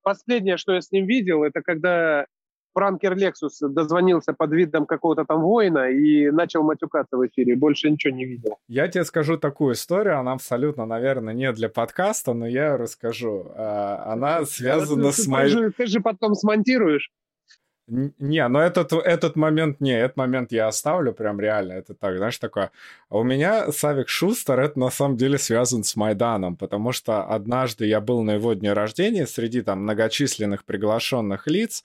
Последнее, 0.05 0.57
что 0.57 0.73
я 0.73 0.81
с 0.81 0.91
ним 0.91 1.07
видел, 1.07 1.43
это 1.43 1.63
когда 1.63 2.27
пранкер 2.73 3.15
Лексус 3.15 3.57
дозвонился 3.59 4.33
под 4.33 4.51
видом 4.51 4.85
какого-то 4.85 5.25
там 5.25 5.41
воина 5.41 5.89
и 5.89 6.29
начал 6.29 6.61
матюкаться 6.61 7.17
в 7.17 7.25
эфире. 7.25 7.55
Больше 7.55 7.89
ничего 7.89 8.13
не 8.13 8.25
видел. 8.25 8.57
Я 8.67 8.87
тебе 8.87 9.03
скажу 9.03 9.37
такую 9.37 9.73
историю. 9.73 10.19
Она 10.19 10.33
абсолютно, 10.33 10.85
наверное, 10.85 11.33
не 11.33 11.51
для 11.53 11.69
подкаста, 11.69 12.33
но 12.33 12.45
я 12.45 12.77
расскажу. 12.77 13.51
А, 13.55 14.13
она 14.13 14.45
связана 14.45 15.11
с 15.11 15.25
моей... 15.25 15.71
Ты 15.71 15.87
же 15.87 16.01
потом 16.01 16.35
смонтируешь. 16.35 17.09
Не, 17.87 18.47
но 18.47 18.61
этот, 18.61 18.93
этот 18.93 19.35
момент, 19.35 19.79
не, 19.79 19.91
этот 19.91 20.17
момент 20.17 20.51
я 20.51 20.67
оставлю 20.67 21.13
прям 21.13 21.39
реально. 21.39 21.73
Это 21.73 21.93
так, 21.93 22.17
знаешь, 22.17 22.37
такое. 22.39 22.71
А 23.09 23.17
у 23.17 23.23
меня 23.23 23.71
Савик 23.71 24.09
Шустер, 24.09 24.59
это 24.59 24.79
на 24.79 24.89
самом 24.89 25.17
деле 25.17 25.37
связан 25.37 25.83
с 25.83 25.95
Майданом, 25.95 26.55
потому 26.57 26.91
что 26.91 27.23
однажды 27.23 27.85
я 27.85 28.01
был 28.01 28.23
на 28.23 28.31
его 28.31 28.53
дне 28.53 28.73
рождения 28.73 29.27
среди 29.27 29.61
там 29.61 29.83
многочисленных 29.83 30.65
приглашенных 30.65 31.45
лиц, 31.45 31.83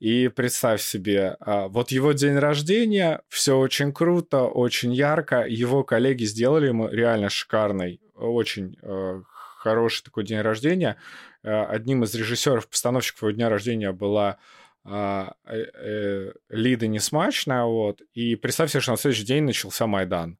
и 0.00 0.28
представь 0.28 0.80
себе, 0.80 1.36
а, 1.40 1.68
вот 1.68 1.90
его 1.90 2.12
день 2.12 2.38
рождения, 2.38 3.20
все 3.28 3.58
очень 3.58 3.92
круто, 3.92 4.44
очень 4.44 4.94
ярко, 4.94 5.44
его 5.46 5.84
коллеги 5.84 6.24
сделали 6.24 6.68
ему 6.68 6.88
реально 6.88 7.28
шикарный, 7.28 8.00
очень 8.14 8.78
э, 8.82 9.22
хороший 9.58 10.02
такой 10.02 10.24
день 10.24 10.40
рождения. 10.40 10.96
Э, 11.44 11.64
одним 11.64 12.04
из 12.04 12.14
режиссеров-постановщиков 12.14 13.22
его 13.22 13.30
дня 13.32 13.48
рождения 13.48 13.92
была 13.92 14.38
Лида 14.84 16.86
не 16.86 16.98
смачная, 16.98 17.64
вот, 17.64 18.02
и 18.14 18.36
представь 18.36 18.70
себе, 18.70 18.80
что 18.80 18.92
на 18.92 18.96
следующий 18.96 19.24
день 19.24 19.44
начался 19.44 19.86
Майдан. 19.86 20.38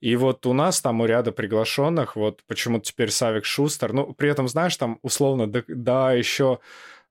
И 0.00 0.14
вот 0.14 0.46
у 0.46 0.52
нас 0.52 0.80
там 0.80 1.00
у 1.00 1.06
ряда 1.06 1.32
приглашенных, 1.32 2.14
вот 2.14 2.44
почему-то 2.46 2.84
теперь 2.84 3.10
Савик 3.10 3.44
Шустер, 3.44 3.92
ну, 3.92 4.14
при 4.14 4.30
этом, 4.30 4.46
знаешь, 4.46 4.76
там 4.76 5.00
условно, 5.02 5.50
да, 5.50 5.64
да 5.66 6.12
еще 6.12 6.60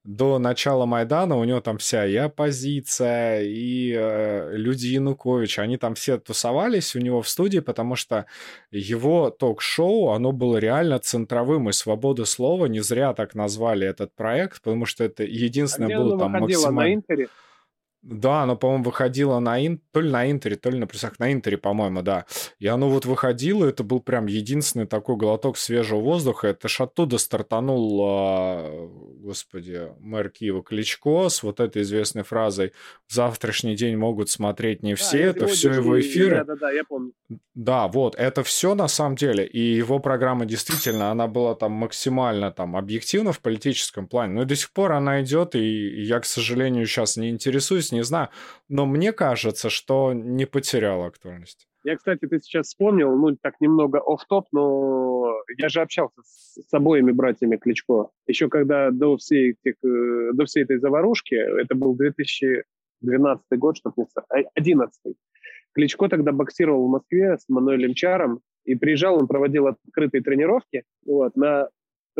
до 0.07 0.39
начала 0.39 0.85
Майдана 0.85 1.35
у 1.35 1.43
него 1.43 1.59
там 1.59 1.77
вся 1.79 2.05
и 2.05 2.15
оппозиция, 2.15 3.41
и 3.41 3.93
э, 3.93 4.55
люди 4.55 4.87
Януковича, 4.87 5.63
они 5.63 5.75
там 5.77 5.95
все 5.95 6.17
тусовались 6.17 6.95
у 6.95 6.99
него 6.99 7.21
в 7.21 7.27
студии, 7.27 7.59
потому 7.59 7.97
что 7.97 8.25
его 8.71 9.29
ток-шоу, 9.29 10.11
оно 10.11 10.31
было 10.31 10.57
реально 10.57 10.99
центровым, 10.99 11.67
и 11.67 11.73
«Свобода 11.73 12.23
слова» 12.23 12.67
не 12.67 12.79
зря 12.79 13.13
так 13.13 13.35
назвали 13.35 13.85
этот 13.85 14.15
проект, 14.15 14.61
потому 14.61 14.85
что 14.85 15.03
это 15.03 15.23
единственное 15.23 15.93
а 15.93 15.99
было 15.99 16.17
там 16.17 16.31
максимально... 16.31 16.81
на 16.81 16.93
Интере? 16.93 17.27
Да, 18.09 18.43
оно, 18.43 18.55
по-моему, 18.55 18.85
выходило 18.85 19.39
на 19.39 19.59
ин... 19.65 19.81
то 19.91 19.99
ли 19.99 20.09
на 20.09 20.31
Интере, 20.31 20.55
то 20.55 20.69
ли 20.69 20.79
на 20.79 20.87
плюсах, 20.87 21.19
на 21.19 21.33
Интере, 21.33 21.57
по-моему, 21.57 22.01
да. 22.01 22.25
И 22.57 22.65
оно 22.65 22.89
вот 22.89 23.05
выходило, 23.05 23.65
это 23.65 23.83
был 23.83 23.99
прям 23.99 24.27
единственный 24.27 24.87
такой 24.87 25.17
глоток 25.17 25.57
свежего 25.57 25.99
воздуха. 25.99 26.47
Это 26.47 26.69
ж 26.69 26.81
оттуда 26.81 27.17
стартанул, 27.17 28.01
а, 28.05 28.89
господи, 29.19 29.89
мэр 29.99 30.29
Киева 30.29 30.63
Кличко 30.63 31.27
с 31.27 31.43
вот 31.43 31.59
этой 31.59 31.81
известной 31.81 32.23
фразой 32.23 32.71
«Завтрашний 33.09 33.75
день 33.75 33.97
могут 33.97 34.29
смотреть 34.29 34.83
не 34.83 34.95
все», 34.95 35.17
да, 35.17 35.29
это 35.31 35.47
все 35.47 35.73
его 35.73 35.99
эфиры. 35.99 36.37
Да, 36.37 36.43
да, 36.45 36.55
да, 36.55 36.71
я 36.71 36.85
помню. 36.85 37.11
Да, 37.55 37.89
вот, 37.89 38.15
это 38.15 38.43
все 38.43 38.73
на 38.73 38.87
самом 38.87 39.17
деле. 39.17 39.45
И 39.45 39.59
его 39.59 39.99
программа 39.99 40.45
действительно, 40.45 41.11
она 41.11 41.27
была 41.27 41.55
там 41.55 41.73
максимально 41.73 42.51
там 42.51 42.77
объективна 42.77 43.33
в 43.33 43.41
политическом 43.41 44.07
плане. 44.07 44.33
Но 44.33 44.41
и 44.43 44.45
до 44.45 44.55
сих 44.55 44.71
пор 44.71 44.93
она 44.93 45.21
идет, 45.21 45.55
и 45.55 46.03
я, 46.05 46.21
к 46.21 46.25
сожалению, 46.25 46.85
сейчас 46.85 47.17
не 47.17 47.29
интересуюсь, 47.29 47.91
не 47.97 48.03
знаю. 48.03 48.29
Но 48.69 48.85
мне 48.85 49.11
кажется, 49.11 49.69
что 49.69 50.13
не 50.13 50.45
потеряла 50.45 51.07
актуальность. 51.07 51.67
Я, 51.83 51.95
кстати, 51.95 52.27
ты 52.27 52.39
сейчас 52.39 52.67
вспомнил, 52.67 53.15
ну, 53.15 53.35
так 53.41 53.61
немного 53.61 54.01
оф 54.05 54.25
топ 54.25 54.47
но 54.51 55.33
я 55.57 55.69
же 55.69 55.81
общался 55.81 56.21
с, 56.23 56.61
с 56.67 56.73
обоими 56.73 57.11
братьями 57.11 57.57
Кличко. 57.57 58.09
Еще 58.27 58.49
когда 58.49 58.91
до 58.91 59.15
всей, 59.17 59.51
этих, 59.51 59.75
э, 59.83 60.31
до 60.33 60.45
всей 60.45 60.63
этой 60.63 60.79
заварушки, 60.79 61.35
это 61.35 61.75
был 61.75 61.95
2012 61.95 63.45
год, 63.51 63.77
чтобы 63.77 63.93
не 63.97 64.47
11 64.55 65.15
Кличко 65.73 66.09
тогда 66.09 66.31
боксировал 66.31 66.87
в 66.87 66.91
Москве 66.91 67.37
с 67.37 67.47
Мануэлем 67.47 67.93
Чаром, 67.93 68.41
и 68.67 68.75
приезжал, 68.75 69.17
он 69.17 69.27
проводил 69.27 69.67
открытые 69.67 70.21
тренировки. 70.21 70.83
Вот, 71.05 71.37
на 71.37 71.69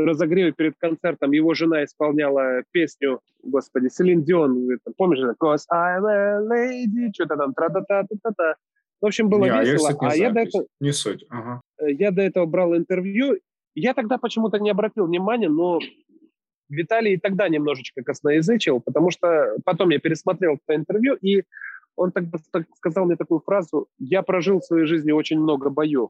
разогреве 0.06 0.52
перед 0.52 0.76
концертом 0.78 1.32
его 1.32 1.54
жена 1.54 1.84
исполняла 1.84 2.64
песню, 2.72 3.20
господи, 3.44 3.88
Селин 3.90 4.24
Дион, 4.24 4.70
помнишь, 4.98 5.20
«Cause 5.42 5.64
I'm 5.74 6.06
a 6.08 6.40
lady», 6.42 7.10
что-то 7.14 7.36
там, 7.38 7.54
тра-та-та-та-та-та. 7.54 8.56
В 9.02 9.06
общем, 9.06 9.30
было 9.30 9.46
Не, 9.46 9.72
весело. 9.72 9.90
не 10.02 10.08
А 10.08 10.16
я 10.16 10.30
до, 10.30 10.34
запись. 10.40 10.50
этого, 10.56 10.68
Не 10.80 10.92
суть. 10.92 11.26
Ага. 11.30 11.62
я 11.82 12.12
до 12.12 12.22
этого 12.22 12.46
брал 12.46 12.76
интервью. 12.76 13.38
Я 13.76 13.94
тогда 13.94 14.18
почему-то 14.18 14.58
не 14.58 14.72
обратил 14.72 15.06
внимания, 15.06 15.50
но 15.50 15.80
Виталий 16.70 17.14
и 17.14 17.18
тогда 17.18 17.48
немножечко 17.48 18.02
косноязычил, 18.04 18.82
потому 18.82 19.12
что 19.12 19.56
потом 19.66 19.90
я 19.90 20.00
пересмотрел 20.00 20.58
это 20.68 20.76
интервью, 20.76 21.16
и 21.22 21.44
он 21.96 22.12
тогда 22.12 22.38
сказал 22.76 23.06
мне 23.06 23.16
такую 23.16 23.40
фразу 23.40 23.88
«Я 24.00 24.22
прожил 24.22 24.60
в 24.60 24.66
своей 24.66 24.86
жизни 24.86 25.12
очень 25.12 25.40
много 25.40 25.70
боев». 25.70 26.10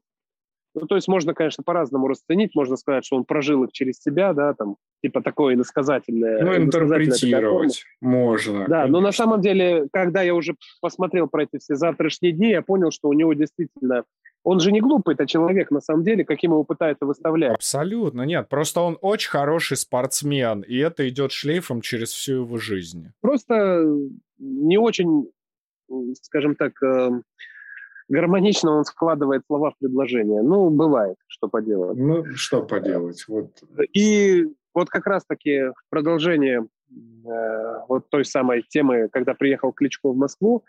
Ну, 0.79 0.87
то 0.87 0.95
есть 0.95 1.07
можно, 1.07 1.33
конечно, 1.33 1.63
по-разному 1.63 2.07
расценить. 2.07 2.55
Можно 2.55 2.77
сказать, 2.77 3.05
что 3.05 3.15
он 3.15 3.25
прожил 3.25 3.63
их 3.63 3.71
через 3.71 3.99
себя, 3.99 4.33
да, 4.33 4.53
там, 4.53 4.75
типа 5.01 5.21
такое 5.21 5.55
иносказательное. 5.55 6.43
Ну, 6.43 6.55
интерпретировать 6.55 7.83
можно. 7.99 8.67
Да, 8.67 8.85
но 8.85 8.99
на 8.99 9.05
конечно. 9.05 9.23
самом 9.23 9.41
деле, 9.41 9.87
когда 9.91 10.21
я 10.21 10.35
уже 10.35 10.55
посмотрел 10.81 11.27
про 11.27 11.43
эти 11.43 11.57
все 11.59 11.75
завтрашние 11.75 12.31
дни, 12.31 12.49
я 12.49 12.61
понял, 12.61 12.91
что 12.91 13.09
у 13.09 13.13
него 13.13 13.33
действительно... 13.33 14.03
Он 14.43 14.61
же 14.61 14.71
не 14.71 14.79
глупый, 14.79 15.15
это 15.15 15.25
человек, 15.25 15.71
на 15.71 15.81
самом 15.81 16.03
деле, 16.03 16.23
каким 16.23 16.51
его 16.51 16.63
пытаются 16.63 17.05
выставлять. 17.05 17.55
Абсолютно 17.55 18.21
нет. 18.21 18.47
Просто 18.47 18.79
он 18.79 18.97
очень 19.01 19.29
хороший 19.29 19.75
спортсмен, 19.75 20.61
и 20.61 20.77
это 20.77 21.09
идет 21.09 21.33
шлейфом 21.33 21.81
через 21.81 22.11
всю 22.11 22.43
его 22.43 22.57
жизнь. 22.57 23.11
Просто 23.19 23.83
не 24.37 24.77
очень, 24.77 25.29
скажем 26.21 26.55
так, 26.55 26.81
э, 26.81 27.09
гармонично 28.09 28.71
он 28.71 28.85
складывает 28.85 29.43
слова 29.47 29.71
в 29.71 29.77
предложение. 29.77 30.41
Ну, 30.41 30.69
бывает, 30.69 31.17
что 31.27 31.47
поделать. 31.47 31.97
Ну, 31.97 32.25
что 32.35 32.63
поделать. 32.63 33.23
Вот. 33.27 33.51
И 33.93 34.47
вот 34.73 34.89
как 34.89 35.07
раз-таки 35.07 35.69
в 35.69 35.89
продолжение 35.89 36.67
э, 36.91 37.79
вот 37.87 38.09
той 38.09 38.25
самой 38.25 38.63
темы, 38.63 39.09
когда 39.11 39.33
приехал 39.33 39.71
Кличко 39.71 40.09
в 40.09 40.17
Москву, 40.17 40.63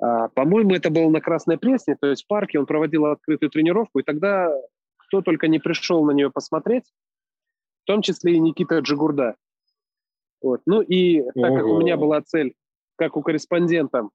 а, 0.00 0.28
по-моему, 0.28 0.74
это 0.74 0.90
было 0.90 1.10
на 1.10 1.20
Красной 1.20 1.58
Пресне, 1.58 1.96
то 2.00 2.06
есть 2.06 2.24
в 2.24 2.26
парке 2.28 2.58
он 2.58 2.66
проводил 2.66 3.06
открытую 3.06 3.50
тренировку, 3.50 3.98
и 3.98 4.04
тогда 4.04 4.52
кто 4.96 5.22
только 5.22 5.48
не 5.48 5.58
пришел 5.58 6.04
на 6.04 6.12
нее 6.12 6.30
посмотреть, 6.30 6.84
в 7.82 7.86
том 7.86 8.02
числе 8.02 8.34
и 8.34 8.38
Никита 8.38 8.78
Джигурда. 8.78 9.34
Вот. 10.40 10.60
Ну 10.66 10.82
и 10.82 11.22
так 11.22 11.54
как 11.54 11.64
у 11.64 11.80
меня 11.80 11.96
была 11.96 12.20
цель, 12.20 12.54
как 12.96 13.16
у 13.16 13.22
корреспондента, 13.22 14.08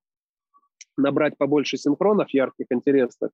набрать 0.97 1.37
побольше 1.37 1.77
синхронов 1.77 2.29
ярких, 2.31 2.67
интересных, 2.69 3.31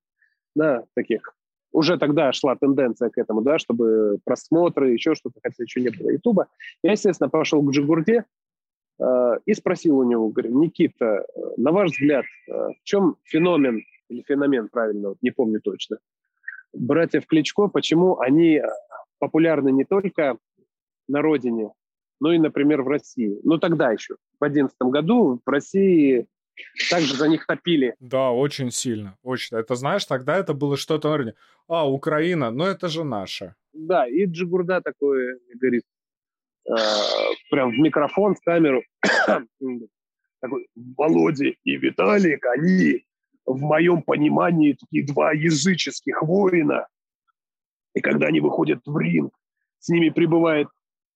да, 0.54 0.84
таких. 0.94 1.34
Уже 1.72 1.98
тогда 1.98 2.32
шла 2.32 2.56
тенденция 2.56 3.10
к 3.10 3.18
этому, 3.18 3.42
да, 3.42 3.58
чтобы 3.58 4.18
просмотры, 4.24 4.90
еще 4.90 5.14
что-то, 5.14 5.38
хотя 5.42 5.62
еще 5.62 5.80
не 5.80 5.90
было 5.90 6.10
Ютуба. 6.10 6.48
Я, 6.82 6.92
естественно, 6.92 7.28
пошел 7.28 7.62
к 7.62 7.70
Джигурде 7.70 8.24
э, 8.98 9.32
и 9.44 9.54
спросил 9.54 9.98
у 9.98 10.02
него, 10.02 10.28
говорю, 10.30 10.58
Никита, 10.58 11.04
э, 11.04 11.40
на 11.56 11.70
ваш 11.70 11.92
взгляд, 11.92 12.24
э, 12.48 12.52
в 12.52 12.82
чем 12.82 13.16
феномен, 13.22 13.82
или 14.08 14.22
феномен, 14.22 14.68
правильно, 14.68 15.10
вот 15.10 15.18
не 15.22 15.30
помню 15.30 15.60
точно, 15.60 15.98
братьев 16.72 17.26
Кличко, 17.26 17.68
почему 17.68 18.18
они 18.18 18.56
э, 18.56 18.62
популярны 19.20 19.70
не 19.70 19.84
только 19.84 20.38
на 21.08 21.22
родине, 21.22 21.70
но 22.20 22.32
и, 22.32 22.38
например, 22.38 22.82
в 22.82 22.88
России. 22.88 23.38
Ну, 23.44 23.58
тогда 23.58 23.92
еще, 23.92 24.14
в 24.14 24.44
2011 24.44 24.76
году 24.82 25.40
в 25.44 25.48
России 25.48 26.26
также 26.90 27.14
за 27.14 27.28
них 27.28 27.46
топили. 27.46 27.94
Да, 28.00 28.30
очень 28.30 28.70
сильно. 28.70 29.16
Очень. 29.22 29.56
Это 29.56 29.74
знаешь, 29.74 30.04
тогда 30.04 30.36
это 30.36 30.54
было 30.54 30.76
что-то 30.76 31.08
на 31.08 31.14
уровне, 31.14 31.34
а, 31.68 31.88
Украина, 31.88 32.50
ну 32.50 32.64
это 32.64 32.88
же 32.88 33.04
наша. 33.04 33.54
Да, 33.72 34.06
и 34.06 34.26
Джигурда 34.26 34.80
такой 34.80 35.38
говорит, 35.54 35.84
э, 36.68 36.74
прям 37.50 37.70
в 37.70 37.78
микрофон, 37.78 38.34
в 38.34 38.40
камеру, 38.40 38.82
такой, 40.40 40.66
Володя 40.96 41.52
и 41.64 41.76
Виталик, 41.76 42.44
они 42.46 43.04
в 43.46 43.60
моем 43.60 44.02
понимании 44.02 44.76
такие 44.78 45.06
два 45.06 45.32
языческих 45.32 46.22
воина. 46.22 46.86
И 47.94 48.00
когда 48.00 48.28
они 48.28 48.40
выходят 48.40 48.80
в 48.86 48.98
ринг, 48.98 49.32
с 49.78 49.88
ними 49.88 50.10
прибывает 50.10 50.68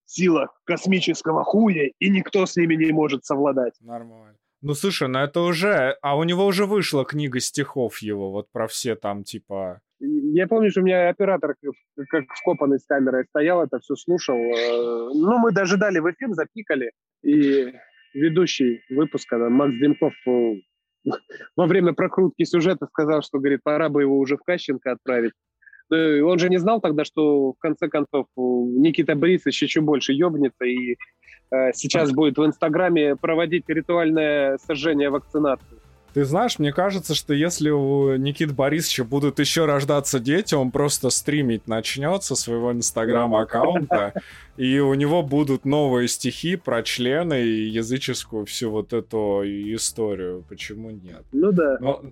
сила 0.06 0.52
космического 0.64 1.44
хуя, 1.44 1.90
и 1.98 2.10
никто 2.10 2.46
с 2.46 2.56
ними 2.56 2.74
не 2.74 2.92
может 2.92 3.24
совладать. 3.24 3.74
Нормально. 3.80 4.36
Ну, 4.66 4.72
слушай, 4.72 5.08
ну 5.08 5.18
это 5.18 5.40
уже... 5.42 5.98
А 6.00 6.16
у 6.16 6.24
него 6.24 6.46
уже 6.46 6.64
вышла 6.64 7.04
книга 7.04 7.38
стихов 7.38 7.98
его, 7.98 8.30
вот 8.30 8.50
про 8.50 8.66
все 8.66 8.94
там, 8.94 9.22
типа... 9.22 9.82
Я 10.00 10.48
помню, 10.48 10.70
что 10.70 10.80
у 10.80 10.84
меня 10.84 11.10
оператор 11.10 11.54
как- 12.08 12.24
вкопанный 12.34 12.78
с 12.78 12.86
камерой 12.86 13.26
стоял, 13.28 13.62
это 13.62 13.78
все 13.80 13.94
слушал. 13.94 14.36
Э, 14.36 15.10
Ну, 15.12 15.38
мы 15.38 15.52
даже 15.52 15.76
дали 15.76 15.98
в 15.98 16.10
эфир, 16.10 16.30
запикали. 16.32 16.92
И 17.22 17.74
ведущий 18.14 18.80
выпуска, 18.88 19.36
Макс 19.50 19.74
Демков, 19.74 20.14
э, 20.26 20.54
во 21.56 21.66
время 21.66 21.92
прокрутки 21.92 22.44
сюжета 22.44 22.86
сказал, 22.86 23.20
что, 23.20 23.40
говорит, 23.40 23.60
пора 23.62 23.90
бы 23.90 24.00
его 24.00 24.18
уже 24.18 24.38
в 24.38 24.44
Кащенко 24.44 24.92
отправить. 24.92 25.32
Он 25.90 26.38
же 26.38 26.48
не 26.48 26.58
знал 26.58 26.80
тогда, 26.80 27.04
что 27.04 27.52
в 27.52 27.58
конце 27.58 27.88
концов 27.88 28.26
Никита 28.36 29.14
Борисович 29.14 29.62
еще 29.62 29.80
больше 29.80 30.12
ебнется 30.12 30.64
и 30.64 30.96
э, 31.50 31.72
сейчас 31.74 32.10
будет 32.12 32.38
в 32.38 32.44
Инстаграме 32.44 33.16
проводить 33.16 33.64
ритуальное 33.68 34.58
сожжение 34.58 35.10
вакцинации. 35.10 35.78
Ты 36.14 36.24
знаешь, 36.24 36.60
мне 36.60 36.72
кажется, 36.72 37.12
что 37.12 37.34
если 37.34 37.70
у 37.70 38.14
Никиты 38.16 38.54
Борисовича 38.54 39.02
будут 39.02 39.40
еще 39.40 39.64
рождаться 39.64 40.20
дети, 40.20 40.54
он 40.54 40.70
просто 40.70 41.10
стримить 41.10 41.66
начнет 41.66 42.22
со 42.22 42.36
своего 42.36 42.72
инстаграм-аккаунта, 42.72 44.14
и 44.56 44.78
у 44.78 44.94
него 44.94 45.24
будут 45.24 45.64
новые 45.64 46.06
стихи 46.06 46.54
про 46.54 46.84
члены 46.84 47.42
и 47.42 47.68
языческую 47.68 48.46
всю 48.46 48.70
вот 48.70 48.92
эту 48.92 49.42
историю. 49.44 50.44
Почему 50.48 50.90
нет? 50.90 51.24
Ну 51.32 51.50
да. 51.50 51.78
Но 51.80 52.02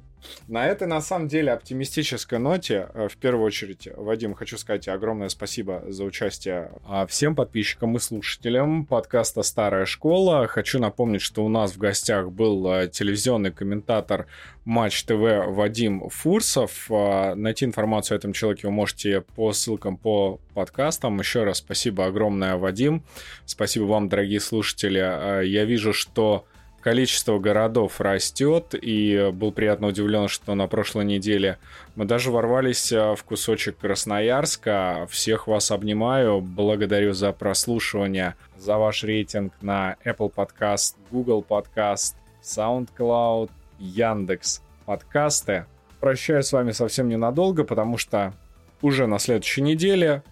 на 0.49 0.66
этой, 0.66 0.87
на 0.87 1.01
самом 1.01 1.29
деле, 1.29 1.53
оптимистической 1.53 2.39
ноте, 2.39 2.89
э, 2.95 3.09
в 3.09 3.16
первую 3.16 3.45
очередь, 3.45 3.89
Вадим, 3.97 4.35
хочу 4.35 4.59
сказать 4.59 4.89
огромное 4.89 5.29
спасибо 5.29 5.83
за 5.89 6.05
участие 6.05 6.70
а, 6.87 7.07
всем 7.07 7.35
подписчикам 7.35 7.97
и 7.97 8.01
слушателям 8.01 8.87
подкаста 8.87 9.43
«Старая 9.43 9.87
школа». 9.87 10.47
Хочу 10.47 10.79
напомнить, 10.79 11.23
что 11.23 11.45
у 11.45 11.49
нас 11.49 11.73
в 11.73 11.79
гостях 11.79 12.31
был 12.31 12.70
э, 12.73 12.89
телевизионный 12.89 13.53
комментатор 13.53 14.27
Матч 14.64 15.03
ТВ 15.05 15.47
Вадим 15.49 16.09
Фурсов. 16.09 16.87
А, 16.91 17.35
Найти 17.35 17.64
информацию 17.64 18.16
о 18.16 18.18
этом 18.18 18.33
человеке 18.33 18.68
вы 18.68 18.73
можете 18.73 19.23
по 19.23 19.53
ссылкам 19.53 19.97
по 19.97 20.41
подкастам. 20.55 21.18
Еще 21.18 21.45
раз 21.45 21.59
спасибо 21.59 22.07
огромное, 22.07 22.57
Вадим. 22.57 23.03
Спасибо 23.45 23.85
вам, 23.85 24.09
дорогие 24.09 24.41
слушатели. 24.41 25.01
А, 25.03 25.41
Я 25.41 25.64
вижу, 25.64 25.93
что 25.93 26.47
количество 26.83 27.39
городов 27.39 28.01
растет, 28.01 28.74
и 28.80 29.30
был 29.33 29.53
приятно 29.53 29.87
удивлен, 29.87 30.28
что 30.28 30.55
на 30.55 30.66
прошлой 30.66 31.05
неделе 31.05 31.59
мы 31.95 32.05
даже 32.05 32.30
ворвались 32.30 32.93
а, 32.93 33.14
в 33.14 33.24
кусочек 33.24 33.78
Красноярска. 33.78 35.07
Всех 35.09 35.47
вас 35.47 35.70
обнимаю, 35.70 36.41
благодарю 36.41 37.12
за 37.12 37.33
прослушивание, 37.33 38.35
за 38.59 38.76
ваш 38.76 39.05
рейтинг 39.05 39.55
на 39.62 39.97
Apple 40.05 40.33
Podcast, 40.35 40.97
Google 41.11 41.45
Podcast, 41.49 42.14
SoundCloud, 42.43 43.51
Яндекс 43.78 44.62
подкасты. 44.85 45.66
Прощаюсь 46.01 46.47
с 46.47 46.53
вами 46.53 46.72
совсем 46.72 47.09
ненадолго, 47.09 47.64
потому 47.64 47.97
что 47.97 48.35
уже 48.80 49.07
на 49.07 49.18
следующей 49.18 49.62
неделе 49.62 50.22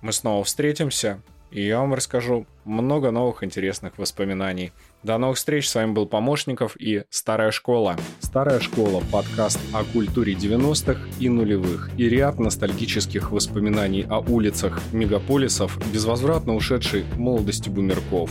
мы 0.00 0.12
снова 0.12 0.44
встретимся, 0.44 1.20
и 1.50 1.62
я 1.62 1.80
вам 1.80 1.94
расскажу 1.94 2.46
много 2.64 3.10
новых 3.10 3.42
интересных 3.42 3.98
воспоминаний. 3.98 4.72
До 5.02 5.16
новых 5.16 5.38
встреч, 5.38 5.66
с 5.66 5.74
вами 5.74 5.92
был 5.92 6.04
Помощников 6.04 6.76
и 6.78 7.04
Старая 7.08 7.52
Школа. 7.52 7.96
Старая 8.20 8.60
Школа– 8.60 9.02
подкаст 9.12 9.58
о 9.72 9.82
культуре 9.82 10.34
90-х 10.34 11.00
и 11.18 11.30
нулевых, 11.30 11.88
и 11.96 12.06
ряд 12.06 12.38
ностальгических 12.38 13.30
воспоминаний 13.30 14.04
о 14.06 14.18
улицах 14.18 14.78
мегаполисов, 14.92 15.78
безвозвратно 15.90 16.54
ушедшей 16.54 17.06
молодости 17.16 17.70
бумерков. 17.70 18.30